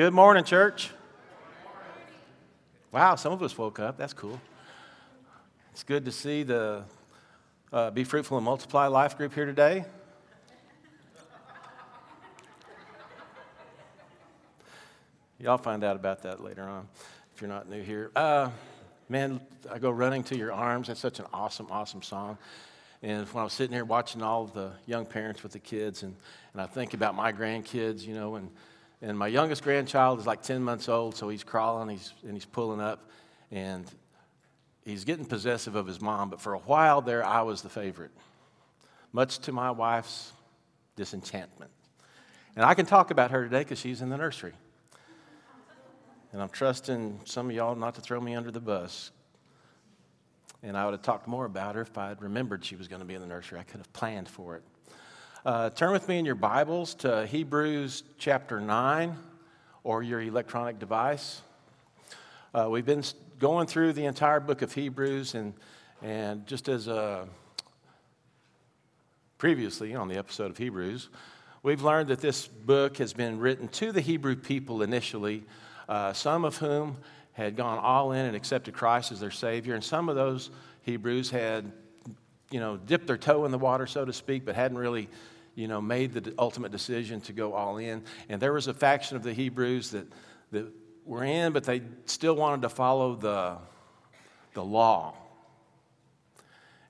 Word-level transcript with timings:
Good 0.00 0.14
morning, 0.14 0.44
church. 0.44 0.88
Wow, 2.90 3.16
some 3.16 3.34
of 3.34 3.42
us 3.42 3.58
woke 3.58 3.78
up. 3.78 3.98
That's 3.98 4.14
cool. 4.14 4.40
It's 5.72 5.82
good 5.82 6.06
to 6.06 6.10
see 6.10 6.42
the 6.42 6.84
uh, 7.70 7.90
Be 7.90 8.04
Fruitful 8.04 8.38
and 8.38 8.44
Multiply 8.46 8.86
Life 8.86 9.18
group 9.18 9.34
here 9.34 9.44
today. 9.44 9.84
Y'all 15.38 15.58
find 15.58 15.84
out 15.84 15.96
about 15.96 16.22
that 16.22 16.42
later 16.42 16.62
on 16.62 16.88
if 17.34 17.42
you're 17.42 17.50
not 17.50 17.68
new 17.68 17.82
here. 17.82 18.10
Uh, 18.16 18.48
man, 19.10 19.38
I 19.70 19.78
go 19.78 19.90
running 19.90 20.22
to 20.22 20.34
your 20.34 20.50
arms. 20.50 20.88
That's 20.88 20.98
such 20.98 21.18
an 21.18 21.26
awesome, 21.30 21.66
awesome 21.70 22.00
song. 22.00 22.38
And 23.02 23.28
when 23.28 23.42
I 23.42 23.44
was 23.44 23.52
sitting 23.52 23.74
here 23.74 23.84
watching 23.84 24.22
all 24.22 24.46
the 24.46 24.72
young 24.86 25.04
parents 25.04 25.42
with 25.42 25.52
the 25.52 25.58
kids, 25.58 26.04
and, 26.04 26.16
and 26.54 26.62
I 26.62 26.64
think 26.64 26.94
about 26.94 27.14
my 27.14 27.34
grandkids, 27.34 28.06
you 28.06 28.14
know, 28.14 28.36
and, 28.36 28.50
and 29.02 29.18
my 29.18 29.26
youngest 29.28 29.62
grandchild 29.62 30.18
is 30.18 30.26
like 30.26 30.42
10 30.42 30.62
months 30.62 30.88
old, 30.88 31.16
so 31.16 31.28
he's 31.28 31.44
crawling 31.44 31.88
he's, 31.88 32.12
and 32.22 32.34
he's 32.34 32.44
pulling 32.44 32.80
up, 32.80 33.08
and 33.50 33.84
he's 34.84 35.04
getting 35.04 35.24
possessive 35.24 35.74
of 35.74 35.86
his 35.86 36.00
mom. 36.00 36.30
But 36.30 36.40
for 36.40 36.54
a 36.54 36.58
while 36.58 37.00
there, 37.00 37.24
I 37.24 37.42
was 37.42 37.62
the 37.62 37.68
favorite, 37.68 38.10
much 39.12 39.38
to 39.40 39.52
my 39.52 39.70
wife's 39.70 40.32
disenchantment. 40.96 41.70
And 42.56 42.64
I 42.64 42.74
can 42.74 42.84
talk 42.84 43.10
about 43.10 43.30
her 43.30 43.44
today 43.44 43.60
because 43.60 43.78
she's 43.78 44.02
in 44.02 44.10
the 44.10 44.18
nursery. 44.18 44.52
And 46.32 46.42
I'm 46.42 46.48
trusting 46.48 47.20
some 47.24 47.48
of 47.48 47.56
y'all 47.56 47.74
not 47.74 47.94
to 47.96 48.00
throw 48.00 48.20
me 48.20 48.34
under 48.34 48.50
the 48.50 48.60
bus. 48.60 49.10
And 50.62 50.76
I 50.76 50.84
would 50.84 50.92
have 50.92 51.02
talked 51.02 51.26
more 51.26 51.46
about 51.46 51.74
her 51.74 51.80
if 51.80 51.96
I 51.96 52.08
had 52.08 52.22
remembered 52.22 52.64
she 52.64 52.76
was 52.76 52.86
going 52.86 53.00
to 53.00 53.06
be 53.06 53.14
in 53.14 53.20
the 53.20 53.26
nursery. 53.26 53.58
I 53.58 53.62
could 53.62 53.78
have 53.78 53.92
planned 53.92 54.28
for 54.28 54.56
it. 54.56 54.62
Uh, 55.42 55.70
turn 55.70 55.90
with 55.90 56.06
me 56.06 56.18
in 56.18 56.26
your 56.26 56.34
Bibles 56.34 56.94
to 56.96 57.26
Hebrews 57.26 58.02
chapter 58.18 58.60
9 58.60 59.16
or 59.84 60.02
your 60.02 60.20
electronic 60.20 60.78
device. 60.78 61.40
Uh, 62.52 62.68
we've 62.68 62.84
been 62.84 63.02
going 63.38 63.66
through 63.66 63.94
the 63.94 64.04
entire 64.04 64.38
book 64.40 64.60
of 64.60 64.74
Hebrews, 64.74 65.34
and, 65.34 65.54
and 66.02 66.46
just 66.46 66.68
as 66.68 66.88
a, 66.88 67.26
previously 69.38 69.94
on 69.94 70.08
the 70.08 70.18
episode 70.18 70.50
of 70.50 70.58
Hebrews, 70.58 71.08
we've 71.62 71.80
learned 71.80 72.08
that 72.08 72.20
this 72.20 72.46
book 72.46 72.98
has 72.98 73.14
been 73.14 73.38
written 73.38 73.68
to 73.68 73.92
the 73.92 74.02
Hebrew 74.02 74.36
people 74.36 74.82
initially, 74.82 75.44
uh, 75.88 76.12
some 76.12 76.44
of 76.44 76.58
whom 76.58 76.98
had 77.32 77.56
gone 77.56 77.78
all 77.78 78.12
in 78.12 78.26
and 78.26 78.36
accepted 78.36 78.74
Christ 78.74 79.10
as 79.10 79.20
their 79.20 79.30
Savior, 79.30 79.74
and 79.74 79.82
some 79.82 80.10
of 80.10 80.16
those 80.16 80.50
Hebrews 80.82 81.30
had, 81.30 81.72
you 82.50 82.60
know, 82.60 82.76
dipped 82.76 83.06
their 83.06 83.16
toe 83.16 83.44
in 83.44 83.50
the 83.50 83.58
water, 83.58 83.86
so 83.86 84.04
to 84.04 84.12
speak, 84.12 84.44
but 84.44 84.54
hadn't 84.54 84.78
really, 84.78 85.08
you 85.54 85.68
know, 85.68 85.80
made 85.80 86.12
the 86.12 86.34
ultimate 86.38 86.72
decision 86.72 87.20
to 87.22 87.32
go 87.32 87.52
all 87.52 87.78
in. 87.78 88.02
And 88.28 88.40
there 88.40 88.52
was 88.52 88.66
a 88.66 88.74
faction 88.74 89.16
of 89.16 89.22
the 89.22 89.32
Hebrews 89.32 89.90
that, 89.90 90.06
that 90.52 90.66
were 91.04 91.24
in, 91.24 91.52
but 91.52 91.64
they 91.64 91.82
still 92.06 92.34
wanted 92.34 92.62
to 92.62 92.68
follow 92.68 93.14
the, 93.14 93.58
the 94.54 94.64
law. 94.64 95.14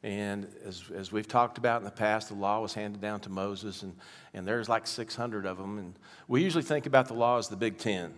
And 0.03 0.49
as, 0.65 0.85
as 0.95 1.13
we've 1.13 1.29
talked 1.29 1.59
about 1.59 1.81
in 1.81 1.85
the 1.85 1.91
past, 1.91 2.29
the 2.29 2.35
law 2.35 2.61
was 2.61 2.73
handed 2.73 3.03
down 3.03 3.21
to 3.21 3.29
Moses, 3.29 3.83
and, 3.83 3.95
and 4.33 4.49
there's 4.49 4.69
like 4.69 4.87
600 4.87 5.45
of 5.45 5.59
them. 5.59 5.79
And 5.79 5.95
we 6.27 6.43
usually 6.43 6.65
think 6.65 6.87
about 6.87 7.07
the 7.09 7.15
law 7.15 7.37
as 7.37 7.49
the 7.49 7.57
Big 7.57 7.77
Ten 7.77 8.15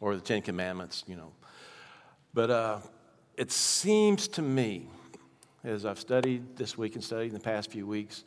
or 0.00 0.16
the 0.16 0.20
Ten 0.20 0.42
Commandments, 0.42 1.04
you 1.06 1.14
know. 1.14 1.32
But 2.34 2.50
uh, 2.50 2.78
it 3.36 3.52
seems 3.52 4.26
to 4.28 4.42
me, 4.42 4.88
as 5.64 5.86
I've 5.86 5.98
studied 5.98 6.56
this 6.56 6.76
week 6.76 6.94
and 6.94 7.04
studied 7.04 7.28
in 7.28 7.34
the 7.34 7.40
past 7.40 7.70
few 7.70 7.86
weeks, 7.86 8.24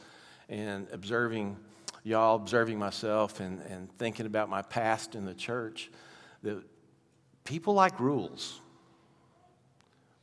and 0.50 0.88
observing 0.91 1.58
y'all, 2.03 2.36
observing 2.36 2.80
myself, 2.80 3.39
and, 3.39 3.61
and 3.64 3.92
thinking 3.97 4.25
about 4.25 4.50
my 4.50 4.61
past 4.61 5.16
in 5.16 5.25
the 5.25 5.33
church, 5.33 5.89
that 6.44 6.64
people 7.44 7.73
like 7.73 8.00
rules. 8.00 8.61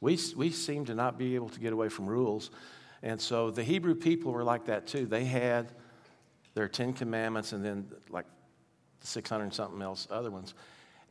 We, 0.00 0.18
we 0.36 0.50
seem 0.50 0.84
to 0.86 0.94
not 0.94 1.18
be 1.18 1.34
able 1.34 1.48
to 1.50 1.60
get 1.60 1.72
away 1.72 1.88
from 1.88 2.06
rules. 2.06 2.50
And 3.02 3.20
so 3.20 3.50
the 3.50 3.62
Hebrew 3.62 3.94
people 3.94 4.32
were 4.32 4.44
like 4.44 4.66
that 4.66 4.86
too. 4.86 5.06
They 5.06 5.24
had 5.24 5.72
their 6.54 6.68
Ten 6.68 6.92
Commandments 6.92 7.52
and 7.52 7.64
then 7.64 7.88
like 8.10 8.26
600 9.00 9.52
something 9.54 9.82
else 9.82 10.06
other 10.10 10.30
ones. 10.30 10.54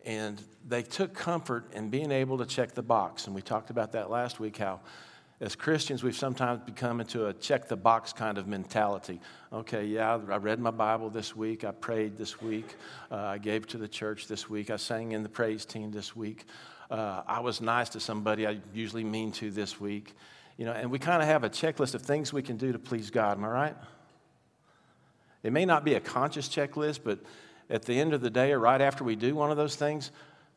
And 0.06 0.42
they 0.68 0.82
took 0.82 1.14
comfort 1.14 1.74
in 1.74 1.90
being 1.90 2.12
able 2.12 2.38
to 2.40 2.46
check 2.46 2.72
the 2.72 2.82
box. 2.82 3.28
And 3.28 3.36
we 3.36 3.42
talked 3.42 3.70
about 3.70 3.92
that 3.92 4.10
last 4.10 4.40
week 4.40 4.58
how, 4.58 4.80
as 5.42 5.56
Christians, 5.56 6.04
we've 6.04 6.16
sometimes 6.16 6.62
become 6.64 7.02
into 7.02 7.26
a 7.26 7.34
check 7.34 7.68
the 7.68 7.76
box 7.76 8.14
kind 8.14 8.38
of 8.38 8.46
mentality. 8.46 9.20
Okay, 9.52 9.86
yeah, 9.86 10.20
I 10.30 10.38
read 10.38 10.60
my 10.60 10.70
Bible 10.70 11.10
this 11.10 11.36
week. 11.36 11.64
I 11.64 11.72
prayed 11.72 12.16
this 12.16 12.40
week. 12.40 12.76
Uh, 13.12 13.16
I 13.16 13.38
gave 13.40 13.66
to 13.70 13.80
the 13.80 13.88
church 13.88 14.28
this 14.28 14.48
week. 14.48 14.70
I 14.70 14.76
sang 14.76 15.14
in 15.14 15.24
the 15.24 15.30
praise 15.30 15.66
team 15.66 15.90
this 15.90 16.16
week. 16.16 16.46
Uh, 16.92 17.24
I 17.26 17.40
was 17.40 17.60
nice 17.60 17.90
to 17.90 18.00
somebody 18.00 18.46
I 18.46 18.60
usually 18.72 19.04
mean 19.04 19.32
to 19.34 19.50
this 19.50 19.82
week. 19.82 20.14
You 20.58 20.66
know, 20.66 20.74
and 20.74 20.92
we 20.92 21.00
kind 21.00 21.24
of 21.24 21.28
have 21.28 21.44
a 21.44 21.50
checklist 21.50 21.96
of 21.96 22.04
things 22.04 22.32
we 22.32 22.44
can 22.44 22.58
do 22.58 22.72
to 22.72 22.78
please 22.78 23.10
God. 23.10 23.40
Am 23.40 23.44
I 23.44 23.48
right? 23.48 23.76
It 25.42 25.52
may 25.52 25.66
not 25.66 25.84
be 25.84 25.96
a 25.96 26.00
conscious 26.00 26.48
checklist, 26.50 27.00
but 27.04 27.18
at 27.68 27.82
the 27.86 28.00
end 28.00 28.14
of 28.14 28.22
the 28.22 28.30
day 28.30 28.52
or 28.52 28.60
right 28.60 28.80
after 28.80 29.04
we 29.04 29.16
do 29.16 29.34
one 29.34 29.50
of 29.50 29.58
those 29.58 29.76
things, 29.76 30.12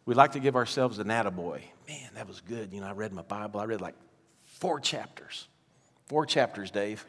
we 0.05 0.15
like 0.15 0.33
to 0.33 0.41
give 0.41 0.56
ourselves 0.56 0.99
an 0.99 1.06
attaboy. 1.06 1.62
Man, 1.89 2.11
that 2.17 2.28
was 2.28 2.43
good. 2.43 2.71
You 2.71 2.83
know, 2.83 2.89
I 2.89 2.93
read 2.93 3.15
my 3.15 3.23
Bible. 3.23 3.61
I 3.61 3.65
read 3.65 3.81
like 3.81 3.94
four 4.55 4.81
chapters. 4.81 5.49
Four 6.07 6.27
chapters, 6.27 6.71
Dave. 6.71 7.05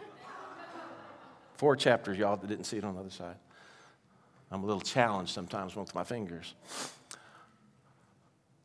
Four 1.56 1.76
chapters, 1.76 2.18
y'all, 2.18 2.36
that 2.36 2.48
didn't 2.48 2.66
see 2.66 2.78
it 2.78 2.84
on 2.84 2.96
the 2.96 3.00
other 3.00 3.10
side. 3.10 3.36
I'm 4.52 4.64
a 4.64 4.66
little 4.66 4.82
challenged 4.82 5.32
sometimes 5.32 5.76
with 5.76 5.94
my 5.96 6.04
fingers. 6.04 6.54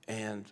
And 0.08 0.44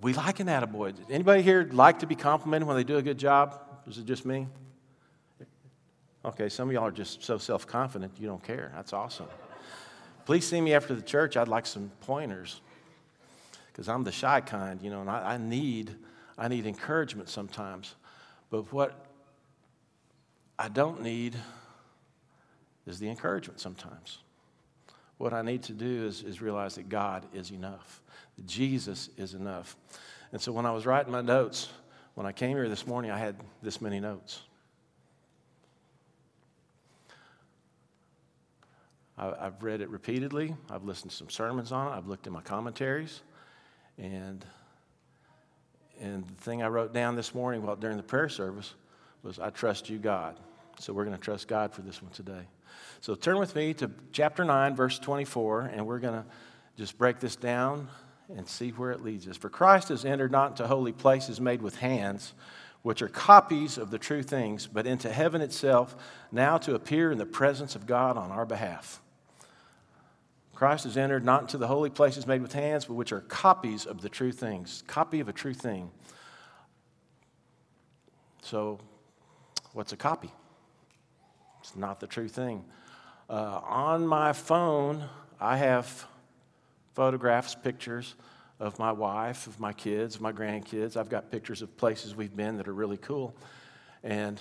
we 0.00 0.12
like 0.12 0.40
an 0.40 0.46
attaboy. 0.46 0.94
Anybody 1.10 1.42
here 1.42 1.68
like 1.72 2.00
to 2.00 2.06
be 2.06 2.14
complimented 2.14 2.66
when 2.66 2.76
they 2.76 2.84
do 2.84 2.96
a 2.96 3.02
good 3.02 3.18
job? 3.18 3.58
Is 3.86 3.98
it 3.98 4.06
just 4.06 4.24
me? 4.24 4.46
Okay, 6.24 6.48
some 6.50 6.68
of 6.68 6.74
y'all 6.74 6.86
are 6.86 6.90
just 6.90 7.22
so 7.22 7.38
self 7.38 7.66
confident 7.66 8.12
you 8.18 8.26
don't 8.26 8.42
care. 8.42 8.72
That's 8.74 8.92
awesome. 8.92 9.26
Please 10.26 10.46
see 10.46 10.60
me 10.60 10.74
after 10.74 10.94
the 10.94 11.02
church. 11.02 11.36
I'd 11.36 11.48
like 11.48 11.66
some 11.66 11.90
pointers 12.02 12.60
because 13.72 13.88
I'm 13.88 14.04
the 14.04 14.12
shy 14.12 14.40
kind, 14.42 14.80
you 14.82 14.90
know, 14.90 15.00
and 15.00 15.10
I, 15.10 15.34
I, 15.34 15.36
need, 15.38 15.96
I 16.40 16.48
need 16.48 16.66
encouragement 16.66 17.28
sometimes. 17.28 17.94
But 18.48 18.72
what 18.72 19.06
I 20.58 20.68
don't 20.68 21.02
need 21.02 21.36
is 22.86 22.98
the 22.98 23.10
encouragement 23.10 23.60
sometimes. 23.60 24.18
What 25.18 25.34
I 25.34 25.42
need 25.42 25.62
to 25.64 25.74
do 25.74 26.06
is, 26.06 26.22
is 26.22 26.40
realize 26.40 26.76
that 26.76 26.88
God 26.88 27.26
is 27.34 27.50
enough, 27.50 28.00
that 28.36 28.46
Jesus 28.46 29.10
is 29.18 29.34
enough. 29.34 29.76
And 30.32 30.40
so 30.40 30.50
when 30.50 30.64
I 30.64 30.72
was 30.72 30.86
writing 30.86 31.12
my 31.12 31.20
notes, 31.20 31.68
when 32.14 32.26
I 32.26 32.32
came 32.32 32.56
here 32.56 32.70
this 32.70 32.86
morning, 32.86 33.10
I 33.10 33.18
had 33.18 33.36
this 33.62 33.82
many 33.82 34.00
notes. 34.00 34.40
I, 39.18 39.44
have 39.44 39.62
read 39.62 39.82
it 39.82 39.90
repeatedly. 39.90 40.56
I've 40.70 40.84
listened 40.84 41.10
to 41.10 41.16
some 41.18 41.28
sermons 41.28 41.70
on 41.70 41.88
it. 41.88 41.90
I've 41.96 42.06
looked 42.06 42.26
at 42.26 42.32
my 42.32 42.40
commentaries. 42.40 43.20
And, 43.98 44.42
and 46.00 46.26
the 46.26 46.42
thing 46.42 46.62
I 46.62 46.68
wrote 46.68 46.92
down 46.94 47.14
this 47.14 47.34
morning 47.34 47.62
while 47.62 47.76
during 47.76 47.96
the 47.96 48.02
prayer 48.02 48.28
service 48.28 48.74
was, 49.22 49.38
I 49.38 49.50
trust 49.50 49.90
you, 49.90 49.98
God. 49.98 50.36
So 50.78 50.92
we're 50.92 51.04
going 51.04 51.16
to 51.16 51.22
trust 51.22 51.46
God 51.46 51.72
for 51.74 51.82
this 51.82 52.02
one 52.02 52.10
today. 52.12 52.42
So 53.02 53.14
turn 53.14 53.38
with 53.38 53.54
me 53.54 53.74
to 53.74 53.90
chapter 54.12 54.44
9, 54.44 54.74
verse 54.74 54.98
24, 54.98 55.72
and 55.74 55.86
we're 55.86 55.98
going 55.98 56.14
to 56.14 56.24
just 56.76 56.96
break 56.96 57.20
this 57.20 57.36
down 57.36 57.88
and 58.34 58.48
see 58.48 58.70
where 58.70 58.90
it 58.90 59.02
leads 59.02 59.28
us. 59.28 59.36
For 59.36 59.50
Christ 59.50 59.88
has 59.88 60.04
entered 60.04 60.30
not 60.30 60.52
into 60.52 60.66
holy 60.66 60.92
places 60.92 61.40
made 61.40 61.60
with 61.60 61.76
hands, 61.76 62.32
which 62.82 63.02
are 63.02 63.08
copies 63.08 63.76
of 63.76 63.90
the 63.90 63.98
true 63.98 64.22
things, 64.22 64.66
but 64.66 64.86
into 64.86 65.12
heaven 65.12 65.42
itself, 65.42 65.94
now 66.32 66.56
to 66.58 66.74
appear 66.74 67.12
in 67.12 67.18
the 67.18 67.26
presence 67.26 67.74
of 67.74 67.86
God 67.86 68.16
on 68.16 68.30
our 68.30 68.46
behalf. 68.46 69.02
Christ 70.60 70.84
has 70.84 70.98
entered 70.98 71.24
not 71.24 71.40
into 71.40 71.56
the 71.56 71.66
holy 71.66 71.88
places 71.88 72.26
made 72.26 72.42
with 72.42 72.52
hands, 72.52 72.84
but 72.84 72.92
which 72.92 73.12
are 73.12 73.22
copies 73.22 73.86
of 73.86 74.02
the 74.02 74.10
true 74.10 74.30
things. 74.30 74.84
Copy 74.86 75.20
of 75.20 75.26
a 75.30 75.32
true 75.32 75.54
thing. 75.54 75.90
So, 78.42 78.78
what's 79.72 79.94
a 79.94 79.96
copy? 79.96 80.30
It's 81.60 81.74
not 81.76 81.98
the 81.98 82.06
true 82.06 82.28
thing. 82.28 82.66
Uh, 83.30 83.62
on 83.64 84.06
my 84.06 84.34
phone, 84.34 85.08
I 85.40 85.56
have 85.56 86.06
photographs, 86.92 87.54
pictures 87.54 88.14
of 88.58 88.78
my 88.78 88.92
wife, 88.92 89.46
of 89.46 89.58
my 89.60 89.72
kids, 89.72 90.20
my 90.20 90.30
grandkids. 90.30 90.94
I've 90.94 91.08
got 91.08 91.30
pictures 91.30 91.62
of 91.62 91.74
places 91.78 92.14
we've 92.14 92.36
been 92.36 92.58
that 92.58 92.68
are 92.68 92.74
really 92.74 92.98
cool. 92.98 93.34
And 94.04 94.38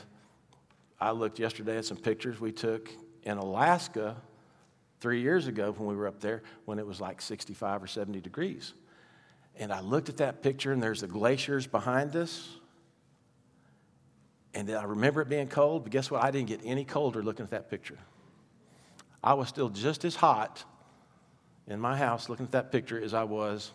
I 1.00 1.12
looked 1.12 1.40
yesterday 1.40 1.78
at 1.78 1.86
some 1.86 1.96
pictures 1.96 2.42
we 2.42 2.52
took 2.52 2.92
in 3.24 3.38
Alaska 3.38 4.18
three 5.00 5.22
years 5.22 5.48
ago 5.48 5.72
when 5.72 5.88
we 5.88 5.96
were 5.96 6.08
up 6.08 6.20
there 6.20 6.44
when 6.66 6.80
it 6.80 6.86
was 6.86 7.00
like 7.00 7.22
65 7.22 7.84
or 7.84 7.88
70 7.88 8.20
degrees. 8.22 8.74
And 9.56 9.74
I 9.74 9.82
looked 9.82 10.10
at 10.10 10.18
that 10.18 10.42
picture, 10.42 10.72
and 10.72 10.82
there's 10.82 11.02
the 11.02 11.08
glaciers 11.08 11.68
behind 11.68 12.16
us. 12.16 12.50
And 14.54 14.70
I 14.72 14.84
remember 14.84 15.22
it 15.22 15.30
being 15.30 15.48
cold, 15.48 15.84
but 15.84 15.92
guess 15.92 16.10
what? 16.10 16.24
I 16.24 16.32
didn't 16.32 16.48
get 16.48 16.62
any 16.64 16.86
colder 16.86 17.22
looking 17.22 17.44
at 17.44 17.52
that 17.52 17.70
picture. 17.70 17.98
I 19.24 19.34
was 19.34 19.50
still 19.50 19.70
just 19.70 20.06
as 20.06 20.16
hot 20.16 20.64
in 21.68 21.80
my 21.80 21.98
house 21.98 22.30
looking 22.30 22.46
at 22.46 22.52
that 22.54 22.72
picture 22.72 23.00
as 23.00 23.14
I 23.14 23.24
was 23.24 23.72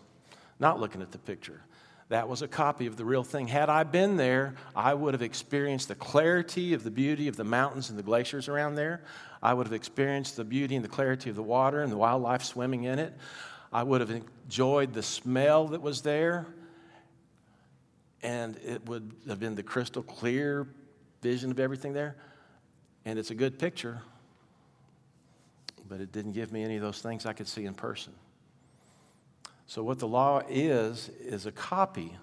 not 0.59 0.79
looking 0.79 1.01
at 1.01 1.11
the 1.11 1.17
picture. 1.17 1.61
That 2.09 2.29
was 2.29 2.43
a 2.43 2.47
copy 2.47 2.85
of 2.85 2.97
the 2.97 3.05
real 3.05 3.23
thing. 3.23 3.47
Had 3.47 3.69
I 3.69 3.83
been 3.83 4.15
there, 4.15 4.55
I 4.75 4.93
would 4.93 5.15
have 5.15 5.23
experienced 5.23 5.87
the 5.87 5.95
clarity 5.95 6.73
of 6.73 6.83
the 6.83 6.91
beauty 6.91 7.27
of 7.27 7.35
the 7.35 7.43
mountains 7.43 7.89
and 7.89 7.97
the 7.97 8.03
glaciers 8.03 8.47
around 8.47 8.75
there. 8.75 9.03
I 9.41 9.53
would 9.53 9.65
have 9.65 9.73
experienced 9.73 10.35
the 10.35 10.43
beauty 10.43 10.75
and 10.75 10.85
the 10.85 10.89
clarity 10.89 11.31
of 11.31 11.35
the 11.35 11.43
water 11.43 11.81
and 11.81 11.91
the 11.91 11.97
wildlife 11.97 12.43
swimming 12.43 12.83
in 12.83 12.99
it. 12.99 13.13
I 13.73 13.81
would 13.81 14.01
have 14.01 14.11
enjoyed 14.11 14.93
the 14.93 15.01
smell 15.01 15.67
that 15.69 15.81
was 15.81 16.01
there. 16.03 16.45
And 18.21 18.57
it 18.57 18.87
would 18.87 19.11
have 19.27 19.39
been 19.39 19.55
the 19.55 19.63
crystal 19.63 20.03
clear 20.03 20.67
vision 21.21 21.49
of 21.49 21.59
everything 21.59 21.93
there. 21.93 22.15
And 23.03 23.17
it's 23.17 23.31
a 23.31 23.35
good 23.35 23.57
picture, 23.57 24.01
but 25.89 26.01
it 26.01 26.11
didn't 26.11 26.33
give 26.33 26.51
me 26.51 26.63
any 26.63 26.75
of 26.75 26.81
those 26.81 27.01
things 27.01 27.25
I 27.25 27.33
could 27.33 27.47
see 27.47 27.65
in 27.65 27.73
person. 27.73 28.13
So, 29.67 29.83
what 29.83 29.99
the 29.99 30.07
law 30.07 30.41
is, 30.47 31.09
is 31.19 31.45
a 31.45 31.51
copy. 31.51 32.17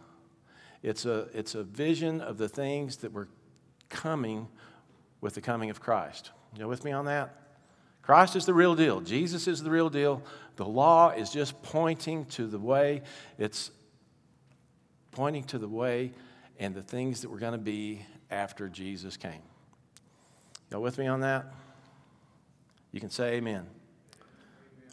It's 0.82 1.06
a, 1.06 1.28
it's 1.34 1.54
a 1.54 1.62
vision 1.62 2.20
of 2.20 2.38
the 2.38 2.48
things 2.48 2.98
that 2.98 3.12
were 3.12 3.28
coming 3.88 4.48
with 5.20 5.34
the 5.34 5.40
coming 5.40 5.70
of 5.70 5.80
Christ. 5.80 6.30
You 6.56 6.68
with 6.68 6.84
me 6.84 6.92
on 6.92 7.06
that? 7.06 7.36
Christ 8.02 8.34
is 8.34 8.46
the 8.46 8.54
real 8.54 8.74
deal. 8.74 9.00
Jesus 9.00 9.46
is 9.46 9.62
the 9.62 9.70
real 9.70 9.88
deal. 9.88 10.22
The 10.56 10.64
law 10.64 11.10
is 11.10 11.30
just 11.30 11.62
pointing 11.62 12.26
to 12.26 12.46
the 12.46 12.58
way, 12.58 13.02
it's 13.38 13.70
pointing 15.12 15.44
to 15.44 15.58
the 15.58 15.68
way 15.68 16.12
and 16.58 16.74
the 16.74 16.82
things 16.82 17.22
that 17.22 17.30
were 17.30 17.38
going 17.38 17.52
to 17.52 17.58
be 17.58 18.04
after 18.30 18.68
Jesus 18.68 19.16
came. 19.16 19.42
Go 20.70 20.80
with 20.80 20.98
me 20.98 21.06
on 21.06 21.20
that? 21.20 21.52
You 22.92 23.00
can 23.00 23.10
say 23.10 23.34
amen. 23.34 23.54
amen. 23.54 23.66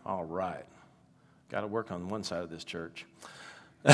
All 0.05 0.23
right. 0.23 0.65
Got 1.49 1.61
to 1.61 1.67
work 1.67 1.91
on 1.91 2.09
one 2.09 2.23
side 2.23 2.43
of 2.43 2.49
this 2.49 2.63
church. 2.63 3.05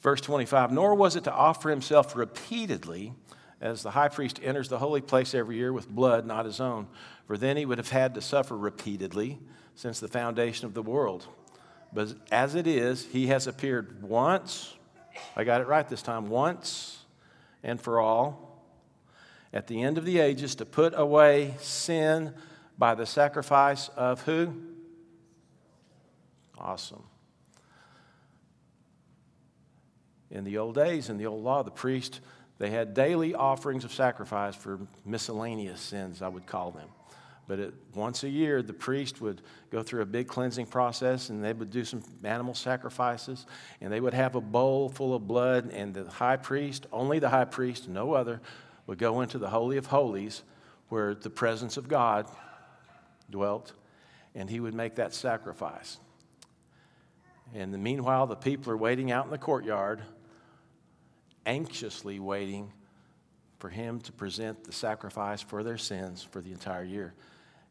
Verse 0.00 0.20
25 0.20 0.72
Nor 0.72 0.94
was 0.94 1.16
it 1.16 1.24
to 1.24 1.32
offer 1.32 1.70
himself 1.70 2.16
repeatedly 2.16 3.12
as 3.60 3.82
the 3.82 3.90
high 3.90 4.08
priest 4.08 4.40
enters 4.42 4.68
the 4.68 4.78
holy 4.78 5.02
place 5.02 5.34
every 5.34 5.56
year 5.56 5.72
with 5.72 5.88
blood 5.88 6.24
not 6.24 6.46
his 6.46 6.60
own, 6.60 6.86
for 7.26 7.36
then 7.36 7.56
he 7.56 7.66
would 7.66 7.78
have 7.78 7.90
had 7.90 8.14
to 8.14 8.22
suffer 8.22 8.56
repeatedly 8.56 9.38
since 9.74 10.00
the 10.00 10.08
foundation 10.08 10.66
of 10.66 10.72
the 10.72 10.82
world. 10.82 11.26
But 11.92 12.14
as 12.30 12.54
it 12.54 12.66
is, 12.66 13.04
he 13.06 13.26
has 13.26 13.46
appeared 13.46 14.02
once, 14.02 14.74
I 15.36 15.44
got 15.44 15.60
it 15.60 15.66
right 15.66 15.86
this 15.86 16.02
time, 16.02 16.28
once 16.28 17.04
and 17.62 17.80
for 17.80 18.00
all, 18.00 18.64
at 19.52 19.66
the 19.66 19.82
end 19.82 19.98
of 19.98 20.04
the 20.04 20.20
ages 20.20 20.54
to 20.54 20.64
put 20.64 20.94
away 20.96 21.54
sin 21.58 22.32
by 22.78 22.94
the 22.94 23.04
sacrifice 23.04 23.88
of 23.90 24.22
who? 24.22 24.54
Awesome. 26.60 27.02
In 30.30 30.44
the 30.44 30.58
old 30.58 30.74
days, 30.74 31.08
in 31.08 31.16
the 31.16 31.26
old 31.26 31.42
law, 31.42 31.62
the 31.62 31.70
priest, 31.70 32.20
they 32.58 32.70
had 32.70 32.94
daily 32.94 33.34
offerings 33.34 33.84
of 33.84 33.92
sacrifice 33.92 34.54
for 34.54 34.78
miscellaneous 35.04 35.80
sins, 35.80 36.22
I 36.22 36.28
would 36.28 36.46
call 36.46 36.70
them. 36.70 36.88
But 37.48 37.58
it, 37.58 37.74
once 37.94 38.22
a 38.22 38.28
year, 38.28 38.62
the 38.62 38.72
priest 38.72 39.20
would 39.20 39.42
go 39.70 39.82
through 39.82 40.02
a 40.02 40.06
big 40.06 40.28
cleansing 40.28 40.66
process 40.66 41.30
and 41.30 41.42
they 41.42 41.52
would 41.52 41.72
do 41.72 41.84
some 41.84 42.00
animal 42.22 42.54
sacrifices. 42.54 43.44
And 43.80 43.92
they 43.92 44.00
would 44.00 44.14
have 44.14 44.36
a 44.36 44.40
bowl 44.40 44.88
full 44.88 45.16
of 45.16 45.26
blood. 45.26 45.68
And 45.72 45.92
the 45.92 46.04
high 46.04 46.36
priest, 46.36 46.86
only 46.92 47.18
the 47.18 47.28
high 47.28 47.46
priest, 47.46 47.88
no 47.88 48.12
other, 48.12 48.40
would 48.86 48.98
go 48.98 49.20
into 49.20 49.36
the 49.36 49.48
Holy 49.48 49.78
of 49.78 49.86
Holies 49.86 50.44
where 50.90 51.12
the 51.12 51.28
presence 51.28 51.76
of 51.76 51.88
God 51.88 52.28
dwelt. 53.30 53.72
And 54.36 54.48
he 54.48 54.60
would 54.60 54.74
make 54.74 54.94
that 54.94 55.12
sacrifice. 55.12 55.98
And 57.54 57.76
meanwhile, 57.82 58.26
the 58.26 58.36
people 58.36 58.72
are 58.72 58.76
waiting 58.76 59.10
out 59.10 59.24
in 59.24 59.30
the 59.30 59.38
courtyard, 59.38 60.02
anxiously 61.46 62.20
waiting 62.20 62.72
for 63.58 63.68
him 63.68 64.00
to 64.00 64.12
present 64.12 64.64
the 64.64 64.72
sacrifice 64.72 65.42
for 65.42 65.62
their 65.62 65.78
sins 65.78 66.22
for 66.22 66.40
the 66.40 66.52
entire 66.52 66.84
year. 66.84 67.14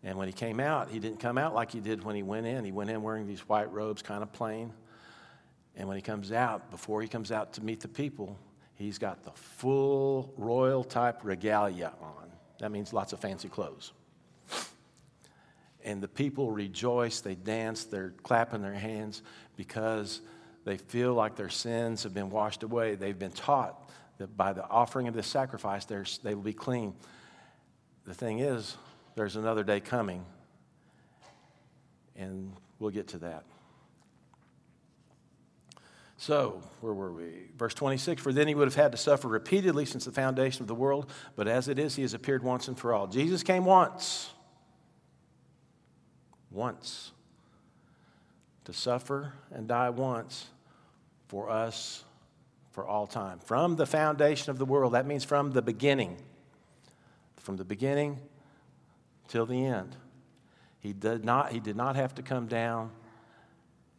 And 0.03 0.17
when 0.17 0.27
he 0.27 0.33
came 0.33 0.59
out, 0.59 0.89
he 0.89 0.99
didn't 0.99 1.19
come 1.19 1.37
out 1.37 1.53
like 1.53 1.71
he 1.71 1.79
did 1.79 2.03
when 2.03 2.15
he 2.15 2.23
went 2.23 2.45
in. 2.45 2.63
He 2.63 2.71
went 2.71 2.89
in 2.89 3.01
wearing 3.01 3.25
these 3.25 3.41
white 3.41 3.71
robes, 3.71 4.01
kind 4.01 4.21
of 4.21 4.31
plain. 4.31 4.71
And 5.75 5.87
when 5.87 5.97
he 5.97 6.01
comes 6.01 6.31
out, 6.31 6.71
before 6.71 7.01
he 7.01 7.07
comes 7.07 7.31
out 7.31 7.53
to 7.53 7.63
meet 7.63 7.79
the 7.79 7.87
people, 7.87 8.37
he's 8.75 8.97
got 8.97 9.23
the 9.23 9.31
full 9.31 10.33
royal 10.37 10.83
type 10.83 11.21
regalia 11.23 11.93
on. 12.01 12.31
That 12.59 12.71
means 12.71 12.93
lots 12.93 13.13
of 13.13 13.19
fancy 13.19 13.49
clothes 13.49 13.93
and 15.83 16.01
the 16.01 16.07
people 16.07 16.51
rejoice, 16.51 17.21
they 17.21 17.35
dance, 17.35 17.85
they're 17.85 18.13
clapping 18.23 18.61
their 18.61 18.73
hands 18.73 19.21
because 19.55 20.21
they 20.65 20.77
feel 20.77 21.13
like 21.13 21.35
their 21.35 21.49
sins 21.49 22.03
have 22.03 22.13
been 22.13 22.29
washed 22.29 22.63
away. 22.63 22.95
They've 22.95 23.17
been 23.17 23.31
taught 23.31 23.89
that 24.17 24.35
by 24.35 24.53
the 24.53 24.67
offering 24.67 25.07
of 25.07 25.13
this 25.13 25.27
sacrifice, 25.27 25.85
they 25.85 26.35
will 26.35 26.41
be 26.41 26.53
clean. 26.53 26.93
The 28.05 28.13
thing 28.13 28.39
is, 28.39 28.75
there's 29.15 29.35
another 29.35 29.63
day 29.63 29.79
coming, 29.79 30.25
and 32.15 32.53
we'll 32.79 32.91
get 32.91 33.09
to 33.09 33.19
that. 33.19 33.45
So, 36.17 36.61
where 36.81 36.93
were 36.93 37.13
we? 37.13 37.47
Verse 37.57 37.73
26 37.73 38.21
For 38.21 38.33
then 38.33 38.49
he 38.49 38.55
would 38.55 38.67
have 38.67 38.75
had 38.75 38.91
to 38.91 38.97
suffer 38.97 39.29
repeatedly 39.29 39.85
since 39.85 40.03
the 40.03 40.11
foundation 40.11 40.63
of 40.63 40.67
the 40.67 40.75
world, 40.75 41.09
but 41.37 41.47
as 41.47 41.69
it 41.69 41.79
is, 41.79 41.95
he 41.95 42.01
has 42.01 42.13
appeared 42.13 42.43
once 42.43 42.67
and 42.67 42.77
for 42.77 42.93
all. 42.93 43.07
Jesus 43.07 43.41
came 43.41 43.63
once 43.63 44.29
once, 46.51 47.11
to 48.65 48.73
suffer 48.73 49.33
and 49.51 49.67
die 49.67 49.89
once 49.89 50.47
for 51.27 51.49
us 51.49 52.03
for 52.71 52.85
all 52.85 53.07
time. 53.07 53.39
From 53.39 53.75
the 53.75 53.85
foundation 53.85 54.51
of 54.51 54.57
the 54.57 54.65
world, 54.65 54.93
that 54.93 55.05
means 55.05 55.23
from 55.23 55.51
the 55.51 55.61
beginning. 55.61 56.17
From 57.37 57.57
the 57.57 57.65
beginning 57.65 58.19
till 59.27 59.45
the 59.45 59.65
end. 59.65 59.95
He 60.79 60.93
did 60.93 61.25
not, 61.25 61.51
he 61.51 61.59
did 61.59 61.75
not 61.75 61.95
have 61.95 62.15
to 62.15 62.21
come 62.21 62.47
down 62.47 62.91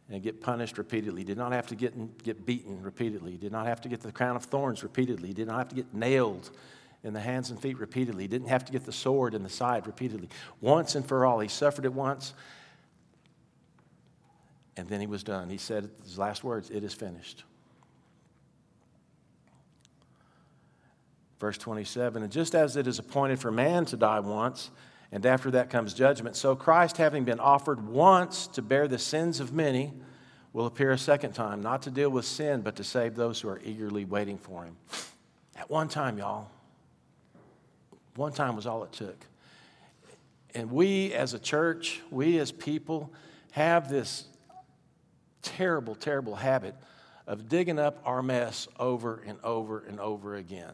and 0.09 0.21
get 0.21 0.41
punished 0.41 0.77
repeatedly. 0.77 1.21
He 1.21 1.25
did 1.25 1.37
not 1.37 1.53
have 1.53 1.67
to 1.67 1.75
get, 1.75 2.23
get 2.23 2.45
beaten 2.45 2.81
repeatedly. 2.81 3.31
He 3.31 3.37
did 3.37 3.51
not 3.51 3.65
have 3.65 3.81
to 3.81 3.89
get 3.89 4.01
the 4.01 4.11
crown 4.11 4.35
of 4.35 4.43
thorns 4.43 4.83
repeatedly. 4.83 5.29
He 5.29 5.33
did 5.33 5.47
not 5.47 5.57
have 5.57 5.69
to 5.69 5.75
get 5.75 5.93
nailed 5.93 6.49
in 7.03 7.13
the 7.13 7.19
hands 7.19 7.49
and 7.49 7.59
feet 7.59 7.79
repeatedly. 7.79 8.23
He 8.23 8.27
didn't 8.27 8.49
have 8.49 8.65
to 8.65 8.71
get 8.71 8.85
the 8.85 8.91
sword 8.91 9.33
in 9.33 9.43
the 9.43 9.49
side 9.49 9.87
repeatedly. 9.87 10.29
Once 10.59 10.95
and 10.95 11.05
for 11.05 11.25
all, 11.25 11.39
he 11.39 11.47
suffered 11.47 11.85
it 11.85 11.93
once, 11.93 12.33
and 14.77 14.87
then 14.87 14.99
he 14.99 15.07
was 15.07 15.23
done. 15.23 15.49
He 15.49 15.57
said 15.57 15.89
his 16.03 16.17
last 16.17 16.43
words, 16.43 16.69
It 16.69 16.83
is 16.83 16.93
finished. 16.93 17.43
Verse 21.39 21.57
27 21.57 22.21
And 22.21 22.31
just 22.31 22.53
as 22.53 22.77
it 22.77 22.85
is 22.85 22.99
appointed 22.99 23.39
for 23.39 23.51
man 23.51 23.85
to 23.85 23.97
die 23.97 24.19
once, 24.19 24.69
and 25.11 25.25
after 25.25 25.51
that 25.51 25.69
comes 25.69 25.93
judgment, 25.93 26.35
so 26.35 26.55
Christ, 26.55 26.97
having 26.97 27.25
been 27.25 27.39
offered 27.39 27.85
once 27.87 28.47
to 28.47 28.61
bear 28.61 28.87
the 28.87 28.99
sins 28.99 29.39
of 29.39 29.51
many, 29.51 29.91
will 30.53 30.65
appear 30.67 30.91
a 30.91 30.97
second 30.97 31.33
time, 31.33 31.61
not 31.61 31.81
to 31.81 31.91
deal 31.91 32.09
with 32.09 32.25
sin, 32.25 32.61
but 32.61 32.75
to 32.75 32.83
save 32.83 33.15
those 33.15 33.41
who 33.41 33.49
are 33.49 33.59
eagerly 33.63 34.05
waiting 34.05 34.37
for 34.37 34.63
him. 34.63 34.77
At 35.55 35.69
one 35.69 35.87
time, 35.87 36.17
y'all, 36.17 36.49
one 38.15 38.31
time 38.31 38.55
was 38.55 38.65
all 38.65 38.83
it 38.83 38.91
took. 38.91 39.25
And 40.53 40.71
we 40.71 41.13
as 41.13 41.33
a 41.33 41.39
church, 41.39 42.01
we 42.09 42.37
as 42.39 42.51
people, 42.51 43.13
have 43.51 43.89
this 43.89 44.25
terrible, 45.41 45.95
terrible 45.95 46.35
habit 46.35 46.75
of 47.27 47.47
digging 47.47 47.79
up 47.79 48.01
our 48.05 48.21
mess 48.21 48.67
over 48.79 49.23
and 49.25 49.39
over 49.43 49.79
and 49.79 49.99
over 49.99 50.35
again. 50.35 50.73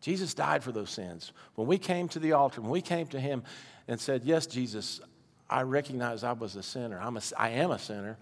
Jesus 0.00 0.32
died 0.32 0.64
for 0.64 0.72
those 0.72 0.90
sins. 0.90 1.32
When 1.56 1.66
we 1.66 1.76
came 1.76 2.08
to 2.08 2.18
the 2.18 2.32
altar, 2.32 2.60
when 2.60 2.70
we 2.70 2.80
came 2.80 3.06
to 3.08 3.20
Him 3.20 3.42
and 3.86 4.00
said, 4.00 4.24
Yes, 4.24 4.46
Jesus, 4.46 5.00
I 5.48 5.62
recognize 5.62 6.24
I 6.24 6.32
was 6.32 6.56
a 6.56 6.62
sinner. 6.62 6.98
I'm 6.98 7.16
a, 7.16 7.22
I 7.36 7.50
am 7.50 7.70
a 7.70 7.78
sinner. 7.78 8.16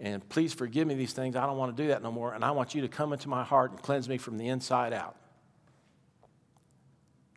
And 0.00 0.28
please 0.28 0.52
forgive 0.52 0.86
me 0.86 0.94
these 0.94 1.12
things. 1.12 1.34
I 1.34 1.46
don't 1.46 1.56
want 1.56 1.76
to 1.76 1.82
do 1.82 1.88
that 1.88 2.02
no 2.02 2.12
more. 2.12 2.34
And 2.34 2.44
I 2.44 2.50
want 2.50 2.74
you 2.74 2.82
to 2.82 2.88
come 2.88 3.12
into 3.12 3.28
my 3.28 3.42
heart 3.42 3.70
and 3.70 3.80
cleanse 3.80 4.08
me 4.08 4.18
from 4.18 4.38
the 4.38 4.48
inside 4.48 4.92
out. 4.92 5.16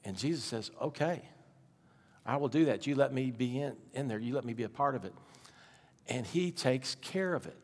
And 0.08 0.18
Jesus 0.18 0.46
says, 0.46 0.72
Okay, 0.82 1.22
I 2.26 2.38
will 2.38 2.48
do 2.48 2.66
that. 2.66 2.88
You 2.88 2.96
let 2.96 3.14
me 3.14 3.30
be 3.30 3.60
in, 3.60 3.76
in 3.94 4.08
there, 4.08 4.18
you 4.18 4.34
let 4.34 4.46
me 4.46 4.54
be 4.54 4.64
a 4.64 4.70
part 4.70 4.96
of 4.96 5.04
it. 5.04 5.14
And 6.08 6.26
He 6.26 6.50
takes 6.52 6.96
care 6.96 7.36
of 7.36 7.46
it. 7.46 7.58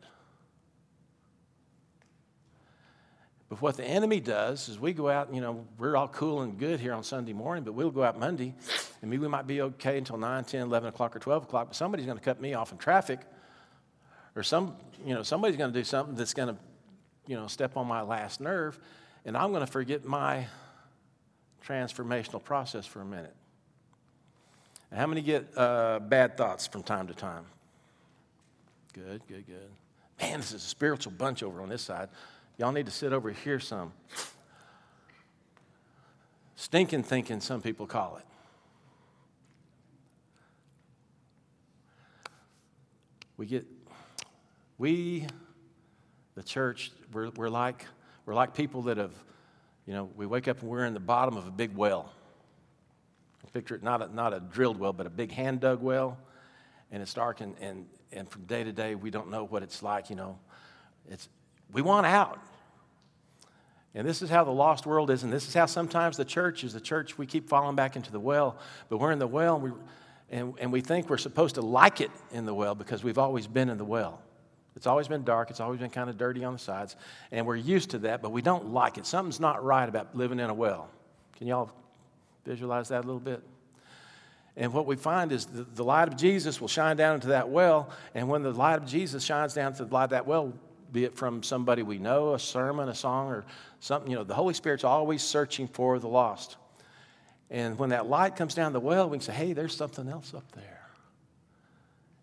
But 3.48 3.62
what 3.62 3.78
the 3.78 3.84
enemy 3.84 4.20
does 4.20 4.68
is 4.68 4.78
we 4.78 4.92
go 4.92 5.08
out, 5.08 5.32
you 5.32 5.40
know, 5.40 5.64
we're 5.78 5.96
all 5.96 6.08
cool 6.08 6.42
and 6.42 6.58
good 6.58 6.80
here 6.80 6.92
on 6.92 7.02
Sunday 7.02 7.32
morning, 7.32 7.64
but 7.64 7.72
we'll 7.72 7.90
go 7.90 8.02
out 8.02 8.18
Monday, 8.18 8.54
and 9.00 9.10
maybe 9.10 9.22
we 9.22 9.28
might 9.28 9.46
be 9.46 9.62
okay 9.62 9.96
until 9.96 10.18
9, 10.18 10.44
10, 10.44 10.62
11 10.62 10.88
o'clock, 10.90 11.16
or 11.16 11.20
12 11.20 11.44
o'clock, 11.44 11.68
but 11.68 11.76
somebody's 11.76 12.04
going 12.04 12.18
to 12.18 12.24
cut 12.24 12.40
me 12.40 12.54
off 12.54 12.72
in 12.72 12.78
traffic, 12.78 13.20
or 14.34 14.42
some, 14.42 14.76
you 15.04 15.14
know, 15.14 15.22
somebody's 15.22 15.56
going 15.56 15.72
to 15.72 15.78
do 15.78 15.84
something 15.84 16.14
that's 16.14 16.34
going 16.34 16.48
to, 16.48 16.56
you 17.26 17.36
know, 17.36 17.46
step 17.46 17.76
on 17.76 17.86
my 17.86 18.02
last 18.02 18.40
nerve, 18.40 18.78
and 19.24 19.36
I'm 19.36 19.50
going 19.50 19.64
to 19.64 19.70
forget 19.70 20.04
my 20.04 20.46
transformational 21.66 22.42
process 22.42 22.86
for 22.86 23.00
a 23.00 23.04
minute. 23.04 23.34
How 24.92 25.06
many 25.06 25.22
get 25.22 25.56
uh, 25.56 25.98
bad 25.98 26.36
thoughts 26.36 26.66
from 26.66 26.82
time 26.82 27.08
to 27.08 27.14
time? 27.14 27.44
Good, 28.92 29.22
good, 29.26 29.44
good. 29.46 29.70
Man, 30.20 30.38
this 30.38 30.52
is 30.52 30.64
a 30.64 30.68
spiritual 30.68 31.12
bunch 31.12 31.42
over 31.42 31.60
on 31.60 31.68
this 31.68 31.82
side. 31.82 32.08
Y'all 32.58 32.70
need 32.70 32.86
to 32.86 32.92
sit 32.92 33.12
over 33.12 33.30
here 33.30 33.58
some. 33.58 33.92
Stinking 36.54 37.02
thinking, 37.02 37.40
some 37.40 37.60
people 37.60 37.86
call 37.86 38.18
it. 38.18 38.24
We 43.36 43.46
get, 43.46 43.66
we, 44.78 45.26
the 46.36 46.42
church, 46.44 46.92
we're, 47.12 47.30
we're, 47.30 47.48
like, 47.48 47.84
we're 48.24 48.34
like 48.34 48.54
people 48.54 48.82
that 48.82 48.96
have, 48.96 49.12
you 49.86 49.92
know, 49.92 50.10
we 50.16 50.26
wake 50.26 50.48
up 50.48 50.60
and 50.60 50.70
we're 50.70 50.86
in 50.86 50.94
the 50.94 51.00
bottom 51.00 51.36
of 51.36 51.46
a 51.46 51.50
big 51.50 51.74
well. 51.74 52.12
Picture 53.54 53.76
it 53.76 53.84
not 53.84 54.02
a, 54.02 54.12
not 54.12 54.34
a 54.34 54.40
drilled 54.40 54.80
well, 54.80 54.92
but 54.92 55.06
a 55.06 55.10
big 55.10 55.30
hand 55.30 55.60
dug 55.60 55.80
well. 55.80 56.18
And 56.90 57.00
it's 57.00 57.14
dark, 57.14 57.40
and, 57.40 57.54
and, 57.60 57.86
and 58.12 58.28
from 58.28 58.42
day 58.46 58.64
to 58.64 58.72
day, 58.72 58.96
we 58.96 59.10
don't 59.10 59.30
know 59.30 59.44
what 59.44 59.62
it's 59.62 59.80
like, 59.80 60.10
you 60.10 60.16
know. 60.16 60.40
It's, 61.08 61.28
we 61.72 61.80
want 61.80 62.04
out. 62.04 62.40
And 63.94 64.06
this 64.08 64.22
is 64.22 64.28
how 64.28 64.42
the 64.42 64.50
lost 64.50 64.86
world 64.86 65.08
is, 65.08 65.22
and 65.22 65.32
this 65.32 65.46
is 65.46 65.54
how 65.54 65.66
sometimes 65.66 66.16
the 66.16 66.24
church 66.24 66.64
is. 66.64 66.72
The 66.72 66.80
church, 66.80 67.16
we 67.16 67.26
keep 67.26 67.48
falling 67.48 67.76
back 67.76 67.94
into 67.94 68.10
the 68.10 68.18
well, 68.18 68.58
but 68.88 68.98
we're 68.98 69.12
in 69.12 69.20
the 69.20 69.26
well, 69.28 69.54
and 69.54 69.62
we, 69.62 69.70
and, 70.30 70.54
and 70.58 70.72
we 70.72 70.80
think 70.80 71.08
we're 71.08 71.16
supposed 71.16 71.54
to 71.54 71.60
like 71.60 72.00
it 72.00 72.10
in 72.32 72.46
the 72.46 72.54
well 72.54 72.74
because 72.74 73.04
we've 73.04 73.18
always 73.18 73.46
been 73.46 73.68
in 73.68 73.78
the 73.78 73.84
well. 73.84 74.20
It's 74.76 74.86
always 74.86 75.06
been 75.06 75.22
dark, 75.22 75.50
it's 75.50 75.60
always 75.60 75.78
been 75.78 75.90
kind 75.90 76.10
of 76.10 76.18
dirty 76.18 76.44
on 76.44 76.52
the 76.52 76.58
sides, 76.58 76.96
and 77.30 77.46
we're 77.46 77.56
used 77.56 77.90
to 77.90 77.98
that, 78.00 78.22
but 78.22 78.32
we 78.32 78.42
don't 78.42 78.72
like 78.72 78.98
it. 78.98 79.06
Something's 79.06 79.40
not 79.40 79.64
right 79.64 79.88
about 79.88 80.16
living 80.16 80.40
in 80.40 80.50
a 80.50 80.54
well. 80.54 80.88
Can 81.36 81.46
y'all 81.46 81.70
visualize 82.44 82.88
that 82.88 83.04
a 83.04 83.06
little 83.06 83.20
bit? 83.20 83.42
And 84.56 84.72
what 84.72 84.86
we 84.86 84.96
find 84.96 85.32
is 85.32 85.46
the, 85.46 85.62
the 85.62 85.84
light 85.84 86.08
of 86.08 86.16
Jesus 86.16 86.60
will 86.60 86.68
shine 86.68 86.96
down 86.96 87.16
into 87.16 87.28
that 87.28 87.48
well, 87.48 87.90
and 88.14 88.28
when 88.28 88.42
the 88.42 88.52
light 88.52 88.76
of 88.76 88.86
Jesus 88.86 89.22
shines 89.24 89.54
down 89.54 89.74
to 89.74 89.84
the 89.84 89.94
light 89.94 90.04
of 90.04 90.10
that 90.10 90.26
well, 90.26 90.52
be 90.92 91.04
it 91.04 91.16
from 91.16 91.42
somebody 91.42 91.82
we 91.82 91.98
know, 91.98 92.34
a 92.34 92.38
sermon, 92.38 92.88
a 92.88 92.94
song, 92.94 93.28
or 93.28 93.44
something, 93.80 94.10
you 94.10 94.16
know, 94.16 94.24
the 94.24 94.34
Holy 94.34 94.54
Spirit's 94.54 94.84
always 94.84 95.22
searching 95.22 95.66
for 95.68 95.98
the 95.98 96.08
lost. 96.08 96.56
And 97.50 97.78
when 97.78 97.90
that 97.90 98.06
light 98.06 98.36
comes 98.36 98.54
down 98.54 98.72
the 98.72 98.80
well, 98.80 99.08
we 99.08 99.18
can 99.18 99.22
say, 99.22 99.32
hey, 99.32 99.52
there's 99.52 99.76
something 99.76 100.08
else 100.08 100.34
up 100.34 100.50
there. 100.52 100.88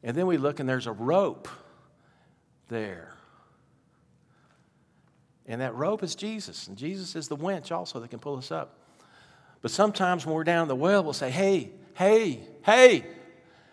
And 0.03 0.17
then 0.17 0.25
we 0.25 0.37
look 0.37 0.59
and 0.59 0.67
there's 0.67 0.87
a 0.87 0.91
rope 0.91 1.47
there. 2.71 3.13
And 5.45 5.61
that 5.61 5.75
rope 5.75 6.01
is 6.01 6.15
Jesus. 6.15 6.67
And 6.67 6.77
Jesus 6.77 7.15
is 7.15 7.27
the 7.27 7.35
winch 7.35 7.71
also 7.71 7.99
that 7.99 8.09
can 8.09 8.19
pull 8.19 8.37
us 8.37 8.51
up. 8.51 8.79
But 9.61 9.69
sometimes 9.69 10.25
when 10.25 10.33
we're 10.33 10.43
down 10.43 10.63
in 10.63 10.67
the 10.67 10.75
well, 10.75 11.03
we'll 11.03 11.13
say, 11.13 11.29
hey, 11.29 11.71
hey, 11.93 12.39
hey. 12.63 13.01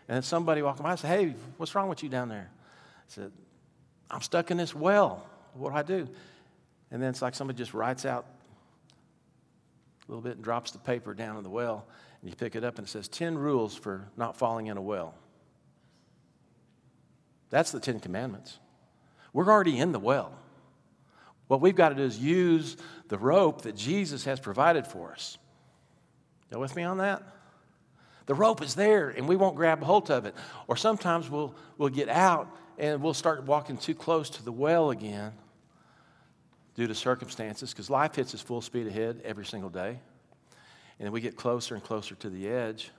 And 0.09 0.17
then 0.17 0.23
somebody 0.23 0.61
walking 0.61 0.83
by 0.83 0.91
and 0.91 1.01
say, 1.01 1.09
hey, 1.09 1.35
what's 1.57 1.75
wrong 1.75 1.89
with 1.89 2.03
you 2.03 2.09
down 2.09 2.29
there? 2.29 2.51
I 2.51 3.05
said, 3.07 3.33
I'm 4.11 4.21
stuck 4.21 4.51
in 4.51 4.57
this 4.57 4.75
well. 4.75 5.27
What 5.55 5.71
do 5.71 5.77
I 5.77 5.83
do? 5.83 6.09
And 6.91 7.01
then 7.01 7.11
it's 7.11 7.23
like 7.23 7.35
somebody 7.35 7.57
just 7.57 7.75
writes 7.75 8.05
out 8.05 8.27
a 10.07 10.11
little 10.11 10.23
bit 10.23 10.35
and 10.35 10.45
drops 10.45 10.73
the 10.73 10.79
paper 10.79 11.15
down 11.15 11.37
in 11.37 11.43
the 11.43 11.51
well. 11.51 11.87
And 12.21 12.29
you 12.29 12.37
pick 12.37 12.57
it 12.57 12.65
up 12.65 12.79
and 12.79 12.87
it 12.87 12.91
says 12.91 13.07
10 13.09 13.39
rules 13.39 13.75
for 13.75 14.09
not 14.17 14.37
falling 14.37 14.67
in 14.67 14.77
a 14.77 14.83
well. 14.83 15.15
That's 17.51 17.71
the 17.71 17.81
Ten 17.81 18.01
Commandments. 18.01 18.59
We're 19.39 19.53
already 19.53 19.79
in 19.79 19.93
the 19.93 20.01
well. 20.01 20.33
What 21.47 21.61
we've 21.61 21.77
got 21.77 21.91
to 21.91 21.95
do 21.95 22.03
is 22.03 22.19
use 22.19 22.77
the 23.07 23.17
rope 23.17 23.63
that 23.63 23.77
Jesus 23.77 24.25
has 24.25 24.41
provided 24.41 24.85
for 24.85 25.13
us. 25.13 25.39
You 26.51 26.59
with 26.59 26.75
me 26.75 26.83
on 26.83 26.99
that? 26.99 27.23
The 28.27 28.35
rope 28.35 28.63
is 28.63 28.75
there 28.75 29.11
and 29.11 29.29
we 29.29 29.37
won't 29.37 29.55
grab 29.55 29.81
a 29.81 29.85
hold 29.85 30.11
of 30.11 30.27
it. 30.27 30.35
Or 30.67 30.77
sometimes 30.77 31.31
we'll, 31.31 31.55
we'll 31.77 31.89
get 31.89 32.09
out 32.09 32.53
and 32.79 33.01
we'll 33.01 33.15
start 33.15 33.45
walking 33.45 33.77
too 33.77 33.95
close 33.95 34.29
to 34.31 34.45
the 34.45 34.51
well 34.51 34.91
again 34.91 35.31
due 36.75 36.89
to 36.89 36.95
circumstances 36.97 37.73
because 37.73 37.89
life 37.89 38.17
hits 38.17 38.35
us 38.35 38.41
full 38.41 38.61
speed 38.61 38.89
ahead 38.89 39.21
every 39.25 39.47
single 39.47 39.71
day. 39.71 40.01
And 40.99 41.07
then 41.07 41.13
we 41.13 41.21
get 41.21 41.37
closer 41.37 41.77
and 41.77 41.85
closer 41.85 42.17
to 42.17 42.29
the 42.29 42.49
edge. 42.49 42.91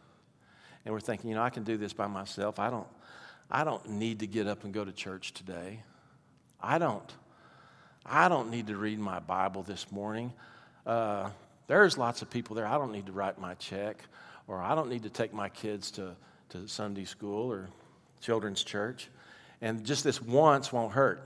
And 0.85 0.93
we're 0.93 1.01
thinking, 1.01 1.31
you 1.31 1.35
know, 1.35 1.43
I 1.43 1.49
can 1.49 1.65
do 1.65 1.75
this 1.75 1.91
by 1.91 2.07
myself. 2.07 2.59
I 2.59 2.69
don't, 2.69 2.87
I 3.51 3.65
don't 3.65 3.89
need 3.89 4.19
to 4.19 4.25
get 4.25 4.47
up 4.47 4.63
and 4.63 4.73
go 4.73 4.85
to 4.85 4.93
church 4.93 5.33
today. 5.33 5.83
I 6.61 6.77
don't. 6.77 7.13
I 8.05 8.27
don't 8.27 8.49
need 8.49 8.67
to 8.67 8.75
read 8.75 8.99
my 8.99 9.19
Bible 9.19 9.63
this 9.63 9.91
morning. 9.91 10.33
Uh, 10.85 11.29
there's 11.67 11.97
lots 11.97 12.21
of 12.21 12.29
people 12.29 12.55
there. 12.55 12.65
I 12.65 12.77
don't 12.77 12.91
need 12.91 13.05
to 13.05 13.11
write 13.11 13.39
my 13.39 13.53
check, 13.55 14.03
or 14.47 14.61
I 14.61 14.75
don't 14.75 14.89
need 14.89 15.03
to 15.03 15.09
take 15.09 15.33
my 15.33 15.49
kids 15.49 15.91
to, 15.91 16.15
to 16.49 16.67
Sunday 16.67 17.05
school 17.05 17.51
or 17.51 17.69
children's 18.21 18.63
church. 18.63 19.09
And 19.61 19.85
just 19.85 20.03
this 20.03 20.21
once 20.21 20.73
won't 20.73 20.93
hurt. 20.93 21.21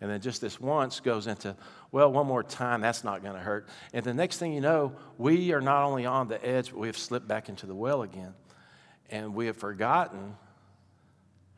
And 0.00 0.10
then 0.10 0.20
just 0.20 0.40
this 0.40 0.60
once 0.60 0.98
goes 0.98 1.28
into, 1.28 1.54
well, 1.92 2.10
one 2.10 2.26
more 2.26 2.42
time, 2.42 2.80
that's 2.80 3.04
not 3.04 3.22
going 3.22 3.36
to 3.36 3.40
hurt. 3.40 3.68
And 3.92 4.04
the 4.04 4.12
next 4.12 4.38
thing 4.38 4.52
you 4.52 4.60
know, 4.60 4.96
we 5.16 5.52
are 5.52 5.60
not 5.60 5.84
only 5.84 6.06
on 6.06 6.26
the 6.26 6.44
edge, 6.44 6.70
but 6.70 6.80
we 6.80 6.88
have 6.88 6.98
slipped 6.98 7.28
back 7.28 7.48
into 7.48 7.66
the 7.66 7.74
well 7.74 8.02
again. 8.02 8.34
And 9.10 9.32
we 9.32 9.46
have 9.46 9.56
forgotten 9.56 10.34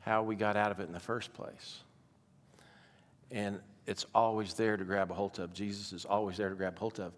how 0.01 0.25
we 0.25 0.37
got 0.37 0.59
out 0.59 0.73
of 0.73 0.81
it 0.81 0.87
in 0.87 0.93
the 0.93 1.01
first 1.01 1.33
place. 1.33 1.84
And 3.35 3.59
it's 3.85 4.07
always 4.15 4.55
there 4.55 4.77
to 4.77 4.85
grab 4.85 5.11
a 5.11 5.15
hold 5.15 5.39
of. 5.41 5.53
Jesus 5.53 5.93
is 5.93 6.05
always 6.05 6.37
there 6.37 6.49
to 6.49 6.55
grab 6.55 6.77
a 6.77 6.81
hold 6.81 7.01
of. 7.01 7.13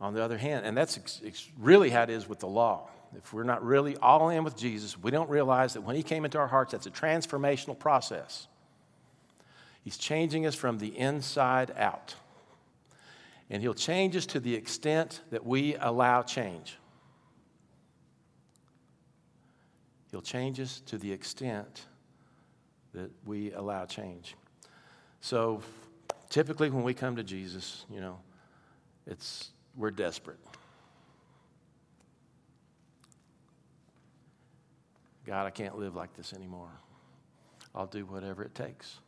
On 0.00 0.12
the 0.12 0.22
other 0.22 0.36
hand, 0.36 0.66
and 0.66 0.76
that's 0.76 0.98
ex- 0.98 1.22
ex- 1.24 1.48
really 1.58 1.88
how 1.88 2.02
it 2.02 2.10
is 2.10 2.28
with 2.28 2.38
the 2.38 2.46
law. 2.46 2.90
If 3.16 3.32
we're 3.32 3.44
not 3.44 3.64
really 3.64 3.96
all 3.96 4.28
in 4.28 4.44
with 4.44 4.56
Jesus, 4.56 4.98
we 4.98 5.10
don't 5.10 5.30
realize 5.30 5.72
that 5.72 5.80
when 5.80 5.96
He 5.96 6.02
came 6.02 6.24
into 6.24 6.36
our 6.36 6.46
hearts, 6.46 6.72
that's 6.72 6.86
a 6.86 6.90
transformational 6.90 7.78
process. 7.78 8.46
He's 9.82 9.96
changing 9.96 10.46
us 10.46 10.54
from 10.54 10.78
the 10.78 10.96
inside 10.98 11.72
out. 11.76 12.14
And 13.48 13.62
He'll 13.62 13.72
change 13.72 14.16
us 14.16 14.26
to 14.26 14.40
the 14.40 14.54
extent 14.54 15.22
that 15.30 15.46
we 15.46 15.76
allow 15.76 16.22
change. 16.22 16.76
He'll 20.10 20.22
change 20.22 20.60
us 20.60 20.80
to 20.86 20.98
the 20.98 21.12
extent 21.12 21.86
that 22.92 23.10
we 23.24 23.52
allow 23.52 23.86
change. 23.86 24.34
So 25.24 25.62
typically 26.28 26.68
when 26.68 26.82
we 26.82 26.92
come 26.92 27.16
to 27.16 27.22
Jesus, 27.22 27.86
you 27.90 27.98
know, 27.98 28.18
it's 29.06 29.52
we're 29.74 29.90
desperate. 29.90 30.36
God, 35.24 35.46
I 35.46 35.50
can't 35.50 35.78
live 35.78 35.94
like 35.94 36.14
this 36.14 36.34
anymore. 36.34 36.68
I'll 37.74 37.86
do 37.86 38.04
whatever 38.04 38.42
it 38.42 38.54
takes. 38.54 38.98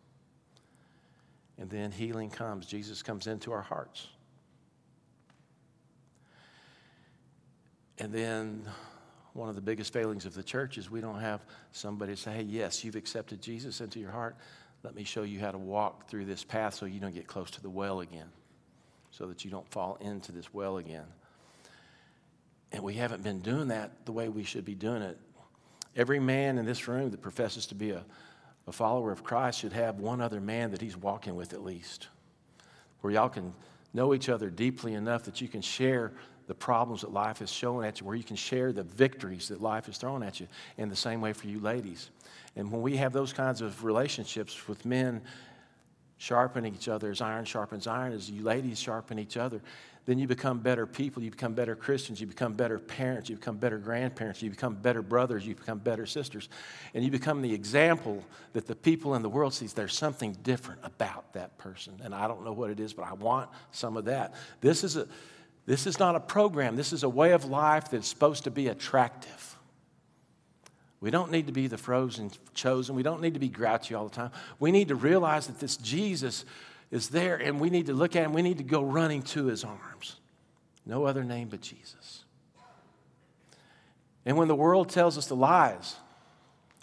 And 1.58 1.68
then 1.68 1.92
healing 1.92 2.30
comes. 2.30 2.64
Jesus 2.64 3.02
comes 3.02 3.26
into 3.26 3.52
our 3.52 3.61
hearts. 3.61 4.08
And 7.99 8.11
then 8.11 8.66
one 9.35 9.50
of 9.50 9.54
the 9.54 9.61
biggest 9.61 9.92
failings 9.92 10.25
of 10.25 10.32
the 10.32 10.42
church 10.42 10.78
is 10.78 10.90
we 10.90 11.02
don't 11.02 11.20
have 11.20 11.42
somebody 11.73 12.16
say, 12.16 12.37
hey, 12.37 12.42
yes, 12.42 12.82
you've 12.82 12.96
accepted 12.96 13.42
Jesus 13.42 13.82
into 13.82 14.00
your 14.00 14.12
heart. 14.12 14.35
Let 14.87 14.95
me 14.95 15.02
show 15.02 15.25
you 15.25 15.40
how 15.40 15.50
to 15.50 15.59
walk 15.59 16.09
through 16.09 16.26
this 16.26 16.45
path 16.45 16.75
so 16.75 16.87
you 16.87 17.00
don't 17.00 17.12
get 17.12 17.26
close 17.26 17.50
to 17.50 17.61
the 17.61 17.69
well 17.69 18.00
again, 18.00 18.28
so 19.11 19.26
that 19.26 19.45
you 19.45 19.50
don't 19.50 19.69
fall 19.69 19.99
into 20.00 20.31
this 20.31 20.55
well 20.55 20.76
again. 20.78 21.07
And 22.71 22.85
we 22.85 22.95
haven't 22.95 23.25
been 23.25 23.40
doing 23.40 23.69
that 23.69 24.07
the 24.07 24.12
way 24.12 24.28
we 24.28 24.45
should 24.45 24.64
be 24.64 24.76
doing 24.76 25.02
it. 25.02 25.19
Every 25.97 26.21
man 26.21 26.57
in 26.57 26.64
this 26.64 26.87
room 26.87 27.11
that 27.11 27.21
professes 27.21 27.66
to 27.66 27.75
be 27.75 27.90
a 27.90 28.05
a 28.66 28.73
follower 28.73 29.12
of 29.12 29.23
Christ 29.23 29.61
should 29.61 29.73
have 29.73 30.00
one 30.00 30.21
other 30.21 30.40
man 30.40 30.73
that 30.73 30.81
he's 30.81 30.97
walking 30.97 31.37
with 31.37 31.52
at 31.52 31.62
least, 31.62 32.09
where 33.00 33.12
y'all 33.12 33.28
can 33.28 33.55
know 33.95 34.12
each 34.12 34.28
other 34.28 34.50
deeply 34.50 34.95
enough 34.95 35.25
that 35.25 35.40
you 35.40 35.49
can 35.49 35.62
share 35.62 36.12
the 36.49 36.55
problems 36.55 37.00
that 37.00 37.12
life 37.12 37.43
is 37.43 37.50
showing 37.50 37.87
at 37.87 38.00
you, 38.00 38.07
where 38.07 38.16
you 38.16 38.25
can 38.25 38.37
share 38.37 38.73
the 38.73 38.83
victories 38.83 39.49
that 39.49 39.61
life 39.61 39.88
is 39.88 39.99
throwing 39.99 40.23
at 40.23 40.40
you. 40.40 40.47
In 40.76 40.88
the 40.88 40.97
same 40.97 41.21
way 41.21 41.33
for 41.33 41.47
you 41.47 41.61
ladies. 41.61 42.11
And 42.56 42.72
when 42.72 42.82
we 42.82 42.96
have 42.96 43.12
those 43.12 43.32
kinds 43.32 43.60
of 43.60 43.84
relationships 43.84 44.66
with 44.66 44.84
men 44.84 45.20
sharpening 46.18 46.75
each 46.75 46.88
other 46.88 47.10
as 47.10 47.20
iron 47.20 47.44
sharpens 47.44 47.86
iron, 47.86 48.12
as 48.12 48.30
you 48.30 48.42
ladies 48.42 48.80
sharpen 48.80 49.18
each 49.18 49.36
other, 49.36 49.60
then 50.06 50.18
you 50.18 50.26
become 50.28 50.60
better 50.60 50.86
people, 50.86 51.22
you 51.22 51.30
become 51.30 51.52
better 51.52 51.75
Christians, 51.75 52.20
you 52.20 52.28
become 52.28 52.54
better 52.54 52.78
parents, 52.78 53.28
you 53.28 53.36
become 53.36 53.56
better 53.56 53.76
grandparents, 53.76 54.40
you 54.40 54.48
become 54.48 54.75
better 54.75 55.02
brothers, 55.02 55.44
you 55.44 55.54
become 55.54 55.78
better 55.78 56.06
sisters, 56.06 56.48
and 56.94 57.04
you 57.04 57.10
become 57.10 57.42
the 57.42 57.52
example 57.52 58.25
that 58.52 58.66
the 58.66 58.76
people 58.76 59.16
in 59.16 59.22
the 59.22 59.28
world 59.28 59.52
sees 59.52 59.72
there's 59.72 59.96
something 59.96 60.32
different 60.44 60.80
about 60.84 61.32
that 61.32 61.58
person. 61.58 62.00
And 62.04 62.14
I 62.14 62.28
don't 62.28 62.44
know 62.44 62.52
what 62.52 62.70
it 62.70 62.78
is, 62.78 62.94
but 62.94 63.04
I 63.04 63.14
want 63.14 63.50
some 63.72 63.96
of 63.96 64.04
that. 64.06 64.34
This 64.60 64.84
is 64.84 64.96
a 64.96 65.06
this 65.66 65.88
is 65.88 65.98
not 65.98 66.14
a 66.14 66.20
program. 66.20 66.76
This 66.76 66.92
is 66.92 67.02
a 67.02 67.08
way 67.08 67.32
of 67.32 67.44
life 67.44 67.90
that's 67.90 68.06
supposed 68.06 68.44
to 68.44 68.52
be 68.52 68.68
attractive. 68.68 69.55
We 71.06 71.12
don't 71.12 71.30
need 71.30 71.46
to 71.46 71.52
be 71.52 71.68
the 71.68 71.78
frozen 71.78 72.32
chosen. 72.52 72.96
We 72.96 73.04
don't 73.04 73.22
need 73.22 73.34
to 73.34 73.38
be 73.38 73.48
grouchy 73.48 73.94
all 73.94 74.08
the 74.08 74.14
time. 74.16 74.32
We 74.58 74.72
need 74.72 74.88
to 74.88 74.96
realize 74.96 75.46
that 75.46 75.60
this 75.60 75.76
Jesus 75.76 76.44
is 76.90 77.10
there, 77.10 77.36
and 77.36 77.60
we 77.60 77.70
need 77.70 77.86
to 77.86 77.92
look 77.92 78.16
at 78.16 78.25
him. 78.25 78.32
We 78.32 78.42
need 78.42 78.58
to 78.58 78.64
go 78.64 78.82
running 78.82 79.22
to 79.22 79.46
his 79.46 79.62
arms. 79.62 80.16
No 80.84 81.04
other 81.04 81.22
name 81.22 81.46
but 81.46 81.60
Jesus. 81.60 82.25
And 84.25 84.36
when 84.36 84.48
the 84.48 84.56
world 84.56 84.88
tells 84.88 85.16
us 85.16 85.28
the 85.28 85.36
lies, 85.36 85.94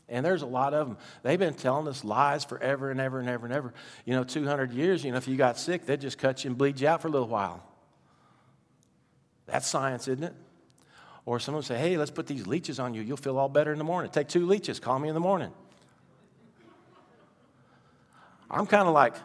and 0.08 0.26
there's 0.26 0.42
a 0.42 0.46
lot 0.48 0.74
of 0.74 0.88
them. 0.88 0.98
They've 1.24 1.38
been 1.38 1.54
telling 1.54 1.90
us 1.90 2.06
lies 2.06 2.46
forever 2.46 2.92
and 2.92 3.02
ever 3.02 3.20
and 3.20 3.28
ever 3.28 3.46
and 3.46 3.54
ever. 3.54 3.74
You 4.06 4.14
know, 4.14 4.24
200 4.24 4.72
years, 4.72 5.04
you 5.04 5.12
know, 5.12 5.18
if 5.18 5.28
you 5.28 5.36
got 5.36 5.60
sick, 5.60 5.86
they'd 5.86 6.00
just 6.00 6.18
cut 6.18 6.46
you 6.46 6.52
and 6.52 6.58
bleed 6.58 6.80
you 6.80 6.88
out 6.88 7.02
for 7.02 7.10
a 7.10 7.12
little 7.12 7.28
while. 7.28 7.62
That's 9.48 9.68
science, 9.68 10.08
isn't 10.08 10.24
it? 10.24 10.34
Or 11.26 11.40
someone 11.40 11.64
say, 11.64 11.78
hey, 11.78 11.98
let's 11.98 12.12
put 12.12 12.28
these 12.28 12.48
leeches 12.48 12.80
on 12.80 12.94
you. 12.94 13.02
You'll 13.02 13.18
feel 13.18 13.38
all 13.38 13.50
better 13.50 13.72
in 13.72 13.78
the 13.78 13.84
morning. 13.84 14.12
Take 14.12 14.28
two 14.28 14.46
leeches. 14.46 14.80
Call 14.80 15.00
me 15.00 15.08
in 15.08 15.14
the 15.14 15.22
morning. 15.22 15.52
I'm 18.52 18.66
kind 18.66 18.88
of 18.88 18.94
like, 18.94 19.16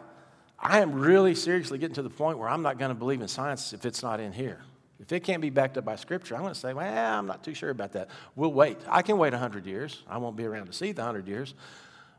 I 0.57 0.79
am 0.79 0.93
really 0.93 1.35
seriously 1.35 1.77
getting 1.77 1.95
to 1.95 2.01
the 2.01 2.09
point 2.09 2.37
where 2.37 2.49
I'm 2.49 2.61
not 2.61 2.79
going 2.79 2.89
to 2.89 2.95
believe 2.95 3.21
in 3.21 3.27
science 3.27 3.73
if 3.73 3.85
it's 3.85 4.01
not 4.01 4.19
in 4.19 4.31
here. 4.31 4.61
If 4.99 5.13
it 5.13 5.21
can't 5.21 5.41
be 5.41 5.49
backed 5.49 5.77
up 5.77 5.85
by 5.85 5.95
Scripture, 5.95 6.35
I'm 6.35 6.41
going 6.41 6.53
to 6.53 6.59
say, 6.59 6.73
well, 6.73 7.17
I'm 7.19 7.25
not 7.25 7.43
too 7.43 7.53
sure 7.53 7.69
about 7.69 7.93
that. 7.93 8.09
We'll 8.35 8.51
wait. 8.51 8.77
I 8.87 9.01
can 9.01 9.17
wait 9.17 9.31
100 9.31 9.65
years. 9.65 10.03
I 10.09 10.17
won't 10.17 10.35
be 10.35 10.45
around 10.45 10.65
to 10.65 10.73
see 10.73 10.91
the 10.91 11.01
100 11.01 11.27
years, 11.27 11.53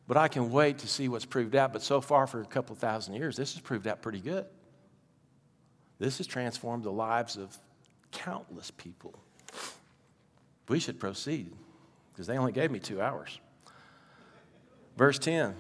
but 0.08 0.16
I 0.16 0.28
can 0.28 0.50
wait 0.50 0.78
to 0.78 0.88
see 0.88 1.08
what's 1.08 1.26
proved 1.26 1.54
out. 1.54 1.72
But 1.72 1.82
so 1.82 2.00
far, 2.00 2.26
for 2.26 2.40
a 2.40 2.46
couple 2.46 2.75
thousand 2.76 3.14
years, 3.14 3.37
this 3.37 3.52
has 3.52 3.60
proved 3.60 3.87
out 3.87 4.00
pretty 4.00 4.20
good. 4.20 4.46
This 5.99 6.18
has 6.18 6.26
transformed 6.26 6.84
the 6.84 6.92
lives 6.92 7.37
of 7.37 7.58
countless 8.12 8.70
people. 8.70 9.22
We 10.70 10.78
should 10.78 11.00
proceed 11.00 11.50
because 12.12 12.28
they 12.28 12.38
only 12.38 12.52
gave 12.52 12.70
me 12.70 12.78
two 12.78 13.02
hours. 13.02 13.40
Verse 14.96 15.18
10 15.18 15.56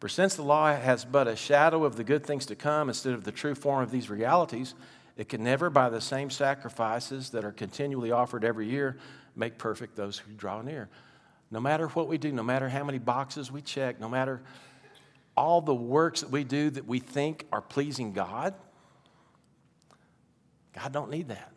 For 0.00 0.08
since 0.08 0.34
the 0.34 0.42
law 0.42 0.76
has 0.76 1.06
but 1.06 1.26
a 1.26 1.34
shadow 1.34 1.84
of 1.84 1.96
the 1.96 2.04
good 2.04 2.26
things 2.26 2.44
to 2.46 2.54
come 2.54 2.88
instead 2.90 3.14
of 3.14 3.24
the 3.24 3.32
true 3.32 3.54
form 3.54 3.82
of 3.82 3.90
these 3.90 4.10
realities, 4.10 4.74
it 5.16 5.30
can 5.30 5.42
never, 5.42 5.70
by 5.70 5.88
the 5.88 6.00
same 6.02 6.28
sacrifices 6.28 7.30
that 7.30 7.42
are 7.42 7.52
continually 7.52 8.12
offered 8.12 8.44
every 8.44 8.68
year, 8.68 8.98
make 9.34 9.56
perfect 9.56 9.96
those 9.96 10.18
who 10.18 10.34
draw 10.34 10.60
near. 10.60 10.90
No 11.50 11.58
matter 11.58 11.88
what 11.88 12.06
we 12.06 12.18
do, 12.18 12.32
no 12.32 12.42
matter 12.42 12.68
how 12.68 12.84
many 12.84 12.98
boxes 12.98 13.50
we 13.50 13.62
check, 13.62 13.98
no 13.98 14.10
matter 14.10 14.42
all 15.38 15.62
the 15.62 15.74
works 15.74 16.20
that 16.20 16.30
we 16.30 16.44
do 16.44 16.68
that 16.68 16.86
we 16.86 16.98
think 16.98 17.46
are 17.50 17.62
pleasing 17.62 18.12
God, 18.12 18.52
God 20.74 20.92
don't 20.92 21.10
need 21.10 21.28
that. 21.28 21.50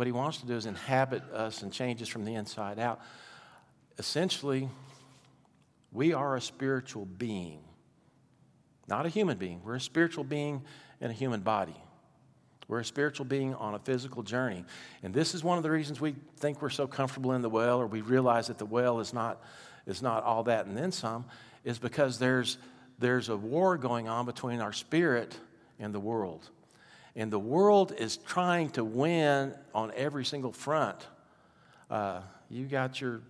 What 0.00 0.06
he 0.06 0.12
wants 0.12 0.38
to 0.38 0.46
do 0.46 0.54
is 0.54 0.64
inhabit 0.64 1.24
us 1.24 1.60
and 1.60 1.70
change 1.70 2.00
us 2.00 2.08
from 2.08 2.24
the 2.24 2.34
inside 2.34 2.78
out. 2.78 3.02
Essentially, 3.98 4.70
we 5.92 6.14
are 6.14 6.36
a 6.36 6.40
spiritual 6.40 7.04
being, 7.04 7.60
not 8.88 9.04
a 9.04 9.10
human 9.10 9.36
being. 9.36 9.60
We're 9.62 9.74
a 9.74 9.80
spiritual 9.80 10.24
being 10.24 10.62
in 11.02 11.10
a 11.10 11.12
human 11.12 11.40
body. 11.40 11.76
We're 12.66 12.80
a 12.80 12.84
spiritual 12.84 13.26
being 13.26 13.54
on 13.56 13.74
a 13.74 13.78
physical 13.78 14.22
journey. 14.22 14.64
And 15.02 15.12
this 15.12 15.34
is 15.34 15.44
one 15.44 15.58
of 15.58 15.64
the 15.64 15.70
reasons 15.70 16.00
we 16.00 16.14
think 16.38 16.62
we're 16.62 16.70
so 16.70 16.86
comfortable 16.86 17.34
in 17.34 17.42
the 17.42 17.50
well, 17.50 17.78
or 17.78 17.86
we 17.86 18.00
realize 18.00 18.46
that 18.46 18.56
the 18.56 18.64
well 18.64 19.00
is 19.00 19.12
not, 19.12 19.44
is 19.84 20.00
not 20.00 20.24
all 20.24 20.44
that 20.44 20.64
and 20.64 20.78
then 20.78 20.92
some, 20.92 21.26
is 21.62 21.78
because 21.78 22.18
there's, 22.18 22.56
there's 22.98 23.28
a 23.28 23.36
war 23.36 23.76
going 23.76 24.08
on 24.08 24.24
between 24.24 24.62
our 24.62 24.72
spirit 24.72 25.36
and 25.78 25.94
the 25.94 26.00
world. 26.00 26.48
And 27.16 27.32
the 27.32 27.38
world 27.38 27.92
is 27.96 28.16
trying 28.16 28.70
to 28.70 28.84
win 28.84 29.54
on 29.74 29.92
every 29.96 30.24
single 30.24 30.52
front. 30.52 31.06
Uh, 31.90 32.20
you 32.48 32.66
got 32.66 33.00
your 33.00 33.20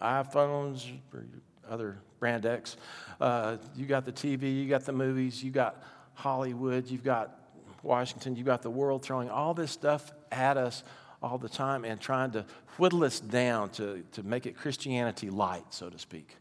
iPhones 0.00 0.86
or 1.12 1.20
your 1.20 1.40
other 1.68 1.98
brand 2.18 2.46
X. 2.46 2.76
Uh, 3.20 3.56
you 3.74 3.86
got 3.86 4.04
the 4.04 4.12
TV, 4.12 4.54
you 4.54 4.68
got 4.68 4.84
the 4.84 4.92
movies, 4.92 5.42
you 5.42 5.50
got 5.50 5.82
Hollywood, 6.14 6.88
you've 6.88 7.04
got 7.04 7.38
Washington, 7.82 8.36
you've 8.36 8.46
got 8.46 8.62
the 8.62 8.70
world 8.70 9.02
throwing 9.02 9.30
all 9.30 9.54
this 9.54 9.70
stuff 9.70 10.12
at 10.30 10.56
us 10.56 10.82
all 11.22 11.38
the 11.38 11.48
time 11.48 11.84
and 11.84 12.00
trying 12.00 12.30
to 12.32 12.44
whittle 12.76 13.04
us 13.04 13.20
down 13.20 13.70
to, 13.70 14.04
to 14.12 14.22
make 14.22 14.46
it 14.46 14.56
Christianity 14.56 15.30
light, 15.30 15.64
so 15.70 15.88
to 15.88 15.98
speak. 15.98 16.36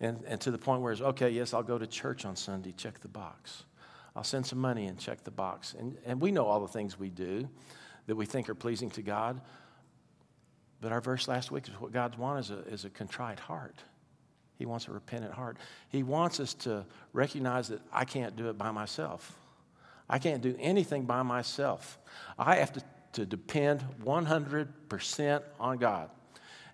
And, 0.00 0.22
and 0.26 0.40
to 0.40 0.50
the 0.50 0.58
point 0.58 0.82
where 0.82 0.92
it's, 0.92 1.00
okay, 1.00 1.30
yes, 1.30 1.54
I'll 1.54 1.62
go 1.62 1.78
to 1.78 1.86
church 1.86 2.24
on 2.24 2.34
Sunday, 2.34 2.74
check 2.76 3.00
the 3.00 3.08
box. 3.08 3.64
I'll 4.14 4.24
send 4.24 4.46
some 4.46 4.58
money 4.58 4.86
and 4.86 4.98
check 4.98 5.24
the 5.24 5.30
box. 5.30 5.74
And, 5.78 5.96
and 6.04 6.20
we 6.20 6.32
know 6.32 6.46
all 6.46 6.60
the 6.60 6.68
things 6.68 6.98
we 6.98 7.08
do 7.08 7.48
that 8.06 8.16
we 8.16 8.26
think 8.26 8.48
are 8.48 8.54
pleasing 8.54 8.90
to 8.90 9.02
God. 9.02 9.40
But 10.80 10.92
our 10.92 11.00
verse 11.00 11.28
last 11.28 11.50
week 11.50 11.68
is 11.68 11.80
what 11.80 11.92
God 11.92 12.18
wants 12.18 12.50
is 12.50 12.56
a, 12.56 12.60
is 12.68 12.84
a 12.84 12.90
contrite 12.90 13.38
heart. 13.38 13.76
He 14.56 14.66
wants 14.66 14.86
a 14.88 14.92
repentant 14.92 15.32
heart. 15.32 15.56
He 15.88 16.02
wants 16.02 16.40
us 16.40 16.54
to 16.54 16.84
recognize 17.12 17.68
that 17.68 17.80
I 17.92 18.04
can't 18.04 18.36
do 18.36 18.48
it 18.48 18.58
by 18.58 18.70
myself. 18.70 19.36
I 20.08 20.18
can't 20.18 20.42
do 20.42 20.54
anything 20.58 21.04
by 21.04 21.22
myself. 21.22 21.98
I 22.38 22.56
have 22.56 22.72
to, 22.74 22.82
to 23.14 23.26
depend 23.26 23.82
100% 24.04 25.42
on 25.58 25.78
God. 25.78 26.10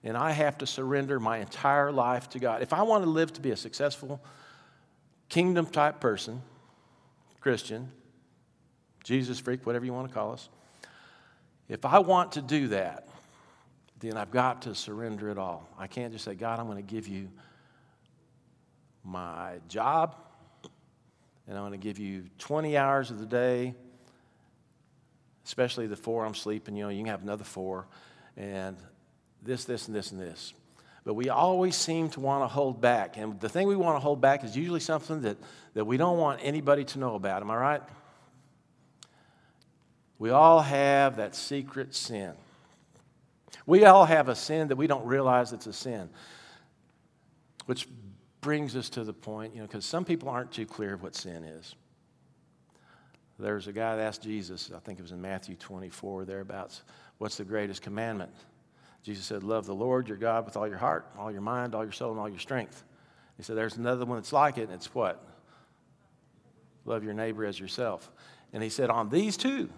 And 0.02 0.16
I 0.16 0.32
have 0.32 0.58
to 0.58 0.66
surrender 0.66 1.20
my 1.20 1.38
entire 1.38 1.92
life 1.92 2.28
to 2.30 2.38
God. 2.38 2.62
If 2.62 2.72
I 2.72 2.82
want 2.82 3.04
to 3.04 3.10
live 3.10 3.32
to 3.34 3.40
be 3.40 3.50
a 3.50 3.56
successful 3.56 4.20
kingdom 5.28 5.66
type 5.66 6.00
person, 6.00 6.42
Christian, 7.48 7.90
Jesus 9.04 9.38
freak, 9.38 9.64
whatever 9.64 9.86
you 9.86 9.94
want 9.94 10.06
to 10.06 10.12
call 10.12 10.34
us, 10.34 10.50
if 11.66 11.86
I 11.86 11.98
want 11.98 12.32
to 12.32 12.42
do 12.42 12.68
that, 12.68 13.08
then 14.00 14.18
I've 14.18 14.30
got 14.30 14.60
to 14.62 14.74
surrender 14.74 15.30
it 15.30 15.38
all. 15.38 15.66
I 15.78 15.86
can't 15.86 16.12
just 16.12 16.26
say, 16.26 16.34
God, 16.34 16.58
I'm 16.58 16.66
going 16.66 16.76
to 16.76 16.82
give 16.82 17.08
you 17.08 17.30
my 19.02 19.60
job, 19.66 20.14
and 21.46 21.56
I'm 21.56 21.62
going 21.62 21.72
to 21.72 21.82
give 21.82 21.98
you 21.98 22.26
20 22.36 22.76
hours 22.76 23.10
of 23.10 23.18
the 23.18 23.24
day, 23.24 23.74
especially 25.46 25.86
the 25.86 25.96
four 25.96 26.26
I'm 26.26 26.34
sleeping. 26.34 26.76
You 26.76 26.82
know, 26.82 26.90
you 26.90 26.98
can 26.98 27.06
have 27.06 27.22
another 27.22 27.44
four, 27.44 27.86
and 28.36 28.76
this, 29.42 29.64
this, 29.64 29.86
and 29.86 29.96
this, 29.96 30.12
and 30.12 30.20
this. 30.20 30.52
But 31.08 31.14
we 31.14 31.30
always 31.30 31.74
seem 31.74 32.10
to 32.10 32.20
want 32.20 32.44
to 32.44 32.48
hold 32.48 32.82
back. 32.82 33.16
And 33.16 33.40
the 33.40 33.48
thing 33.48 33.66
we 33.66 33.76
want 33.76 33.96
to 33.96 33.98
hold 33.98 34.20
back 34.20 34.44
is 34.44 34.54
usually 34.54 34.78
something 34.78 35.22
that, 35.22 35.38
that 35.72 35.86
we 35.86 35.96
don't 35.96 36.18
want 36.18 36.40
anybody 36.42 36.84
to 36.84 36.98
know 36.98 37.14
about. 37.14 37.40
Am 37.40 37.50
I 37.50 37.56
right? 37.56 37.82
We 40.18 40.28
all 40.28 40.60
have 40.60 41.16
that 41.16 41.34
secret 41.34 41.94
sin. 41.94 42.34
We 43.64 43.86
all 43.86 44.04
have 44.04 44.28
a 44.28 44.34
sin 44.34 44.68
that 44.68 44.76
we 44.76 44.86
don't 44.86 45.06
realize 45.06 45.54
it's 45.54 45.66
a 45.66 45.72
sin, 45.72 46.10
which 47.64 47.88
brings 48.42 48.76
us 48.76 48.90
to 48.90 49.02
the 49.02 49.14
point, 49.14 49.54
you 49.54 49.62
know, 49.62 49.66
because 49.66 49.86
some 49.86 50.04
people 50.04 50.28
aren't 50.28 50.52
too 50.52 50.66
clear 50.66 50.92
of 50.92 51.02
what 51.02 51.14
sin 51.14 51.42
is. 51.42 51.74
There's 53.38 53.66
a 53.66 53.72
guy 53.72 53.96
that 53.96 54.02
asked 54.02 54.24
Jesus, 54.24 54.70
I 54.76 54.78
think 54.80 54.98
it 54.98 55.02
was 55.02 55.12
in 55.12 55.22
Matthew 55.22 55.54
24, 55.54 56.26
thereabouts, 56.26 56.82
what's 57.16 57.38
the 57.38 57.44
greatest 57.44 57.80
commandment? 57.80 58.32
Jesus 59.02 59.24
said, 59.24 59.42
Love 59.42 59.66
the 59.66 59.74
Lord 59.74 60.08
your 60.08 60.16
God 60.16 60.44
with 60.44 60.56
all 60.56 60.68
your 60.68 60.78
heart, 60.78 61.06
all 61.18 61.30
your 61.30 61.40
mind, 61.40 61.74
all 61.74 61.84
your 61.84 61.92
soul, 61.92 62.10
and 62.10 62.20
all 62.20 62.28
your 62.28 62.38
strength. 62.38 62.84
He 63.36 63.42
said, 63.42 63.56
There's 63.56 63.76
another 63.76 64.04
one 64.04 64.18
that's 64.18 64.32
like 64.32 64.58
it, 64.58 64.62
and 64.62 64.72
it's 64.72 64.94
what? 64.94 65.24
Love 66.84 67.04
your 67.04 67.14
neighbor 67.14 67.44
as 67.44 67.58
yourself. 67.58 68.10
And 68.52 68.62
he 68.62 68.68
said, 68.68 68.90
On 68.90 69.08
these 69.08 69.36
two 69.36 69.70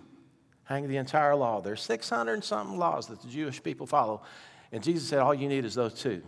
hang 0.65 0.87
the 0.87 0.97
entire 0.97 1.35
law. 1.35 1.61
There's 1.61 1.83
600 1.83 2.33
and 2.33 2.45
something 2.45 2.79
laws 2.79 3.09
that 3.09 3.21
the 3.21 3.29
Jewish 3.29 3.63
people 3.63 3.87
follow. 3.87 4.23
And 4.73 4.83
Jesus 4.83 5.09
said, 5.09 5.19
All 5.19 5.35
you 5.35 5.49
need 5.49 5.65
is 5.65 5.75
those 5.75 5.95
two. 5.95 6.23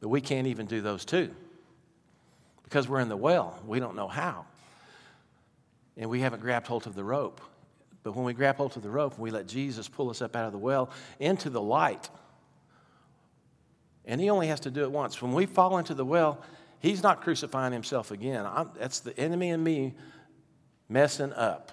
But 0.00 0.08
we 0.08 0.20
can't 0.20 0.48
even 0.48 0.66
do 0.66 0.80
those 0.80 1.04
two 1.04 1.30
because 2.64 2.88
we're 2.88 3.00
in 3.00 3.08
the 3.08 3.16
well. 3.16 3.60
We 3.66 3.78
don't 3.78 3.94
know 3.94 4.08
how. 4.08 4.46
And 5.96 6.08
we 6.08 6.20
haven't 6.20 6.40
grabbed 6.40 6.66
hold 6.66 6.86
of 6.86 6.94
the 6.94 7.04
rope. 7.04 7.40
But 8.02 8.16
when 8.16 8.24
we 8.24 8.32
grab 8.32 8.56
hold 8.56 8.76
of 8.76 8.82
the 8.82 8.90
rope, 8.90 9.18
we 9.18 9.30
let 9.30 9.46
Jesus 9.46 9.88
pull 9.88 10.10
us 10.10 10.22
up 10.22 10.34
out 10.34 10.46
of 10.46 10.52
the 10.52 10.58
well 10.58 10.90
into 11.20 11.50
the 11.50 11.60
light. 11.60 12.08
And 14.04 14.20
he 14.20 14.30
only 14.30 14.48
has 14.48 14.60
to 14.60 14.70
do 14.70 14.82
it 14.82 14.90
once. 14.90 15.22
When 15.22 15.32
we 15.32 15.46
fall 15.46 15.78
into 15.78 15.94
the 15.94 16.04
well, 16.04 16.40
he's 16.80 17.02
not 17.02 17.22
crucifying 17.22 17.72
himself 17.72 18.10
again. 18.10 18.44
I'm, 18.44 18.70
that's 18.76 19.00
the 19.00 19.16
enemy 19.18 19.50
and 19.50 19.62
me 19.62 19.94
messing 20.88 21.32
up. 21.32 21.70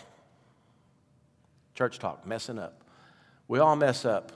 Church 1.74 1.98
talk, 1.98 2.28
messing 2.28 2.60
up. 2.60 2.84
We 3.48 3.60
all 3.60 3.76
mess 3.76 4.06
up. 4.06 4.32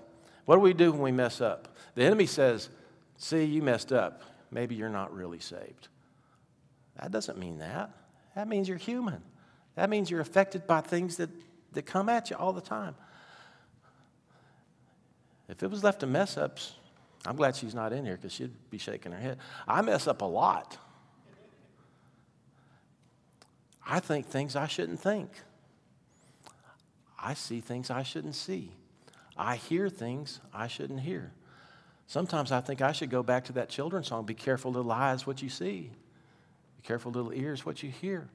What 0.46 0.56
do 0.56 0.62
we 0.62 0.74
do 0.74 0.92
when 0.92 1.02
we 1.02 1.12
mess 1.12 1.42
up? 1.42 1.76
The 1.96 2.04
enemy 2.04 2.26
says, 2.26 2.70
See, 3.18 3.44
you 3.44 3.62
messed 3.62 3.94
up. 3.94 4.22
Maybe 4.52 4.76
you're 4.76 4.90
not 4.90 5.14
really 5.14 5.40
saved. 5.40 5.88
That 7.00 7.12
doesn't 7.12 7.38
mean 7.38 7.60
that. 7.60 7.92
That 8.36 8.48
means 8.48 8.68
you're 8.68 8.78
human. 8.78 9.22
That 9.76 9.90
means 9.90 10.12
you're 10.12 10.22
affected 10.22 10.68
by 10.68 10.82
things 10.82 11.18
that, 11.18 11.30
that 11.74 11.86
come 11.86 12.10
at 12.10 12.30
you 12.30 12.36
all 12.36 12.54
the 12.54 12.62
time. 12.62 12.96
If 15.50 15.62
it 15.64 15.70
was 15.70 15.84
left 15.84 16.00
to 16.00 16.08
mess 16.08 16.38
ups, 16.38 16.76
I'm 17.26 17.36
glad 17.36 17.56
she's 17.56 17.76
not 17.76 17.94
in 17.94 18.06
here 18.06 18.16
because 18.16 18.34
she'd 18.34 18.54
be 18.70 18.78
shaking 18.78 19.12
her 19.12 19.20
head. 19.20 19.38
I 19.68 19.82
mess 19.82 20.08
up 20.08 20.22
a 20.22 20.26
lot. 20.26 20.78
I 23.86 24.00
think 24.00 24.28
things 24.28 24.56
I 24.56 24.68
shouldn't 24.68 25.00
think. 25.00 25.30
I 27.20 27.34
see 27.34 27.62
things 27.62 27.90
I 27.90 28.04
shouldn't 28.04 28.36
see. 28.36 28.72
I 29.38 29.56
hear 29.56 29.90
things 29.90 30.40
I 30.54 30.68
shouldn't 30.68 31.02
hear. 31.02 31.32
Sometimes 32.08 32.52
I 32.52 32.62
think 32.62 32.82
I 32.82 32.92
should 32.92 33.10
go 33.10 33.24
back 33.24 33.46
to 33.46 33.54
that 33.54 33.70
children's 33.70 34.08
song 34.08 34.26
Be 34.26 34.34
careful, 34.34 34.72
little 34.72 34.92
eyes, 34.92 35.26
what 35.26 35.42
you 35.42 35.50
see. 35.50 35.92
Be 36.78 36.84
careful, 36.84 37.12
little 37.12 37.34
ears, 37.34 37.66
what 37.66 37.82
you 37.82 37.90
hear. 37.90 38.30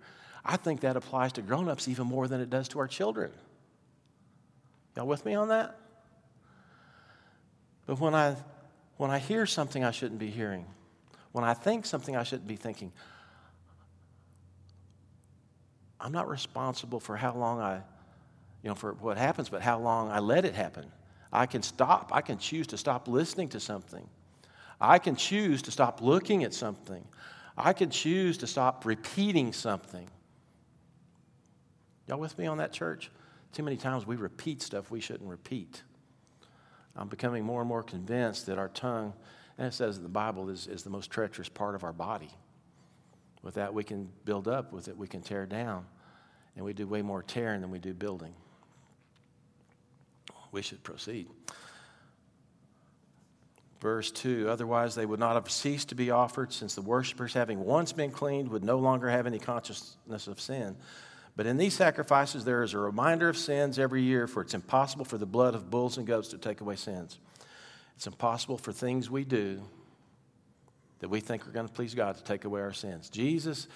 I 0.50 0.56
think 0.56 0.80
that 0.80 0.96
applies 0.96 1.34
to 1.34 1.42
grown 1.42 1.68
ups 1.68 1.88
even 1.88 2.06
more 2.06 2.26
than 2.26 2.40
it 2.40 2.48
does 2.48 2.68
to 2.68 2.78
our 2.78 2.88
children. 2.88 3.30
Y'all 4.96 5.06
with 5.06 5.26
me 5.26 5.34
on 5.34 5.48
that? 5.48 5.78
But 7.84 8.00
when 8.00 8.14
I, 8.14 8.34
when 8.96 9.10
I 9.10 9.18
hear 9.18 9.44
something 9.44 9.84
I 9.84 9.90
shouldn't 9.90 10.18
be 10.18 10.30
hearing, 10.30 10.64
when 11.32 11.44
I 11.44 11.52
think 11.52 11.84
something 11.84 12.16
I 12.16 12.22
shouldn't 12.22 12.48
be 12.48 12.56
thinking, 12.56 12.92
I'm 16.00 16.12
not 16.12 16.30
responsible 16.30 16.98
for 16.98 17.14
how 17.14 17.34
long 17.34 17.60
I, 17.60 17.82
you 18.62 18.70
know, 18.70 18.74
for 18.74 18.94
what 18.94 19.18
happens, 19.18 19.50
but 19.50 19.60
how 19.60 19.78
long 19.78 20.10
I 20.10 20.20
let 20.20 20.46
it 20.46 20.54
happen. 20.54 20.86
I 21.30 21.44
can 21.44 21.62
stop. 21.62 22.10
I 22.14 22.22
can 22.22 22.38
choose 22.38 22.66
to 22.68 22.78
stop 22.78 23.06
listening 23.06 23.50
to 23.50 23.60
something. 23.60 24.08
I 24.80 24.98
can 24.98 25.14
choose 25.14 25.60
to 25.62 25.70
stop 25.70 26.00
looking 26.00 26.42
at 26.44 26.54
something. 26.54 27.04
I 27.56 27.74
can 27.74 27.90
choose 27.90 28.38
to 28.38 28.46
stop 28.46 28.86
repeating 28.86 29.52
something. 29.52 30.08
Y'all 32.08 32.18
with 32.18 32.38
me 32.38 32.46
on 32.46 32.58
that, 32.58 32.72
church? 32.72 33.10
Too 33.52 33.62
many 33.62 33.76
times 33.76 34.06
we 34.06 34.16
repeat 34.16 34.62
stuff 34.62 34.90
we 34.90 35.00
shouldn't 35.00 35.28
repeat. 35.28 35.82
I'm 36.96 37.08
becoming 37.08 37.44
more 37.44 37.60
and 37.60 37.68
more 37.68 37.82
convinced 37.82 38.46
that 38.46 38.58
our 38.58 38.68
tongue, 38.68 39.12
and 39.58 39.68
it 39.68 39.74
says 39.74 39.98
in 39.98 40.02
the 40.02 40.08
Bible, 40.08 40.48
is, 40.48 40.66
is 40.66 40.82
the 40.82 40.90
most 40.90 41.10
treacherous 41.10 41.48
part 41.48 41.74
of 41.74 41.84
our 41.84 41.92
body. 41.92 42.30
With 43.42 43.54
that, 43.54 43.72
we 43.72 43.84
can 43.84 44.08
build 44.24 44.48
up. 44.48 44.72
With 44.72 44.88
it, 44.88 44.96
we 44.96 45.06
can 45.06 45.20
tear 45.20 45.46
down. 45.46 45.86
And 46.56 46.64
we 46.64 46.72
do 46.72 46.86
way 46.86 47.02
more 47.02 47.22
tearing 47.22 47.60
than 47.60 47.70
we 47.70 47.78
do 47.78 47.94
building. 47.94 48.34
We 50.50 50.62
should 50.62 50.82
proceed. 50.82 51.28
Verse 53.80 54.10
2 54.10 54.48
Otherwise, 54.48 54.94
they 54.94 55.06
would 55.06 55.20
not 55.20 55.34
have 55.34 55.50
ceased 55.50 55.90
to 55.90 55.94
be 55.94 56.10
offered, 56.10 56.52
since 56.52 56.74
the 56.74 56.82
worshippers, 56.82 57.34
having 57.34 57.60
once 57.60 57.92
been 57.92 58.10
cleaned, 58.10 58.48
would 58.48 58.64
no 58.64 58.78
longer 58.78 59.08
have 59.08 59.26
any 59.26 59.38
consciousness 59.38 60.26
of 60.26 60.40
sin. 60.40 60.74
But 61.38 61.46
in 61.46 61.56
these 61.56 61.74
sacrifices, 61.74 62.44
there 62.44 62.64
is 62.64 62.74
a 62.74 62.78
reminder 62.78 63.28
of 63.28 63.36
sins 63.36 63.78
every 63.78 64.02
year, 64.02 64.26
for 64.26 64.42
it's 64.42 64.54
impossible 64.54 65.04
for 65.04 65.18
the 65.18 65.24
blood 65.24 65.54
of 65.54 65.70
bulls 65.70 65.96
and 65.96 66.04
goats 66.04 66.26
to 66.30 66.36
take 66.36 66.60
away 66.60 66.74
sins. 66.74 67.20
It's 67.94 68.08
impossible 68.08 68.58
for 68.58 68.72
things 68.72 69.08
we 69.08 69.22
do 69.22 69.62
that 70.98 71.08
we 71.08 71.20
think 71.20 71.46
are 71.46 71.52
going 71.52 71.68
to 71.68 71.72
please 71.72 71.94
God 71.94 72.16
to 72.16 72.24
take 72.24 72.44
away 72.44 72.60
our 72.60 72.72
sins. 72.72 73.08
Jesus 73.08 73.68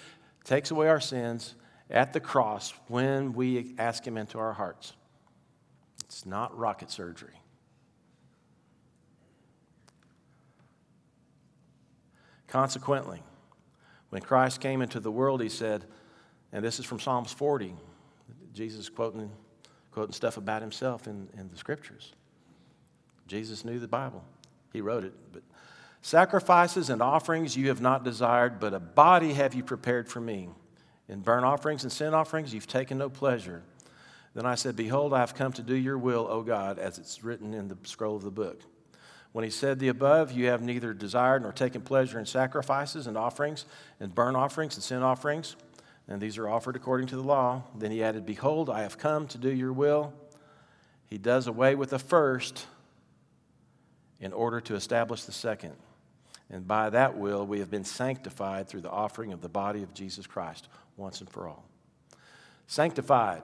takes 0.43 0.71
away 0.71 0.89
our 0.89 0.99
sins 0.99 1.55
at 1.89 2.11
the 2.11 2.19
cross 2.19 2.73
when 2.89 3.31
we 3.31 3.75
ask 3.77 4.05
Him 4.05 4.17
into 4.17 4.39
our 4.39 4.51
hearts. 4.51 4.91
It's 6.03 6.25
not 6.25 6.57
rocket 6.57 6.91
surgery. 6.91 7.39
Consequently, 12.49 13.23
when 14.09 14.21
Christ 14.21 14.59
came 14.59 14.81
into 14.81 14.99
the 14.99 15.11
world, 15.11 15.41
He 15.41 15.47
said, 15.47 15.85
and 16.53 16.63
this 16.63 16.79
is 16.79 16.85
from 16.85 16.99
Psalms 16.99 17.33
40. 17.33 17.73
Jesus 18.53 18.87
quoting, 18.87 19.31
quoting 19.91 20.13
stuff 20.13 20.37
about 20.37 20.61
himself 20.61 21.07
in, 21.07 21.27
in 21.37 21.49
the 21.49 21.57
scriptures. 21.57 22.13
Jesus 23.27 23.65
knew 23.65 23.79
the 23.79 23.87
Bible, 23.87 24.23
he 24.71 24.79
wrote 24.79 25.03
it. 25.03 25.13
But 25.33 25.41
sacrifices 26.03 26.91
and 26.91 27.01
offerings 27.01 27.57
you 27.57 27.69
have 27.69 27.81
not 27.81 28.03
desired, 28.03 28.59
but 28.59 28.73
a 28.73 28.79
body 28.79 29.33
have 29.33 29.55
you 29.55 29.63
prepared 29.63 30.07
for 30.07 30.21
me. 30.21 30.49
In 31.09 31.21
burnt 31.21 31.43
offerings 31.43 31.83
and 31.83 31.91
sin 31.91 32.13
offerings 32.13 32.53
you've 32.53 32.67
taken 32.67 32.99
no 32.99 33.09
pleasure. 33.09 33.63
Then 34.35 34.45
I 34.45 34.55
said, 34.55 34.75
Behold, 34.75 35.13
I 35.13 35.19
have 35.19 35.35
come 35.35 35.51
to 35.53 35.61
do 35.61 35.75
your 35.75 35.97
will, 35.97 36.27
O 36.29 36.43
God, 36.43 36.79
as 36.79 36.97
it's 36.97 37.23
written 37.23 37.53
in 37.53 37.67
the 37.67 37.77
scroll 37.83 38.15
of 38.15 38.23
the 38.23 38.31
book. 38.31 38.61
When 39.31 39.43
he 39.43 39.51
said 39.51 39.79
the 39.79 39.89
above, 39.89 40.31
you 40.31 40.47
have 40.47 40.61
neither 40.61 40.93
desired 40.93 41.41
nor 41.41 41.51
taken 41.51 41.81
pleasure 41.81 42.19
in 42.19 42.25
sacrifices 42.25 43.07
and 43.07 43.17
offerings, 43.17 43.65
and 43.99 44.13
burnt 44.13 44.37
offerings 44.37 44.75
and 44.75 44.83
sin 44.83 45.01
offerings 45.01 45.55
and 46.07 46.21
these 46.21 46.37
are 46.37 46.49
offered 46.49 46.75
according 46.75 47.07
to 47.07 47.15
the 47.15 47.23
law. 47.23 47.63
Then 47.77 47.91
he 47.91 48.03
added, 48.03 48.25
Behold, 48.25 48.69
I 48.69 48.81
have 48.81 48.97
come 48.97 49.27
to 49.27 49.37
do 49.37 49.49
your 49.49 49.71
will. 49.71 50.13
He 51.05 51.17
does 51.17 51.47
away 51.47 51.75
with 51.75 51.91
the 51.91 51.99
first 51.99 52.65
in 54.19 54.33
order 54.33 54.59
to 54.61 54.75
establish 54.75 55.23
the 55.23 55.31
second. 55.31 55.73
And 56.49 56.67
by 56.67 56.89
that 56.89 57.17
will, 57.17 57.45
we 57.45 57.59
have 57.59 57.71
been 57.71 57.85
sanctified 57.85 58.67
through 58.67 58.81
the 58.81 58.89
offering 58.89 59.31
of 59.31 59.41
the 59.41 59.49
body 59.49 59.83
of 59.83 59.93
Jesus 59.93 60.27
Christ 60.27 60.67
once 60.97 61.21
and 61.21 61.29
for 61.29 61.47
all. 61.47 61.65
Sanctified. 62.67 63.43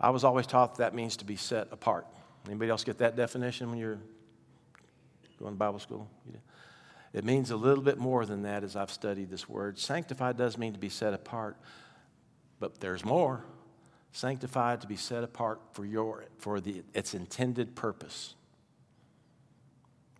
I 0.00 0.10
was 0.10 0.24
always 0.24 0.46
taught 0.46 0.76
that, 0.76 0.94
means 0.94 1.16
to 1.18 1.24
be 1.24 1.36
set 1.36 1.68
apart. 1.72 2.06
Anybody 2.46 2.70
else 2.70 2.84
get 2.84 2.98
that 2.98 3.16
definition 3.16 3.70
when 3.70 3.78
you're 3.78 3.98
going 5.38 5.52
to 5.52 5.58
Bible 5.58 5.78
school? 5.78 6.08
It 7.12 7.24
means 7.24 7.50
a 7.50 7.56
little 7.56 7.84
bit 7.84 7.98
more 7.98 8.24
than 8.24 8.42
that 8.42 8.64
as 8.64 8.74
I've 8.74 8.90
studied 8.90 9.30
this 9.30 9.48
word. 9.48 9.78
Sanctified 9.78 10.38
does 10.38 10.56
mean 10.56 10.72
to 10.72 10.78
be 10.78 10.88
set 10.88 11.12
apart, 11.12 11.56
but 12.58 12.80
there's 12.80 13.04
more. 13.04 13.44
Sanctified 14.12 14.80
to 14.80 14.86
be 14.86 14.96
set 14.96 15.22
apart 15.22 15.60
for, 15.72 15.84
your, 15.84 16.24
for 16.38 16.60
the, 16.60 16.82
its 16.94 17.14
intended 17.14 17.74
purpose. 17.74 18.34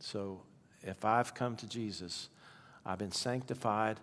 So 0.01 0.43
if 0.83 1.05
I've 1.05 1.35
come 1.35 1.57
to 1.57 1.67
Jesus, 1.67 2.29
I've 2.85 2.99
been 2.99 3.13
sanctified, 3.13 3.99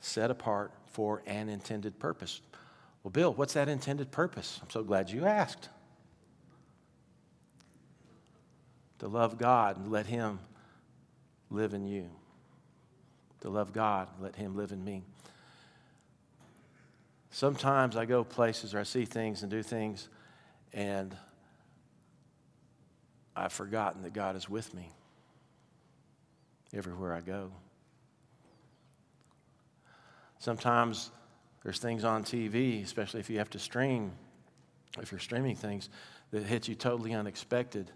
set 0.00 0.30
apart 0.30 0.72
for 0.86 1.22
an 1.26 1.48
intended 1.48 1.98
purpose. 1.98 2.42
Well, 3.02 3.10
Bill, 3.10 3.32
what's 3.32 3.54
that 3.54 3.68
intended 3.68 4.10
purpose? 4.10 4.60
I'm 4.62 4.70
so 4.70 4.82
glad 4.82 5.10
you 5.10 5.24
asked. 5.24 5.68
To 8.98 9.08
love 9.08 9.38
God 9.38 9.78
and 9.78 9.90
let 9.90 10.06
Him 10.06 10.40
live 11.50 11.72
in 11.72 11.86
you 11.86 12.10
to 13.44 13.50
love 13.50 13.74
God, 13.74 14.08
let 14.22 14.34
Him 14.34 14.56
live 14.56 14.72
in 14.72 14.82
me. 14.82 15.02
Sometimes 17.30 17.94
I 17.94 18.06
go 18.06 18.24
places 18.24 18.74
or 18.74 18.80
I 18.80 18.84
see 18.84 19.04
things 19.04 19.42
and 19.42 19.50
do 19.50 19.62
things, 19.62 20.08
and 20.72 21.14
I've 23.36 23.52
forgotten 23.52 24.00
that 24.04 24.14
God 24.14 24.34
is 24.34 24.48
with 24.48 24.72
me 24.72 24.90
everywhere 26.72 27.12
I 27.12 27.20
go. 27.20 27.50
Sometimes 30.38 31.10
there's 31.64 31.78
things 31.78 32.02
on 32.02 32.24
TV, 32.24 32.82
especially 32.82 33.20
if 33.20 33.28
you 33.28 33.36
have 33.38 33.50
to 33.50 33.58
stream, 33.58 34.12
if 35.02 35.12
you're 35.12 35.18
streaming 35.18 35.54
things, 35.54 35.90
that 36.30 36.44
hit 36.44 36.66
you 36.66 36.74
totally 36.74 37.12
unexpected, 37.12 37.90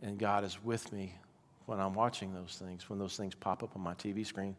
and 0.00 0.16
God 0.16 0.44
is 0.44 0.62
with 0.62 0.92
me 0.92 1.18
when 1.66 1.80
I'm 1.80 1.94
watching 1.94 2.34
those 2.34 2.60
things, 2.62 2.88
when 2.88 2.98
those 2.98 3.16
things 3.16 3.34
pop 3.34 3.62
up 3.62 3.74
on 3.74 3.82
my 3.82 3.94
TV 3.94 4.26
screen, 4.26 4.56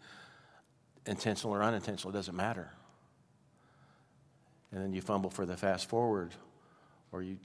intentional 1.06 1.54
or 1.54 1.63
unintentional, 1.63 2.13
it 2.13 2.18
doesn't 2.18 2.36
matter. 2.36 2.70
And 4.72 4.84
then 4.84 4.94
you 4.94 5.02
fumble 5.02 5.30
for 5.30 5.46
the 5.46 5.56
fast 5.56 5.88
forward, 5.88 6.32
or 7.12 7.22
you 7.22 7.38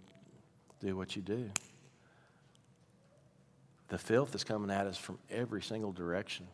do 0.81 0.97
what 0.97 1.15
you 1.15 1.23
do. 1.23 1.51
The 3.89 3.99
filth 3.99 4.35
is 4.35 4.45
coming 4.45 4.71
at 4.71 4.87
us 4.87 4.97
from 4.97 5.19
every 5.31 5.63
single 5.63 5.93
direction. 5.93 6.47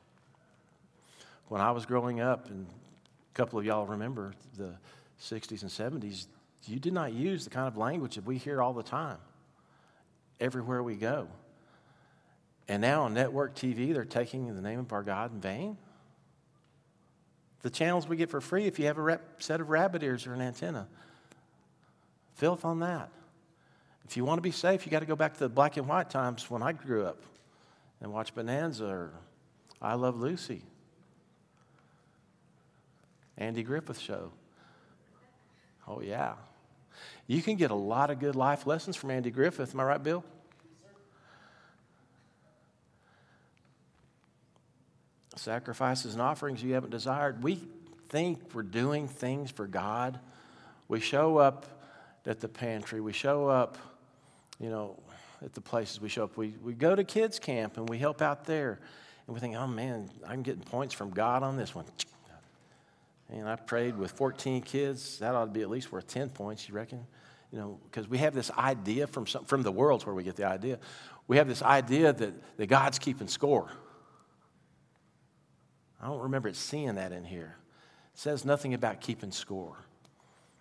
When 1.49 1.61
I 1.61 1.71
was 1.71 1.87
growing 1.87 2.21
up, 2.21 2.49
and 2.49 2.67
a 2.67 3.35
couple 3.35 3.59
of 3.59 3.65
y'all 3.65 3.87
remember 3.87 4.35
the 4.57 4.75
60s 5.23 5.63
and 5.63 6.03
70s, 6.03 6.27
you 6.67 6.81
did 6.81 6.93
not 6.93 7.13
use 7.13 7.45
the 7.45 7.51
kind 7.51 7.69
of 7.69 7.77
language 7.77 8.17
that 8.17 8.27
we 8.27 8.39
hear 8.39 8.61
all 8.61 8.73
the 8.73 8.83
time, 8.83 9.19
everywhere 10.41 10.83
we 10.83 10.97
go. 10.97 11.29
And 12.69 12.83
now 12.83 13.05
on 13.05 13.15
network 13.15 13.55
TV, 13.55 13.95
they're 13.95 14.05
taking 14.05 14.55
the 14.55 14.61
name 14.61 14.81
of 14.81 14.93
our 14.93 15.03
God 15.03 15.33
in 15.33 15.41
vain. 15.41 15.77
The 17.63 17.71
channels 17.71 18.09
we 18.09 18.17
get 18.17 18.31
for 18.31 18.41
free, 18.41 18.67
if 18.67 18.79
you 18.79 18.87
have 18.87 18.99
a 18.99 19.03
rep, 19.03 19.43
set 19.43 19.61
of 19.61 19.71
rabbit 19.71 20.03
ears 20.03 20.27
or 20.27 20.35
an 20.35 20.41
antenna, 20.41 20.89
filth 22.35 22.65
on 22.65 22.81
that. 22.81 23.11
If 24.05 24.17
you 24.17 24.25
want 24.25 24.39
to 24.39 24.43
be 24.43 24.53
safe, 24.53 24.87
you 24.87 24.93
got 24.93 25.01
to 25.01 25.07
go 25.07 25.17
back 25.17 25.35
to 25.35 25.41
the 25.41 25.49
black 25.49 25.77
and 25.77 25.89
white 25.89 26.11
times 26.11 26.49
when 26.51 26.63
I 26.63 26.73
grew 26.73 27.05
up 27.05 27.23
and 28.01 28.13
watch 28.13 28.35
Bonanza 28.35 28.87
or 28.87 29.11
I 29.81 29.95
Love 29.95 30.21
Lucy, 30.21 30.63
Andy 33.37 33.63
Griffith 33.63 33.99
Show. 33.99 34.31
Oh, 35.89 36.01
yeah. 36.01 36.35
You 37.27 37.43
can 37.43 37.57
get 37.57 37.71
a 37.71 37.77
lot 37.77 38.11
of 38.11 38.19
good 38.21 38.37
life 38.37 38.67
lessons 38.67 38.97
from 38.97 39.11
Andy 39.11 39.31
Griffith. 39.31 39.75
Am 39.75 39.81
I 39.81 39.85
right, 39.85 40.03
Bill? 40.03 40.25
Sacrifices 45.37 46.15
and 46.15 46.23
offerings 46.23 46.63
you 46.63 46.75
haven't 46.75 46.91
desired. 46.91 47.43
We 47.43 47.61
think 48.09 48.55
we're 48.55 48.63
doing 48.63 49.09
things 49.09 49.51
for 49.51 49.67
God. 49.67 50.19
We 50.89 51.01
show 51.01 51.39
up 51.39 51.67
at 52.27 52.41
the 52.41 52.49
pantry, 52.49 53.01
we 53.01 53.13
show 53.13 53.49
up, 53.49 53.79
you 54.59 54.69
know, 54.69 54.99
at 55.45 55.53
the 55.53 55.61
places 55.61 56.01
we 56.01 56.09
show 56.09 56.25
up. 56.25 56.37
We, 56.37 56.55
we 56.63 56.73
go 56.73 56.95
to 56.95 57.05
kids' 57.05 57.39
camp 57.39 57.77
and 57.77 57.89
we 57.89 57.99
help 57.99 58.23
out 58.23 58.45
there. 58.45 58.81
And 59.27 59.35
we 59.35 59.41
think, 59.41 59.57
oh 59.57 59.67
man, 59.67 60.11
I'm 60.27 60.43
getting 60.43 60.63
points 60.63 60.95
from 60.95 61.11
God 61.11 61.43
on 61.43 61.57
this 61.57 61.75
one. 61.75 61.85
And 63.29 63.49
I 63.49 63.57
prayed 63.57 63.97
with 63.97 64.13
14 64.13 64.63
kids. 64.63 65.19
That 65.19 65.35
ought 65.35 65.47
to 65.47 65.51
be 65.51 65.63
at 65.63 65.71
least 65.71 65.91
worth 65.91 66.07
10 66.07 66.31
points, 66.31 66.69
you 66.69 66.75
reckon? 66.75 67.05
You 67.51 67.59
know, 67.59 67.81
because 67.85 68.09
we 68.09 68.19
have 68.19 68.35
this 68.35 68.51
idea 68.53 69.07
from, 69.07 69.27
some, 69.27 69.45
from 69.45 69.63
the 69.63 69.73
world's 69.73 70.07
where 70.07 70.15
we 70.15 70.23
get 70.23 70.37
the 70.37 70.47
idea. 70.47 70.79
We 71.27 71.39
have 71.39 71.49
this 71.49 71.63
idea 71.63 72.13
that, 72.13 72.57
that 72.57 72.67
God's 72.67 72.99
keeping 72.99 73.29
score. 73.29 73.71
I 76.01 76.07
don't 76.07 76.21
remember 76.21 76.53
seeing 76.53 76.95
that 76.97 77.13
in 77.13 77.25
here. 77.25 77.57
It 78.15 78.19
says 78.19 78.45
nothing 78.45 78.75
about 78.75 79.01
keeping 79.01 79.33
score. 79.33 79.77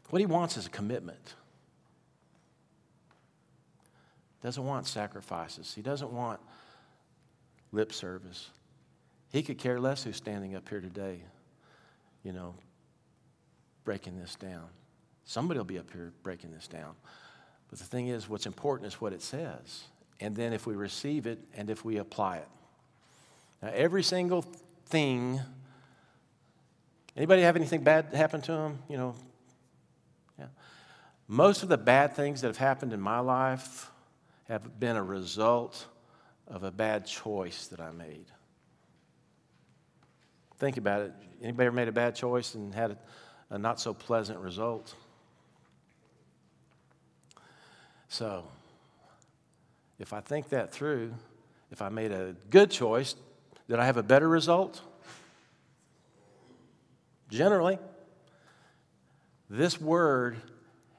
What 0.10 0.19
he 0.19 0.26
wants 0.26 0.58
is 0.58 0.67
a 0.67 0.69
commitment. 0.69 1.36
doesn't 4.45 4.63
want 4.63 4.86
sacrifices. 4.86 5.74
He 5.74 5.82
doesn't 5.82 6.12
want 6.12 6.39
lip 7.71 7.91
service. 7.91 8.52
He 9.32 9.41
could 9.41 9.58
care 9.58 9.80
less 9.80 10.04
who's 10.04 10.17
standing 10.17 10.56
up 10.56 10.69
here 10.69 10.82
today, 10.82 11.24
you 12.24 12.32
know, 12.32 12.54
breaking 13.86 14.19
this 14.19 14.36
down. 14.36 14.67
Somebody 15.24 15.58
will 15.58 15.65
be 15.65 15.80
up 15.80 15.91
here 15.91 16.13
breaking 16.21 16.52
this 16.52 16.67
down. 16.67 16.93
But 17.71 17.80
the 17.80 17.86
thing 17.86 18.10
is, 18.10 18.30
what's 18.30 18.45
important 18.45 18.88
is 18.88 19.02
what 19.02 19.13
it 19.13 19.24
says. 19.24 19.86
And 20.19 20.36
then 20.36 20.54
if 20.54 20.67
we 20.67 20.76
receive 20.76 21.26
it 21.26 21.39
and 21.56 21.71
if 21.71 21.84
we 21.84 21.98
apply 21.98 22.38
it. 22.38 22.50
Now, 23.63 23.71
every 23.74 24.04
single 24.04 24.45
thing, 24.86 25.41
anybody 27.15 27.41
have 27.41 27.56
anything 27.56 27.84
bad 27.84 28.13
happen 28.13 28.41
to 28.41 28.52
them? 28.52 28.80
You 28.89 28.98
know, 28.98 29.15
yeah. 30.38 30.48
Most 31.28 31.63
of 31.63 31.69
the 31.69 31.78
bad 31.78 32.15
things 32.15 32.41
that 32.41 32.48
have 32.48 32.58
happened 32.58 32.93
in 32.93 33.02
my 33.02 33.19
life 33.19 33.91
have 34.48 34.80
been 34.80 34.95
a 34.95 35.04
result 35.04 35.86
of 36.48 36.63
a 36.63 36.71
bad 36.71 37.06
choice 37.06 37.67
that 37.67 37.80
I 37.80 37.91
made. 37.91 38.26
Think 40.58 40.78
about 40.78 41.02
it. 41.02 41.13
Anybody 41.41 41.67
ever 41.67 41.76
made 41.76 41.88
a 41.88 41.91
bad 41.91 42.15
choice 42.15 42.56
and 42.56 42.74
had 42.74 42.91
a, 42.91 42.98
a 43.52 43.58
not 43.58 43.80
so 43.80 43.93
pleasant 43.93 44.39
result? 44.39 44.93
So, 48.08 48.45
if 50.00 50.13
I 50.13 50.21
think 50.21 50.50
that 50.50 50.71
through, 50.71 51.13
if 51.71 51.82
I 51.82 51.89
made 51.89 52.12
a 52.12 52.36
good 52.50 52.71
choice, 52.71 53.15
did 53.67 53.80
I 53.80 53.86
have 53.86 53.97
a 53.97 54.04
better 54.04 54.28
result? 54.28 54.82
Generally, 57.30 57.80
this 59.49 59.80
word 59.80 60.38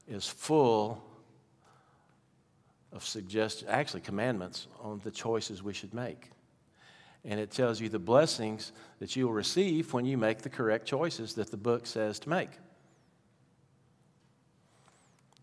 is 0.08 0.26
full 0.26 1.02
of 2.92 3.04
suggestions, 3.04 3.70
actually, 3.70 4.00
commandments 4.00 4.66
on 4.80 5.00
the 5.04 5.10
choices 5.10 5.62
we 5.62 5.72
should 5.72 5.94
make. 5.94 6.30
And 7.24 7.40
it 7.40 7.50
tells 7.50 7.80
you 7.80 7.88
the 7.88 7.98
blessings 7.98 8.72
that 9.00 9.16
you 9.16 9.26
will 9.26 9.34
receive 9.34 9.92
when 9.92 10.04
you 10.04 10.16
make 10.16 10.42
the 10.42 10.48
correct 10.48 10.86
choices 10.86 11.34
that 11.34 11.50
the 11.50 11.56
book 11.56 11.86
says 11.86 12.18
to 12.20 12.28
make. 12.28 12.50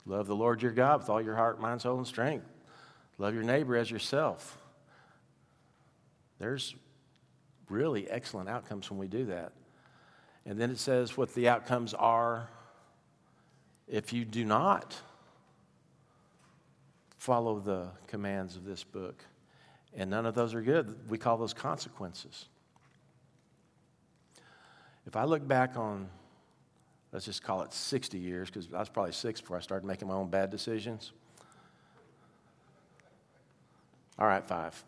Love 0.06 0.28
the 0.28 0.36
Lord 0.36 0.62
your 0.62 0.72
God 0.72 1.00
with 1.00 1.10
all 1.10 1.22
your 1.22 1.36
heart, 1.36 1.62
mind, 1.62 1.82
soul, 1.82 1.98
and 1.98 2.08
strength. 2.08 2.46
Love 3.18 3.34
your 3.34 3.44
neighbor 3.44 3.78
as 3.78 3.92
yourself. 3.92 4.58
There's 6.40 6.76
really 7.70 8.10
excellent 8.10 8.50
outcomes 8.50 8.90
when 8.90 9.00
we 9.00 9.08
do 9.08 9.26
that. 9.26 9.54
And 10.46 10.60
then 10.60 10.70
it 10.70 10.80
says 10.80 11.18
what 11.18 11.34
the 11.34 11.50
outcomes 11.50 11.94
are 11.94 12.50
if 13.88 14.14
you 14.14 14.26
do 14.26 14.44
not 14.46 14.96
follow 17.18 17.60
the 17.60 17.88
commands 18.08 18.56
of 18.56 18.66
this 18.66 18.84
book. 18.84 19.24
And 19.96 20.10
none 20.10 20.26
of 20.26 20.36
those 20.36 20.54
are 20.54 20.62
good. 20.62 21.10
We 21.10 21.18
call 21.18 21.38
those 21.38 21.54
consequences. 21.54 22.48
If 25.06 25.16
I 25.16 25.24
look 25.24 25.48
back 25.48 25.78
on 25.78 26.10
let's 27.14 27.26
just 27.26 27.44
call 27.44 27.62
it 27.62 27.72
60 27.72 28.18
years, 28.18 28.50
because 28.50 28.68
I 28.74 28.80
was 28.80 28.90
probably 28.90 29.14
six 29.14 29.40
before 29.40 29.56
I 29.56 29.62
started 29.62 29.86
making 29.86 30.08
my 30.08 30.16
own 30.16 30.30
bad 30.30 30.50
decisions. 30.50 31.14
All 34.18 34.28
right, 34.28 34.44
five. 34.44 34.84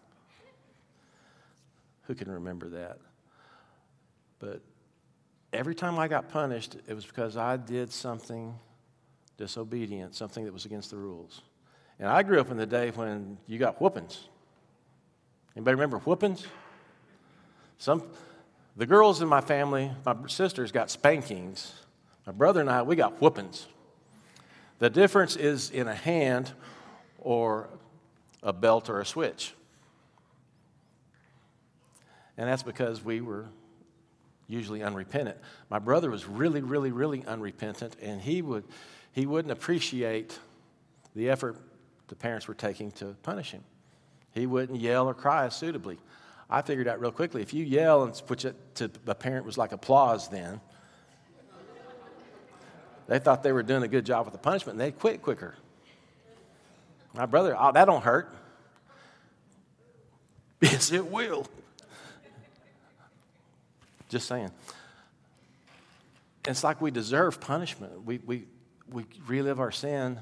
Who 2.07 2.15
can 2.15 2.29
remember 2.29 2.69
that? 2.69 2.99
But 4.39 4.61
every 5.53 5.75
time 5.75 5.97
I 5.97 6.07
got 6.07 6.29
punished, 6.29 6.75
it 6.87 6.93
was 6.93 7.05
because 7.05 7.37
I 7.37 7.57
did 7.57 7.91
something 7.91 8.55
disobedient, 9.37 10.15
something 10.15 10.45
that 10.45 10.53
was 10.53 10.65
against 10.65 10.91
the 10.91 10.97
rules. 10.97 11.41
And 11.99 12.07
I 12.07 12.23
grew 12.23 12.39
up 12.39 12.51
in 12.51 12.57
the 12.57 12.65
day 12.65 12.91
when 12.91 13.37
you 13.47 13.57
got 13.57 13.81
whoopings. 13.81 14.27
Anybody 15.55 15.75
remember 15.75 15.99
whoopings? 15.99 16.45
Some, 17.77 18.03
the 18.75 18.85
girls 18.85 19.21
in 19.21 19.27
my 19.27 19.41
family, 19.41 19.91
my 20.05 20.15
sisters 20.27 20.71
got 20.71 20.89
spankings 20.89 21.85
my 22.25 22.31
brother 22.31 22.59
and 22.59 22.69
I, 22.69 22.81
we 22.81 22.95
got 22.95 23.21
whoopings. 23.21 23.67
The 24.79 24.89
difference 24.89 25.35
is 25.35 25.69
in 25.69 25.87
a 25.87 25.95
hand 25.95 26.51
or 27.19 27.69
a 28.41 28.51
belt 28.51 28.89
or 28.89 28.99
a 28.99 29.05
switch. 29.05 29.53
And 32.37 32.49
that's 32.49 32.63
because 32.63 33.03
we 33.03 33.21
were 33.21 33.45
usually 34.47 34.83
unrepentant. 34.83 35.37
My 35.69 35.79
brother 35.79 36.09
was 36.09 36.27
really, 36.27 36.61
really, 36.61 36.91
really 36.91 37.23
unrepentant, 37.25 37.95
and 38.01 38.21
he, 38.21 38.41
would, 38.41 38.63
he 39.11 39.25
wouldn't 39.25 39.51
appreciate 39.51 40.37
the 41.15 41.29
effort 41.29 41.57
the 42.07 42.15
parents 42.15 42.47
were 42.47 42.53
taking 42.53 42.91
to 42.91 43.15
punish 43.23 43.51
him. 43.51 43.63
He 44.31 44.45
wouldn't 44.45 44.79
yell 44.79 45.07
or 45.07 45.13
cry 45.13 45.49
suitably. 45.49 45.97
I 46.49 46.61
figured 46.61 46.87
out 46.87 46.99
real 46.99 47.11
quickly 47.11 47.41
if 47.41 47.53
you 47.53 47.63
yell, 47.63 48.03
and 48.03 48.15
which 48.27 48.45
to 48.75 48.91
a 49.07 49.15
parent 49.15 49.45
was 49.45 49.57
like 49.57 49.71
applause 49.71 50.27
then, 50.27 50.61
they 53.07 53.19
thought 53.19 53.43
they 53.43 53.51
were 53.51 53.63
doing 53.63 53.83
a 53.83 53.87
good 53.87 54.05
job 54.05 54.25
with 54.25 54.33
the 54.33 54.39
punishment 54.39 54.79
and 54.79 54.81
they'd 54.81 54.99
quit 54.99 55.21
quicker. 55.21 55.55
My 57.13 57.25
brother, 57.25 57.55
oh, 57.57 57.71
that 57.71 57.85
don't 57.85 58.03
hurt. 58.03 58.33
Yes, 60.61 60.91
it 60.91 61.05
will. 61.05 61.45
Just 64.09 64.27
saying. 64.27 64.51
It's 66.45 66.63
like 66.63 66.81
we 66.81 66.91
deserve 66.91 67.41
punishment. 67.41 68.05
We, 68.05 68.19
we, 68.19 68.45
we 68.91 69.05
relive 69.27 69.59
our 69.59 69.71
sin 69.71 70.19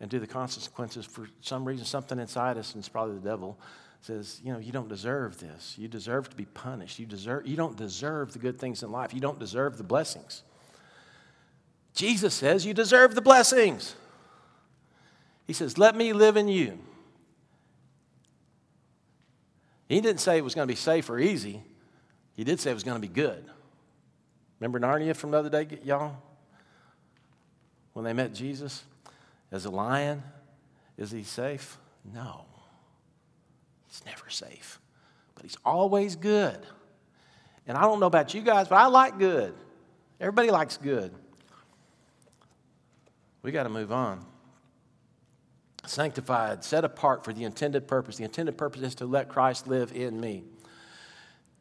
and 0.00 0.10
do 0.10 0.18
the 0.18 0.26
consequences 0.26 1.06
for 1.06 1.28
some 1.40 1.64
reason, 1.64 1.86
something 1.86 2.18
inside 2.18 2.58
us, 2.58 2.74
and 2.74 2.80
it's 2.80 2.88
probably 2.88 3.14
the 3.14 3.28
devil, 3.28 3.58
says, 4.00 4.40
you 4.44 4.52
know, 4.52 4.58
you 4.58 4.72
don't 4.72 4.88
deserve 4.88 5.38
this. 5.38 5.76
You 5.78 5.86
deserve 5.86 6.28
to 6.30 6.36
be 6.36 6.44
punished. 6.44 6.98
You, 6.98 7.06
deserve, 7.06 7.46
you 7.46 7.56
don't 7.56 7.76
deserve 7.76 8.32
the 8.32 8.40
good 8.40 8.58
things 8.58 8.82
in 8.82 8.90
life. 8.90 9.14
You 9.14 9.20
don't 9.20 9.38
deserve 9.38 9.78
the 9.78 9.84
blessings. 9.84 10.42
Jesus 11.94 12.34
says 12.34 12.66
you 12.66 12.74
deserve 12.74 13.14
the 13.14 13.20
blessings. 13.20 13.94
He 15.46 15.52
says, 15.52 15.78
Let 15.78 15.94
me 15.94 16.12
live 16.12 16.36
in 16.36 16.48
you. 16.48 16.78
He 19.88 20.00
didn't 20.00 20.20
say 20.20 20.38
it 20.38 20.44
was 20.44 20.54
going 20.54 20.66
to 20.66 20.72
be 20.72 20.76
safe 20.76 21.10
or 21.10 21.18
easy, 21.18 21.62
he 22.34 22.44
did 22.44 22.60
say 22.60 22.70
it 22.70 22.74
was 22.74 22.84
going 22.84 23.00
to 23.00 23.06
be 23.06 23.12
good. 23.12 23.44
Remember 24.60 24.78
Narnia 24.78 25.14
from 25.16 25.32
the 25.32 25.38
other 25.38 25.50
day, 25.50 25.78
y'all? 25.84 26.16
When 27.92 28.04
they 28.04 28.12
met 28.12 28.32
Jesus 28.32 28.84
as 29.50 29.64
a 29.64 29.70
lion, 29.70 30.22
is 30.96 31.10
he 31.10 31.24
safe? 31.24 31.78
No. 32.14 32.46
He's 33.88 34.02
never 34.06 34.30
safe, 34.30 34.80
but 35.34 35.42
he's 35.42 35.58
always 35.64 36.16
good. 36.16 36.58
And 37.66 37.76
I 37.76 37.82
don't 37.82 38.00
know 38.00 38.06
about 38.06 38.34
you 38.34 38.40
guys, 38.40 38.68
but 38.68 38.76
I 38.76 38.86
like 38.86 39.18
good. 39.18 39.54
Everybody 40.20 40.50
likes 40.50 40.76
good. 40.76 41.12
We 43.42 43.52
got 43.52 43.64
to 43.64 43.68
move 43.68 43.92
on. 43.92 44.24
Sanctified, 45.84 46.62
set 46.62 46.84
apart 46.84 47.24
for 47.24 47.32
the 47.32 47.44
intended 47.44 47.88
purpose. 47.88 48.16
The 48.16 48.24
intended 48.24 48.56
purpose 48.56 48.82
is 48.82 48.94
to 48.96 49.06
let 49.06 49.28
Christ 49.28 49.66
live 49.66 49.92
in 49.92 50.20
me. 50.20 50.44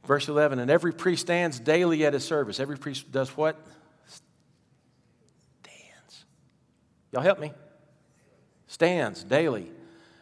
Verse 0.05 0.27
11, 0.27 0.59
and 0.59 0.71
every 0.71 0.91
priest 0.91 1.21
stands 1.21 1.59
daily 1.59 2.05
at 2.05 2.13
his 2.13 2.25
service. 2.25 2.59
Every 2.59 2.77
priest 2.77 3.11
does 3.11 3.29
what? 3.37 3.55
Stands. 5.63 6.25
Y'all 7.11 7.21
help 7.21 7.39
me? 7.39 7.53
Stands 8.67 9.23
daily 9.23 9.69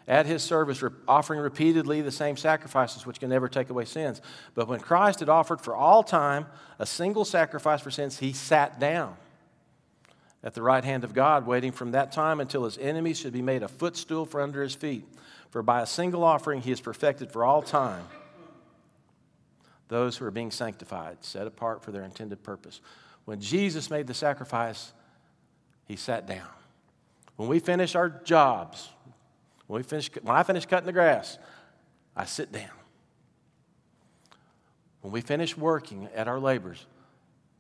at 0.05 0.25
his 0.25 0.43
service, 0.43 0.83
offering 1.07 1.39
repeatedly 1.39 2.01
the 2.01 2.11
same 2.11 2.35
sacrifices 2.35 3.05
which 3.05 3.19
can 3.19 3.29
never 3.29 3.47
take 3.47 3.69
away 3.69 3.85
sins. 3.85 4.21
But 4.53 4.67
when 4.67 4.79
Christ 4.79 5.19
had 5.19 5.29
offered 5.29 5.61
for 5.61 5.75
all 5.75 6.03
time 6.03 6.47
a 6.77 6.85
single 6.85 7.23
sacrifice 7.23 7.79
for 7.79 7.91
sins, 7.91 8.17
he 8.19 8.33
sat 8.33 8.79
down 8.79 9.15
at 10.43 10.55
the 10.55 10.61
right 10.61 10.83
hand 10.83 11.03
of 11.03 11.13
God, 11.13 11.45
waiting 11.45 11.71
from 11.71 11.91
that 11.91 12.11
time 12.11 12.39
until 12.39 12.63
his 12.63 12.77
enemies 12.79 13.19
should 13.19 13.33
be 13.33 13.41
made 13.41 13.61
a 13.61 13.67
footstool 13.67 14.25
for 14.25 14.41
under 14.41 14.63
his 14.63 14.73
feet. 14.73 15.05
For 15.51 15.61
by 15.61 15.81
a 15.81 15.85
single 15.85 16.23
offering 16.23 16.61
he 16.61 16.71
is 16.71 16.81
perfected 16.81 17.31
for 17.31 17.45
all 17.45 17.61
time 17.61 18.05
those 19.89 20.15
who 20.15 20.25
are 20.25 20.31
being 20.31 20.51
sanctified, 20.51 21.17
set 21.21 21.45
apart 21.45 21.83
for 21.83 21.91
their 21.91 22.03
intended 22.03 22.41
purpose. 22.43 22.79
When 23.25 23.41
Jesus 23.41 23.89
made 23.89 24.07
the 24.07 24.13
sacrifice, 24.13 24.93
he 25.85 25.95
sat 25.95 26.25
down. 26.25 26.47
When 27.35 27.49
we 27.49 27.59
finish 27.59 27.95
our 27.95 28.09
jobs, 28.09 28.89
when, 29.67 29.79
we 29.79 29.83
finish, 29.83 30.09
when 30.21 30.35
I 30.35 30.43
finish 30.43 30.65
cutting 30.65 30.85
the 30.85 30.93
grass, 30.93 31.37
I 32.15 32.25
sit 32.25 32.51
down. 32.51 32.69
When 35.01 35.11
we 35.11 35.21
finish 35.21 35.57
working 35.57 36.07
at 36.15 36.27
our 36.27 36.39
labors, 36.39 36.85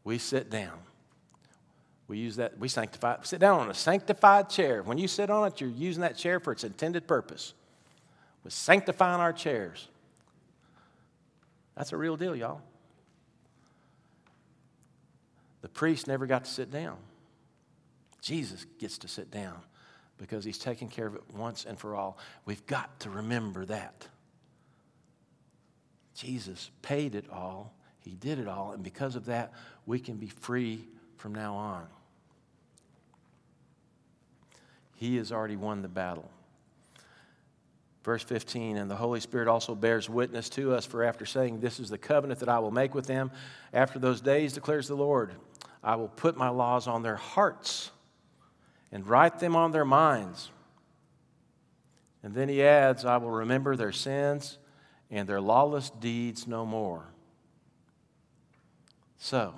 we 0.03 0.17
sit 0.17 0.49
down. 0.49 0.77
We 2.07 2.17
use 2.17 2.35
that, 2.37 2.57
we 2.57 2.67
sanctify, 2.67 3.17
sit 3.21 3.39
down 3.39 3.59
on 3.59 3.69
a 3.69 3.73
sanctified 3.73 4.49
chair. 4.49 4.81
When 4.83 4.97
you 4.97 5.07
sit 5.07 5.29
on 5.29 5.47
it, 5.47 5.61
you're 5.61 5.69
using 5.69 6.01
that 6.01 6.17
chair 6.17 6.39
for 6.39 6.51
its 6.51 6.63
intended 6.63 7.07
purpose. 7.07 7.53
We're 8.43 8.49
sanctifying 8.49 9.21
our 9.21 9.33
chairs. 9.33 9.87
That's 11.79 11.93
a 11.93 11.97
real 11.97 12.17
deal, 12.17 12.35
y'all. 12.35 12.61
The 15.61 15.69
priest 15.69 16.07
never 16.07 16.27
got 16.27 16.43
to 16.43 16.51
sit 16.51 16.69
down. 16.69 16.97
Jesus 18.21 18.65
gets 18.79 18.97
to 18.99 19.07
sit 19.07 19.31
down. 19.31 19.55
because 20.17 20.43
He's 20.43 20.57
taken 20.57 20.89
care 20.89 21.07
of 21.07 21.15
it 21.15 21.23
once 21.33 21.63
and 21.63 21.79
for 21.79 21.95
all. 21.95 22.17
We've 22.43 22.65
got 22.65 22.99
to 22.99 23.09
remember 23.09 23.65
that. 23.67 24.09
Jesus 26.13 26.69
paid 26.81 27.15
it 27.15 27.29
all, 27.31 27.73
He 28.01 28.11
did 28.11 28.39
it 28.39 28.47
all, 28.49 28.73
and 28.73 28.83
because 28.83 29.15
of 29.15 29.27
that, 29.27 29.53
we 29.85 29.99
can 29.99 30.17
be 30.17 30.27
free 30.27 30.85
from 31.15 31.33
now 31.33 31.55
on. 31.55 31.87
He 34.95 35.15
has 35.15 35.31
already 35.31 35.55
won 35.55 35.81
the 35.81 35.87
battle. 35.87 36.29
Verse 38.03 38.23
15, 38.23 38.77
and 38.77 38.89
the 38.89 38.95
Holy 38.95 39.19
Spirit 39.19 39.47
also 39.47 39.75
bears 39.75 40.09
witness 40.09 40.49
to 40.49 40.73
us, 40.73 40.85
for 40.85 41.03
after 41.03 41.25
saying, 41.25 41.59
This 41.59 41.79
is 41.79 41.89
the 41.89 41.97
covenant 41.97 42.39
that 42.39 42.49
I 42.49 42.59
will 42.59 42.71
make 42.71 42.95
with 42.95 43.07
them, 43.07 43.29
after 43.73 43.99
those 43.99 44.21
days, 44.21 44.53
declares 44.53 44.87
the 44.87 44.95
Lord, 44.95 45.33
I 45.83 45.95
will 45.95 46.07
put 46.07 46.37
my 46.37 46.49
laws 46.49 46.87
on 46.87 47.03
their 47.03 47.17
hearts 47.17 47.91
and 48.91 49.07
write 49.07 49.39
them 49.39 49.55
on 49.55 49.71
their 49.71 49.85
minds. 49.85 50.49
And 52.23 52.33
then 52.33 52.49
he 52.49 52.63
adds, 52.63 53.05
I 53.05 53.17
will 53.17 53.31
remember 53.31 53.75
their 53.75 53.91
sins 53.91 54.57
and 55.11 55.27
their 55.27 55.41
lawless 55.41 55.89
deeds 55.89 56.47
no 56.47 56.65
more. 56.65 57.05
So, 59.17 59.53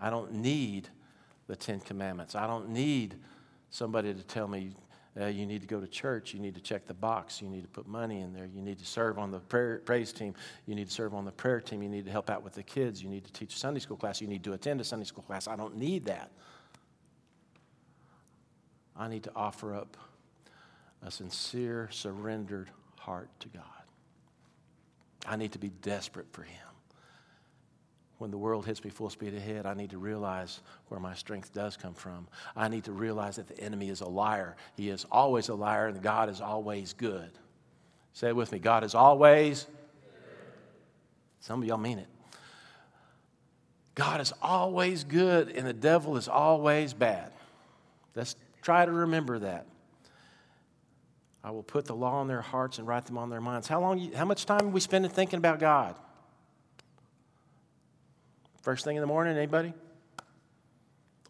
I 0.00 0.10
don't 0.10 0.32
need 0.34 0.88
the 1.46 1.56
Ten 1.56 1.80
Commandments. 1.80 2.34
I 2.34 2.46
don't 2.46 2.70
need 2.70 3.16
somebody 3.70 4.14
to 4.14 4.22
tell 4.22 4.48
me 4.48 4.72
uh, 5.20 5.26
you 5.26 5.46
need 5.46 5.60
to 5.60 5.66
go 5.66 5.80
to 5.80 5.86
church, 5.86 6.34
you 6.34 6.40
need 6.40 6.54
to 6.54 6.60
check 6.60 6.86
the 6.86 6.94
box, 6.94 7.40
you 7.40 7.48
need 7.48 7.62
to 7.62 7.68
put 7.68 7.86
money 7.86 8.20
in 8.20 8.32
there, 8.32 8.46
you 8.46 8.60
need 8.60 8.78
to 8.78 8.84
serve 8.84 9.18
on 9.18 9.30
the 9.30 9.38
prayer, 9.38 9.80
praise 9.84 10.12
team, 10.12 10.34
you 10.66 10.74
need 10.74 10.88
to 10.88 10.92
serve 10.92 11.14
on 11.14 11.24
the 11.24 11.30
prayer 11.30 11.60
team, 11.60 11.82
you 11.82 11.88
need 11.88 12.04
to 12.04 12.10
help 12.10 12.30
out 12.30 12.42
with 12.42 12.54
the 12.54 12.62
kids, 12.62 13.02
you 13.02 13.08
need 13.08 13.24
to 13.24 13.32
teach 13.32 13.54
a 13.54 13.58
Sunday 13.58 13.80
school 13.80 13.96
class, 13.96 14.20
you 14.20 14.26
need 14.26 14.42
to 14.42 14.54
attend 14.54 14.80
a 14.80 14.84
Sunday 14.84 15.04
school 15.04 15.22
class. 15.22 15.46
I 15.46 15.56
don't 15.56 15.76
need 15.76 16.06
that. 16.06 16.30
I 18.96 19.08
need 19.08 19.24
to 19.24 19.32
offer 19.36 19.74
up 19.74 19.96
a 21.04 21.10
sincere, 21.10 21.88
surrendered 21.92 22.70
heart 22.98 23.28
to 23.40 23.48
God. 23.48 23.64
I 25.26 25.36
need 25.36 25.52
to 25.52 25.58
be 25.58 25.68
desperate 25.68 26.26
for 26.32 26.42
Him. 26.42 26.73
When 28.24 28.30
the 28.30 28.38
world 28.38 28.64
hits 28.64 28.82
me 28.82 28.88
full 28.88 29.10
speed 29.10 29.34
ahead, 29.34 29.66
I 29.66 29.74
need 29.74 29.90
to 29.90 29.98
realize 29.98 30.62
where 30.88 30.98
my 30.98 31.12
strength 31.12 31.52
does 31.52 31.76
come 31.76 31.92
from. 31.92 32.26
I 32.56 32.68
need 32.68 32.84
to 32.84 32.92
realize 32.92 33.36
that 33.36 33.48
the 33.48 33.60
enemy 33.60 33.90
is 33.90 34.00
a 34.00 34.08
liar. 34.08 34.56
He 34.78 34.88
is 34.88 35.04
always 35.12 35.50
a 35.50 35.54
liar, 35.54 35.88
and 35.88 36.00
God 36.00 36.30
is 36.30 36.40
always 36.40 36.94
good. 36.94 37.30
Say 38.14 38.28
it 38.28 38.34
with 38.34 38.50
me 38.50 38.60
God 38.60 38.82
is 38.82 38.94
always. 38.94 39.66
Some 41.40 41.60
of 41.60 41.68
y'all 41.68 41.76
mean 41.76 41.98
it. 41.98 42.06
God 43.94 44.22
is 44.22 44.32
always 44.40 45.04
good, 45.04 45.50
and 45.50 45.66
the 45.66 45.74
devil 45.74 46.16
is 46.16 46.26
always 46.26 46.94
bad. 46.94 47.30
Let's 48.14 48.36
try 48.62 48.86
to 48.86 48.90
remember 48.90 49.40
that. 49.40 49.66
I 51.44 51.50
will 51.50 51.62
put 51.62 51.84
the 51.84 51.94
law 51.94 52.20
on 52.20 52.28
their 52.28 52.40
hearts 52.40 52.78
and 52.78 52.88
write 52.88 53.04
them 53.04 53.18
on 53.18 53.28
their 53.28 53.42
minds. 53.42 53.68
How, 53.68 53.82
long, 53.82 54.12
how 54.12 54.24
much 54.24 54.46
time 54.46 54.62
are 54.62 54.70
we 54.70 54.80
spending 54.80 55.10
thinking 55.10 55.36
about 55.36 55.60
God? 55.60 55.96
First 58.64 58.82
thing 58.82 58.96
in 58.96 59.02
the 59.02 59.06
morning, 59.06 59.36
anybody? 59.36 59.74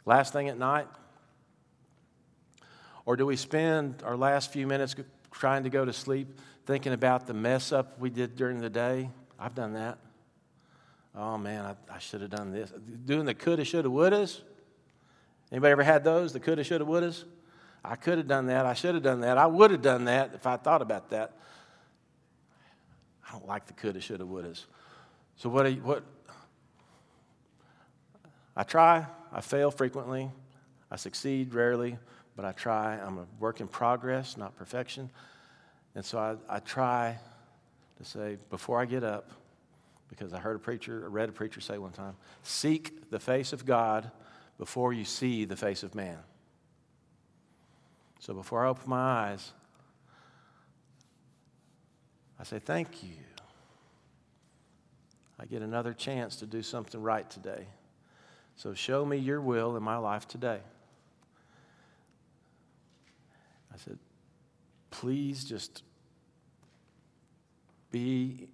Last 0.07 0.33
thing 0.33 0.49
at 0.49 0.57
night? 0.57 0.87
Or 3.05 3.17
do 3.17 3.27
we 3.27 3.35
spend 3.35 4.05
our 4.07 4.17
last 4.17 4.53
few 4.53 4.69
minutes 4.69 4.95
trying 5.33 5.65
to 5.65 5.69
go 5.69 5.85
to 5.85 5.93
sleep 5.93 6.29
thinking 6.65 6.93
about 6.93 7.27
the 7.27 7.35
mess 7.35 7.73
up 7.73 7.99
we 7.99 8.09
did 8.09 8.37
during 8.37 8.61
the 8.61 8.71
day? 8.71 9.11
I've 9.37 9.57
done 9.57 9.73
that. 9.73 9.99
Oh 11.17 11.37
man, 11.37 11.65
I, 11.65 11.97
I 11.97 11.99
should 11.99 12.21
have 12.21 12.31
done 12.31 12.53
this. 12.53 12.73
Doing 13.05 13.25
the 13.25 13.35
coulda, 13.35 13.65
shoulda, 13.65 13.89
wouldas. 13.89 14.41
Anybody 15.51 15.73
ever 15.73 15.83
had 15.83 16.05
those? 16.05 16.33
The 16.33 16.39
coulda, 16.39 16.63
shoulda, 16.63 16.85
wouldas? 16.85 17.25
I 17.85 17.97
could 17.97 18.19
have 18.19 18.29
done 18.29 18.47
that. 18.47 18.65
I 18.65 18.75
should 18.75 18.95
have 18.95 19.03
done 19.03 19.23
that. 19.23 19.39
I 19.39 19.47
would 19.47 19.73
have 19.73 19.83
done 19.83 20.05
that 20.05 20.35
if 20.35 20.47
I 20.47 20.57
thought 20.57 20.83
about 20.83 21.11
that. 21.11 21.33
I 23.29 23.33
don't 23.33 23.49
like 23.49 23.67
the 23.67 23.73
coulda, 23.73 24.01
shoulda, 24.01 24.23
wouldas. 24.23 24.67
So 25.35 25.49
what? 25.49 25.67
You, 25.67 25.83
what? 25.83 26.05
I 28.57 28.63
try. 28.63 29.07
I 29.33 29.41
fail 29.41 29.71
frequently. 29.71 30.31
I 30.91 30.97
succeed 30.97 31.55
rarely, 31.55 31.99
but 32.37 32.45
I 32.45 32.53
try. 32.53 32.95
I'm 32.97 33.19
a 33.19 33.27
work 33.41 33.61
in 33.61 33.69
progress, 33.69 34.37
not 34.37 34.57
perfection. 34.57 35.11
And 35.95 36.05
so 36.05 36.19
I, 36.19 36.57
I 36.57 36.59
try 36.61 37.19
to 37.99 38.05
say 38.05 38.39
before 38.51 38.81
I 38.81 38.85
get 38.85 39.03
up, 39.05 39.31
because 40.09 40.33
I 40.33 40.39
heard 40.39 40.57
a 40.57 40.61
preacher, 40.61 41.03
I 41.05 41.09
read 41.09 41.29
a 41.29 41.33
preacher 41.33 41.61
say 41.61 41.79
one 41.79 41.93
time, 41.93 42.17
seek 42.43 43.11
the 43.11 43.19
face 43.19 43.53
of 43.53 43.67
God 43.67 44.11
before 44.59 44.93
you 44.93 45.05
see 45.05 45.45
the 45.45 45.57
face 45.57 45.83
of 45.83 45.95
man. 45.95 46.19
So 48.21 48.35
before 48.35 48.65
I 48.65 48.69
open 48.69 48.89
my 48.89 49.31
eyes, 49.31 49.53
I 52.39 52.45
say, 52.45 52.59
Thank 52.59 53.03
you. 53.03 53.17
I 55.39 55.47
get 55.47 55.63
another 55.63 55.93
chance 55.93 56.37
to 56.37 56.47
do 56.47 56.63
something 56.63 57.03
right 57.03 57.29
today. 57.29 57.67
So 58.57 58.75
show 58.75 59.05
me 59.05 59.17
your 59.17 59.41
will 59.41 59.77
in 59.77 59.83
my 59.83 59.97
life 59.97 60.29
today. 60.29 60.61
I 63.73 63.77
said, 63.77 63.99
Please 64.91 65.45
just 65.45 65.83
be 67.91 68.49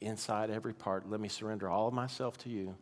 inside 0.00 0.50
every 0.50 0.74
part. 0.74 1.08
Let 1.08 1.20
me 1.20 1.28
surrender 1.28 1.68
all 1.68 1.88
of 1.88 1.94
myself 1.94 2.36
to 2.38 2.48
you. 2.48 2.74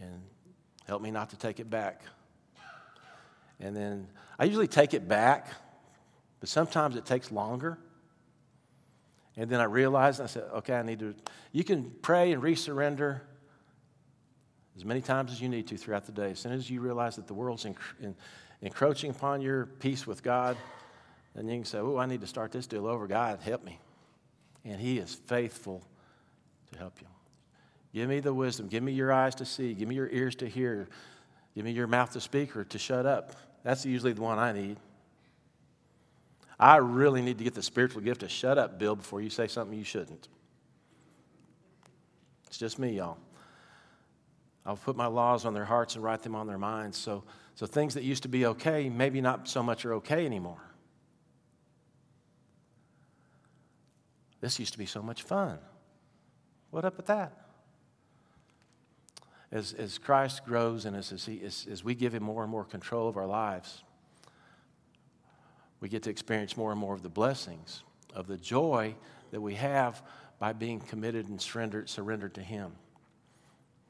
And 0.00 0.22
help 0.86 1.00
me 1.00 1.10
not 1.10 1.30
to 1.30 1.36
take 1.36 1.60
it 1.60 1.70
back. 1.70 2.02
And 3.60 3.74
then 3.74 4.08
I 4.38 4.44
usually 4.44 4.66
take 4.66 4.92
it 4.92 5.08
back, 5.08 5.48
but 6.40 6.48
sometimes 6.48 6.96
it 6.96 7.06
takes 7.06 7.30
longer. 7.30 7.78
And 9.36 9.48
then 9.48 9.60
I 9.60 9.64
realized, 9.64 10.20
I 10.20 10.26
said, 10.26 10.44
okay, 10.56 10.74
I 10.74 10.82
need 10.82 10.98
to. 10.98 11.14
You 11.52 11.64
can 11.64 11.90
pray 12.02 12.32
and 12.32 12.42
resurrender 12.42 13.20
as 14.76 14.84
many 14.84 15.00
times 15.00 15.32
as 15.32 15.40
you 15.40 15.48
need 15.48 15.66
to 15.68 15.76
throughout 15.76 16.06
the 16.06 16.12
day. 16.12 16.30
As 16.30 16.38
soon 16.38 16.52
as 16.52 16.70
you 16.70 16.80
realize 16.80 17.16
that 17.16 17.26
the 17.26 17.34
world's 17.34 17.64
enc- 17.64 18.14
encroaching 18.62 19.10
upon 19.10 19.40
your 19.40 19.66
peace 19.66 20.06
with 20.06 20.22
God, 20.22 20.56
then 21.34 21.48
you 21.48 21.56
can 21.56 21.64
say, 21.64 21.78
oh, 21.78 21.98
I 21.98 22.06
need 22.06 22.20
to 22.20 22.26
start 22.26 22.52
this 22.52 22.66
deal 22.66 22.86
over. 22.86 23.06
God, 23.06 23.40
help 23.40 23.64
me. 23.64 23.78
And 24.64 24.80
He 24.80 24.98
is 24.98 25.14
faithful 25.14 25.82
to 26.72 26.78
help 26.78 27.00
you. 27.00 27.06
Give 27.94 28.08
me 28.08 28.20
the 28.20 28.32
wisdom. 28.32 28.68
Give 28.68 28.82
me 28.82 28.92
your 28.92 29.12
eyes 29.12 29.34
to 29.36 29.44
see. 29.44 29.74
Give 29.74 29.88
me 29.88 29.94
your 29.94 30.08
ears 30.08 30.34
to 30.36 30.48
hear. 30.48 30.88
Give 31.54 31.64
me 31.64 31.72
your 31.72 31.86
mouth 31.86 32.12
to 32.12 32.20
speak 32.20 32.56
or 32.56 32.64
to 32.64 32.78
shut 32.78 33.04
up. 33.04 33.32
That's 33.64 33.84
usually 33.84 34.12
the 34.12 34.22
one 34.22 34.38
I 34.38 34.52
need. 34.52 34.78
I 36.58 36.76
really 36.76 37.22
need 37.22 37.38
to 37.38 37.44
get 37.44 37.54
the 37.54 37.62
spiritual 37.62 38.02
gift 38.02 38.20
to 38.20 38.28
shut 38.28 38.56
up, 38.56 38.78
Bill, 38.78 38.96
before 38.96 39.20
you 39.20 39.30
say 39.30 39.48
something 39.48 39.76
you 39.76 39.84
shouldn't. 39.84 40.28
It's 42.46 42.56
just 42.56 42.78
me, 42.78 42.96
y'all. 42.96 43.18
I'll 44.64 44.76
put 44.76 44.96
my 44.96 45.06
laws 45.06 45.44
on 45.44 45.54
their 45.54 45.64
hearts 45.64 45.94
and 45.94 46.04
write 46.04 46.22
them 46.22 46.34
on 46.34 46.46
their 46.46 46.58
minds. 46.58 46.96
So, 46.96 47.24
so 47.54 47.66
things 47.66 47.94
that 47.94 48.04
used 48.04 48.22
to 48.22 48.28
be 48.28 48.46
okay, 48.46 48.88
maybe 48.88 49.20
not 49.20 49.48
so 49.48 49.62
much 49.62 49.84
are 49.84 49.94
okay 49.94 50.24
anymore. 50.24 50.62
This 54.40 54.58
used 54.58 54.72
to 54.72 54.78
be 54.78 54.86
so 54.86 55.02
much 55.02 55.22
fun. 55.22 55.58
What 56.70 56.84
up 56.84 56.96
with 56.96 57.06
that? 57.06 57.42
as, 59.52 59.74
as 59.74 59.98
Christ 59.98 60.44
grows 60.44 60.86
and 60.86 60.96
as, 60.96 61.12
as, 61.12 61.26
he, 61.26 61.42
as, 61.42 61.66
as 61.70 61.84
we 61.84 61.94
give 61.94 62.14
him 62.14 62.22
more 62.22 62.42
and 62.42 62.50
more 62.50 62.64
control 62.64 63.06
of 63.06 63.18
our 63.18 63.26
lives, 63.26 63.84
we 65.80 65.88
get 65.88 66.02
to 66.04 66.10
experience 66.10 66.56
more 66.56 66.72
and 66.72 66.80
more 66.80 66.94
of 66.94 67.02
the 67.02 67.10
blessings, 67.10 67.82
of 68.14 68.26
the 68.26 68.38
joy 68.38 68.94
that 69.30 69.40
we 69.40 69.54
have 69.54 70.02
by 70.38 70.52
being 70.54 70.80
committed 70.80 71.28
and 71.28 71.40
surrendered, 71.40 71.88
surrendered 71.90 72.34
to 72.34 72.40
him. 72.40 72.72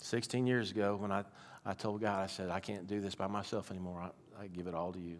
16 0.02 0.46
years 0.46 0.70
ago, 0.70 0.96
when 0.96 1.12
I, 1.12 1.24
I 1.64 1.74
told 1.74 2.00
God, 2.00 2.20
I 2.20 2.26
said, 2.26 2.50
I 2.50 2.60
can't 2.60 2.86
do 2.86 3.00
this 3.00 3.14
by 3.14 3.26
myself 3.26 3.70
anymore. 3.70 4.00
I, 4.00 4.42
I 4.42 4.46
give 4.48 4.66
it 4.66 4.74
all 4.74 4.92
to 4.92 4.98
you. 4.98 5.18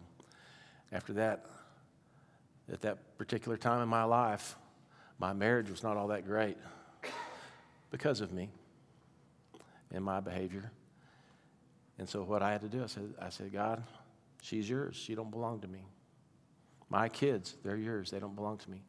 After 0.91 1.13
that, 1.13 1.45
at 2.71 2.81
that 2.81 3.17
particular 3.17 3.57
time 3.57 3.81
in 3.81 3.89
my 3.89 4.03
life, 4.03 4.55
my 5.19 5.33
marriage 5.33 5.69
was 5.69 5.83
not 5.83 5.97
all 5.97 6.07
that 6.07 6.25
great 6.25 6.57
because 7.91 8.21
of 8.21 8.31
me 8.31 8.49
and 9.91 10.03
my 10.03 10.19
behavior. 10.19 10.71
And 11.97 12.09
so 12.09 12.23
what 12.23 12.41
I 12.41 12.51
had 12.51 12.61
to 12.61 12.69
do, 12.69 12.83
I 12.83 12.87
said, 12.87 13.13
I 13.21 13.29
said, 13.29 13.53
God, 13.53 13.83
she's 14.41 14.69
yours. 14.69 14.95
She 14.95 15.15
don't 15.15 15.31
belong 15.31 15.61
to 15.61 15.67
me. 15.67 15.85
My 16.89 17.09
kids, 17.09 17.55
they're 17.63 17.77
yours. 17.77 18.11
They 18.11 18.19
don't 18.19 18.35
belong 18.35 18.57
to 18.57 18.69
me. 18.69 18.83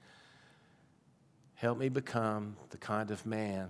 Help 1.55 1.79
me 1.79 1.89
become 1.89 2.57
the 2.71 2.79
kind 2.79 3.11
of 3.11 3.25
man 3.25 3.69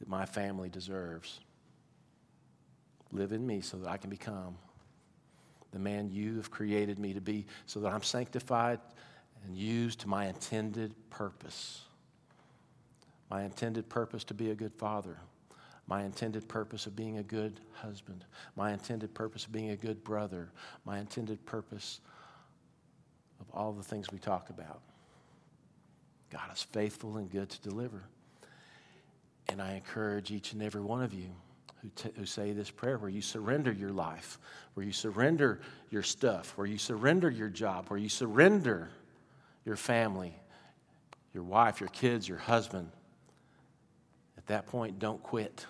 that 0.00 0.08
my 0.08 0.26
family 0.26 0.68
deserves. 0.68 1.40
Live 3.12 3.32
in 3.32 3.46
me 3.46 3.60
so 3.60 3.76
that 3.78 3.88
I 3.88 3.96
can 3.96 4.10
become 4.10 4.56
the 5.72 5.78
man 5.78 6.10
you 6.10 6.36
have 6.36 6.50
created 6.50 6.98
me 6.98 7.14
to 7.14 7.20
be, 7.20 7.46
so 7.66 7.80
that 7.80 7.92
I'm 7.92 8.02
sanctified 8.02 8.80
and 9.44 9.56
used 9.56 10.00
to 10.00 10.08
my 10.08 10.26
intended 10.26 10.94
purpose. 11.10 11.82
My 13.30 13.44
intended 13.44 13.88
purpose 13.88 14.24
to 14.24 14.34
be 14.34 14.50
a 14.50 14.54
good 14.54 14.74
father, 14.74 15.16
my 15.86 16.02
intended 16.02 16.48
purpose 16.48 16.86
of 16.86 16.96
being 16.96 17.18
a 17.18 17.22
good 17.22 17.60
husband, 17.72 18.24
my 18.56 18.72
intended 18.72 19.14
purpose 19.14 19.44
of 19.44 19.52
being 19.52 19.70
a 19.70 19.76
good 19.76 20.02
brother, 20.02 20.48
my 20.84 20.98
intended 20.98 21.44
purpose 21.46 22.00
of 23.40 23.46
all 23.54 23.72
the 23.72 23.82
things 23.82 24.10
we 24.10 24.18
talk 24.18 24.50
about. 24.50 24.80
God 26.30 26.52
is 26.52 26.62
faithful 26.62 27.16
and 27.16 27.30
good 27.30 27.50
to 27.50 27.60
deliver. 27.60 28.02
And 29.48 29.60
I 29.60 29.74
encourage 29.74 30.30
each 30.30 30.52
and 30.52 30.62
every 30.62 30.80
one 30.80 31.02
of 31.02 31.12
you 31.12 31.30
who, 31.82 31.88
t- 31.96 32.10
who 32.16 32.26
say 32.26 32.52
this 32.52 32.70
prayer 32.70 32.98
where 32.98 33.10
you 33.10 33.22
surrender 33.22 33.72
your 33.72 33.90
life, 33.90 34.38
where 34.74 34.84
you 34.84 34.92
surrender 34.92 35.60
your 35.90 36.02
stuff, 36.02 36.52
where 36.56 36.66
you 36.66 36.78
surrender 36.78 37.30
your 37.30 37.48
job, 37.48 37.86
where 37.88 37.98
you 37.98 38.08
surrender 38.08 38.90
your 39.64 39.76
family, 39.76 40.34
your 41.34 41.42
wife, 41.42 41.80
your 41.80 41.88
kids, 41.88 42.28
your 42.28 42.38
husband. 42.38 42.90
At 44.36 44.46
that 44.46 44.66
point, 44.66 44.98
don't 44.98 45.22
quit. 45.22 45.66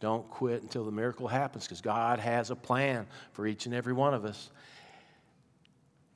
Don't 0.00 0.28
quit 0.30 0.62
until 0.62 0.84
the 0.84 0.90
miracle 0.90 1.28
happens 1.28 1.64
because 1.64 1.82
God 1.82 2.18
has 2.18 2.50
a 2.50 2.56
plan 2.56 3.06
for 3.32 3.46
each 3.46 3.66
and 3.66 3.74
every 3.74 3.92
one 3.92 4.14
of 4.14 4.24
us. 4.24 4.50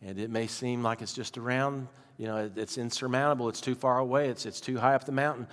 And 0.02 0.18
it 0.18 0.30
may 0.30 0.46
seem 0.46 0.82
like 0.82 1.02
it's 1.02 1.12
just 1.12 1.38
around, 1.38 1.88
you 2.16 2.26
know, 2.26 2.50
it's 2.56 2.78
insurmountable, 2.78 3.48
it's 3.48 3.60
too 3.60 3.74
far 3.74 3.98
away, 3.98 4.28
it's, 4.28 4.46
it's 4.46 4.60
too 4.60 4.78
high 4.78 4.94
up 4.94 5.04
the 5.04 5.12
mountain. 5.12 5.46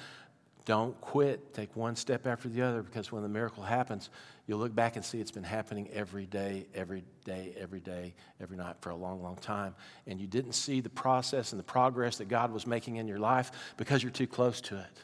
Don't 0.66 1.00
quit. 1.02 1.54
Take 1.54 1.76
one 1.76 1.96
step 1.96 2.28
after 2.28 2.48
the 2.48 2.62
other 2.62 2.84
because 2.84 3.12
when 3.12 3.24
the 3.24 3.30
miracle 3.30 3.64
happens, 3.64 4.10
you'll 4.46 4.60
look 4.60 4.76
back 4.76 4.96
and 4.96 5.04
see 5.04 5.20
it's 5.20 5.32
been 5.32 5.44
happening 5.44 5.90
every 5.92 6.28
day, 6.28 6.68
every 6.76 7.04
day, 7.26 7.54
every 7.58 7.80
day, 7.80 8.14
every 8.40 8.58
night 8.58 8.76
for 8.80 8.92
a 8.92 8.96
long, 8.96 9.24
long 9.24 9.38
time. 9.38 9.74
And 10.06 10.20
you 10.20 10.28
didn't 10.28 10.54
see 10.54 10.80
the 10.80 10.90
process 10.90 11.52
and 11.52 11.60
the 11.60 11.64
progress 11.64 12.18
that 12.18 12.28
God 12.28 12.52
was 12.52 12.68
making 12.68 12.98
in 12.98 13.08
your 13.08 13.20
life 13.20 13.52
because 13.78 14.04
you're 14.04 14.12
too 14.12 14.28
close 14.28 14.62
to 14.62 14.78
it. 14.78 15.04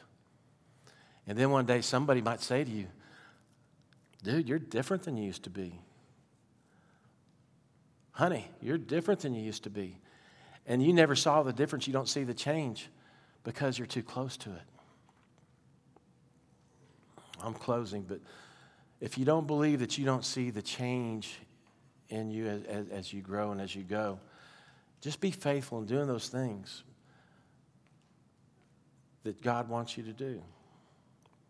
And 1.26 1.36
then 1.36 1.50
one 1.50 1.66
day 1.66 1.80
somebody 1.80 2.22
might 2.22 2.40
say 2.40 2.64
to 2.64 2.70
you, 2.70 2.86
Dude, 4.22 4.48
you're 4.48 4.58
different 4.58 5.04
than 5.04 5.16
you 5.16 5.24
used 5.24 5.44
to 5.44 5.50
be. 5.50 5.78
Honey, 8.10 8.48
you're 8.60 8.78
different 8.78 9.20
than 9.20 9.32
you 9.32 9.42
used 9.42 9.62
to 9.62 9.70
be. 9.70 9.96
And 10.66 10.82
you 10.82 10.92
never 10.92 11.14
saw 11.14 11.44
the 11.44 11.52
difference. 11.52 11.86
You 11.86 11.92
don't 11.92 12.08
see 12.08 12.24
the 12.24 12.34
change 12.34 12.88
because 13.44 13.78
you're 13.78 13.86
too 13.86 14.02
close 14.02 14.36
to 14.38 14.50
it. 14.50 14.62
I'm 17.42 17.54
closing, 17.54 18.02
but 18.02 18.20
if 19.00 19.16
you 19.16 19.24
don't 19.24 19.46
believe 19.46 19.80
that 19.80 19.96
you 19.98 20.04
don't 20.04 20.24
see 20.24 20.50
the 20.50 20.62
change 20.62 21.38
in 22.08 22.30
you 22.30 22.46
as, 22.46 22.62
as, 22.64 22.88
as, 22.88 23.12
you 23.12 23.20
grow 23.20 23.52
and 23.52 23.60
as 23.60 23.74
you 23.74 23.82
go, 23.82 24.18
just 25.00 25.20
be 25.20 25.30
faithful 25.30 25.78
in 25.78 25.86
doing 25.86 26.06
those 26.06 26.28
things 26.28 26.82
that 29.22 29.40
God 29.42 29.68
wants 29.68 29.96
you 29.96 30.02
to 30.04 30.12
do. 30.12 30.42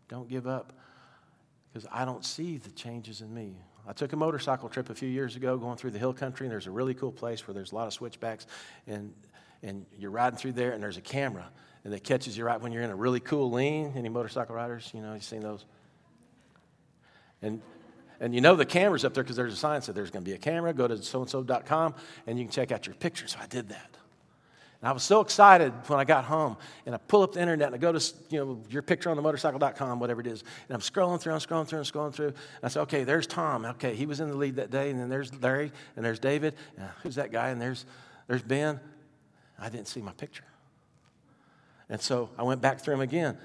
Don't 0.09 0.27
give 0.27 0.47
up 0.47 0.73
because 1.71 1.87
I 1.91 2.05
don't 2.05 2.25
see 2.25 2.57
the 2.57 2.71
changes 2.71 3.21
in 3.21 3.33
me. 3.33 3.55
I 3.87 3.93
took 3.93 4.13
a 4.13 4.15
motorcycle 4.15 4.69
trip 4.69 4.89
a 4.89 4.95
few 4.95 5.09
years 5.09 5.35
ago 5.35 5.57
going 5.57 5.77
through 5.77 5.91
the 5.91 5.99
hill 5.99 6.13
country, 6.13 6.45
and 6.45 6.51
there's 6.51 6.67
a 6.67 6.71
really 6.71 6.93
cool 6.93 7.11
place 7.11 7.47
where 7.47 7.53
there's 7.53 7.71
a 7.71 7.75
lot 7.75 7.87
of 7.87 7.93
switchbacks, 7.93 8.45
and, 8.85 9.13
and 9.63 9.85
you're 9.97 10.11
riding 10.11 10.37
through 10.37 10.53
there, 10.53 10.73
and 10.73 10.83
there's 10.83 10.97
a 10.97 11.01
camera, 11.01 11.49
and 11.83 11.93
it 11.93 12.03
catches 12.03 12.37
you 12.37 12.43
right 12.43 12.59
when 12.59 12.71
you're 12.71 12.83
in 12.83 12.91
a 12.91 12.95
really 12.95 13.19
cool 13.19 13.49
lean. 13.49 13.93
Any 13.95 14.09
motorcycle 14.09 14.55
riders, 14.55 14.91
you 14.93 15.01
know, 15.01 15.13
you've 15.13 15.23
seen 15.23 15.41
those? 15.41 15.65
And, 17.41 17.61
and 18.19 18.35
you 18.35 18.41
know 18.41 18.55
the 18.55 18.65
camera's 18.65 19.05
up 19.05 19.13
there 19.13 19.23
because 19.23 19.35
there's 19.35 19.53
a 19.53 19.57
sign 19.57 19.75
that 19.75 19.85
said 19.85 19.95
there's 19.95 20.11
going 20.11 20.23
to 20.23 20.29
be 20.29 20.35
a 20.35 20.39
camera. 20.39 20.73
Go 20.73 20.87
to 20.87 21.01
so 21.01 21.21
and 21.21 21.29
so.com 21.29 21.95
and 22.27 22.37
you 22.37 22.45
can 22.45 22.51
check 22.51 22.71
out 22.71 22.85
your 22.85 22.95
picture. 22.95 23.27
So 23.27 23.39
I 23.41 23.47
did 23.47 23.69
that. 23.69 23.89
And 24.81 24.87
I 24.87 24.93
was 24.93 25.03
so 25.03 25.19
excited 25.19 25.73
when 25.87 25.99
I 25.99 26.05
got 26.05 26.23
home 26.23 26.55
and 26.85 26.95
I 26.95 26.97
pull 26.97 27.21
up 27.21 27.33
the 27.33 27.41
internet 27.41 27.67
and 27.67 27.75
I 27.75 27.77
go 27.77 27.91
to 27.91 28.13
you 28.29 28.39
know 28.39 28.61
your 28.69 28.81
picture 28.81 29.09
on 29.09 29.17
the 29.17 29.21
motorcycle.com, 29.21 29.99
whatever 29.99 30.21
it 30.21 30.27
is, 30.27 30.43
and 30.69 30.75
I'm 30.75 30.81
scrolling 30.81 31.19
through, 31.19 31.33
I'm 31.33 31.39
scrolling 31.39 31.67
through, 31.67 31.79
I'm 31.79 31.85
scrolling 31.85 32.13
through. 32.13 32.27
And 32.27 32.35
I 32.63 32.67
said, 32.69 32.81
okay, 32.83 33.03
there's 33.03 33.27
Tom. 33.27 33.65
Okay, 33.65 33.93
he 33.93 34.05
was 34.05 34.21
in 34.21 34.29
the 34.29 34.37
lead 34.37 34.55
that 34.55 34.71
day, 34.71 34.89
and 34.89 34.99
then 34.99 35.09
there's 35.09 35.33
Larry, 35.41 35.73
and 35.97 36.05
there's 36.05 36.19
David. 36.19 36.55
And 36.77 36.87
who's 37.03 37.15
that 37.15 37.31
guy? 37.31 37.49
And 37.49 37.61
there's 37.61 37.85
there's 38.27 38.41
Ben. 38.41 38.79
I 39.59 39.67
didn't 39.67 39.89
see 39.89 40.01
my 40.01 40.13
picture. 40.13 40.45
And 41.89 41.99
so 41.99 42.29
I 42.37 42.43
went 42.43 42.61
back 42.61 42.79
through 42.79 42.93
them 42.93 43.01
again. 43.01 43.37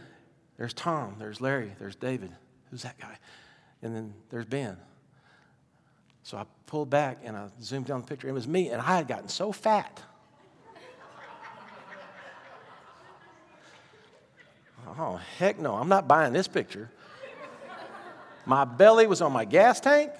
There's 0.57 0.75
Tom, 0.75 1.17
there's 1.19 1.41
Larry, 1.41 1.73
there's 1.81 1.97
David. 1.97 2.31
Who's 2.71 2.83
that 2.83 2.99
guy? 2.99 3.17
And 3.85 3.95
then 3.95 4.15
there's 4.31 4.47
Ben. 4.47 4.77
So 6.23 6.39
I 6.39 6.47
pulled 6.67 6.89
back 6.89 7.19
and 7.23 7.37
I 7.37 7.49
zoomed 7.63 7.87
down 7.87 8.01
the 8.01 8.07
picture. 8.07 8.27
It 8.29 8.33
was 8.33 8.49
me, 8.49 8.71
and 8.71 8.81
I 8.81 8.97
had 8.97 9.07
gotten 9.07 9.29
so 9.29 9.53
fat. 9.53 10.03
Oh, 14.99 15.21
heck 15.39 15.59
no, 15.59 15.75
I'm 15.75 15.89
not 15.89 16.09
buying 16.09 16.33
this 16.33 16.49
picture. 16.49 16.91
My 18.47 18.65
belly 18.65 19.07
was 19.07 19.21
on 19.21 19.33
my 19.33 19.45
gas 19.45 19.81
tank. 19.81 20.13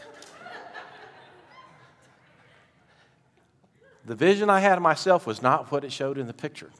The 4.07 4.15
vision 4.15 4.51
I 4.51 4.61
had 4.61 4.77
of 4.77 4.83
myself 4.83 5.27
was 5.27 5.41
not 5.41 5.71
what 5.73 5.85
it 5.85 5.93
showed 5.93 6.19
in 6.19 6.27
the 6.27 6.35
picture. 6.35 6.71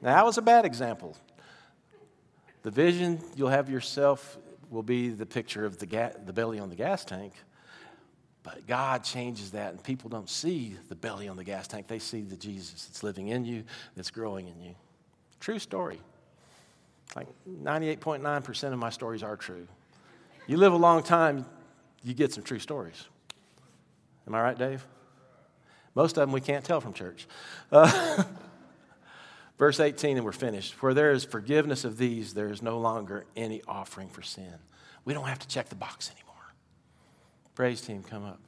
Now, 0.00 0.14
that 0.14 0.24
was 0.24 0.38
a 0.38 0.42
bad 0.42 0.64
example. 0.64 1.16
The 2.62 2.70
vision 2.70 3.20
you'll 3.34 3.48
have 3.48 3.68
yourself 3.68 4.38
will 4.70 4.82
be 4.82 5.08
the 5.08 5.26
picture 5.26 5.64
of 5.64 5.78
the, 5.78 5.86
ga- 5.86 6.12
the 6.24 6.32
belly 6.32 6.58
on 6.58 6.68
the 6.68 6.74
gas 6.74 7.04
tank. 7.04 7.32
But 8.42 8.66
God 8.66 9.02
changes 9.02 9.50
that, 9.52 9.72
and 9.72 9.82
people 9.82 10.08
don't 10.08 10.30
see 10.30 10.76
the 10.88 10.94
belly 10.94 11.28
on 11.28 11.36
the 11.36 11.44
gas 11.44 11.66
tank. 11.66 11.88
They 11.88 11.98
see 11.98 12.22
the 12.22 12.36
Jesus 12.36 12.84
that's 12.84 13.02
living 13.02 13.28
in 13.28 13.44
you, 13.44 13.64
that's 13.96 14.10
growing 14.10 14.46
in 14.46 14.60
you. 14.60 14.74
True 15.40 15.58
story. 15.58 15.98
Like 17.14 17.26
98.9% 17.48 18.72
of 18.72 18.78
my 18.78 18.90
stories 18.90 19.22
are 19.22 19.36
true. 19.36 19.66
You 20.46 20.58
live 20.58 20.72
a 20.72 20.76
long 20.76 21.02
time, 21.02 21.44
you 22.04 22.14
get 22.14 22.32
some 22.32 22.44
true 22.44 22.60
stories. 22.60 23.04
Am 24.26 24.34
I 24.34 24.40
right, 24.40 24.58
Dave? 24.58 24.86
Most 25.96 26.16
of 26.16 26.20
them 26.20 26.32
we 26.32 26.40
can't 26.40 26.64
tell 26.64 26.80
from 26.80 26.92
church. 26.92 27.26
Uh, 27.72 28.22
Verse 29.58 29.80
18, 29.80 30.18
and 30.18 30.26
we're 30.26 30.32
finished. 30.32 30.82
Where 30.82 30.92
there 30.92 31.12
is 31.12 31.24
forgiveness 31.24 31.84
of 31.84 31.96
these, 31.96 32.34
there 32.34 32.48
is 32.48 32.60
no 32.60 32.78
longer 32.78 33.24
any 33.36 33.62
offering 33.66 34.08
for 34.08 34.22
sin. 34.22 34.52
We 35.04 35.14
don't 35.14 35.26
have 35.26 35.38
to 35.38 35.48
check 35.48 35.68
the 35.68 35.74
box 35.74 36.10
anymore. 36.10 36.34
Praise 37.54 37.80
team, 37.80 38.02
come 38.02 38.24
up. 38.24 38.40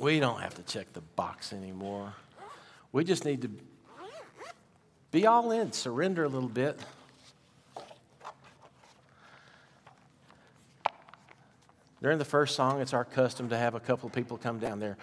We 0.00 0.18
don't 0.18 0.40
have 0.40 0.54
to 0.54 0.62
check 0.62 0.92
the 0.94 1.02
box 1.02 1.52
anymore. 1.52 2.14
We 2.90 3.04
just 3.04 3.24
need 3.24 3.42
to 3.42 3.50
be 5.10 5.26
all 5.26 5.50
in, 5.50 5.72
surrender 5.72 6.24
a 6.24 6.28
little 6.28 6.48
bit. 6.48 6.80
During 12.00 12.18
the 12.18 12.24
first 12.24 12.56
song, 12.56 12.80
it's 12.80 12.94
our 12.94 13.04
custom 13.04 13.50
to 13.50 13.58
have 13.58 13.74
a 13.74 13.80
couple 13.80 14.08
of 14.08 14.14
people 14.14 14.36
come 14.36 14.58
down 14.58 14.80
there 14.80 14.96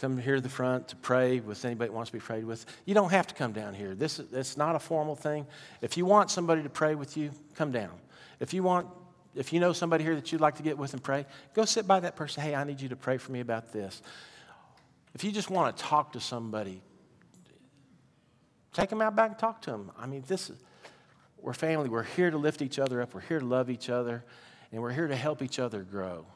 come 0.00 0.18
here 0.18 0.36
to 0.36 0.40
the 0.40 0.48
front 0.48 0.88
to 0.88 0.96
pray 0.96 1.40
with 1.40 1.64
anybody 1.64 1.88
that 1.88 1.94
wants 1.94 2.10
to 2.10 2.16
be 2.16 2.20
prayed 2.20 2.44
with. 2.44 2.64
You 2.84 2.94
don't 2.94 3.10
have 3.10 3.26
to 3.28 3.34
come 3.34 3.52
down 3.52 3.74
here. 3.74 3.94
This 3.94 4.18
is 4.18 4.32
it's 4.32 4.56
not 4.56 4.76
a 4.76 4.78
formal 4.78 5.16
thing. 5.16 5.46
If 5.82 5.96
you 5.96 6.06
want 6.06 6.30
somebody 6.30 6.62
to 6.62 6.70
pray 6.70 6.94
with 6.94 7.16
you, 7.16 7.30
come 7.54 7.72
down. 7.72 7.92
If 8.40 8.54
you 8.54 8.62
want 8.62 8.86
if 9.34 9.52
you 9.52 9.60
know 9.60 9.72
somebody 9.72 10.04
here 10.04 10.14
that 10.14 10.32
you'd 10.32 10.40
like 10.40 10.56
to 10.56 10.62
get 10.62 10.78
with 10.78 10.92
and 10.92 11.02
pray, 11.02 11.26
go 11.54 11.64
sit 11.64 11.86
by 11.86 12.00
that 12.00 12.16
person. 12.16 12.42
Hey, 12.42 12.54
I 12.54 12.64
need 12.64 12.80
you 12.80 12.88
to 12.88 12.96
pray 12.96 13.18
for 13.18 13.32
me 13.32 13.40
about 13.40 13.72
this. 13.72 14.02
If 15.14 15.24
you 15.24 15.32
just 15.32 15.50
want 15.50 15.76
to 15.76 15.82
talk 15.82 16.12
to 16.12 16.20
somebody, 16.20 16.80
take 18.72 18.88
them 18.90 19.00
out 19.02 19.16
back 19.16 19.30
and 19.30 19.38
talk 19.38 19.62
to 19.62 19.70
them. 19.70 19.90
I 19.98 20.06
mean, 20.06 20.24
this 20.26 20.50
is 20.50 20.56
we're 21.40 21.54
family. 21.54 21.88
We're 21.88 22.02
here 22.02 22.30
to 22.30 22.38
lift 22.38 22.62
each 22.62 22.78
other 22.78 23.00
up. 23.00 23.14
We're 23.14 23.20
here 23.20 23.40
to 23.40 23.46
love 23.46 23.70
each 23.70 23.88
other, 23.88 24.24
and 24.72 24.82
we're 24.82 24.92
here 24.92 25.06
to 25.06 25.16
help 25.16 25.42
each 25.42 25.58
other 25.58 25.82
grow. 25.82 26.26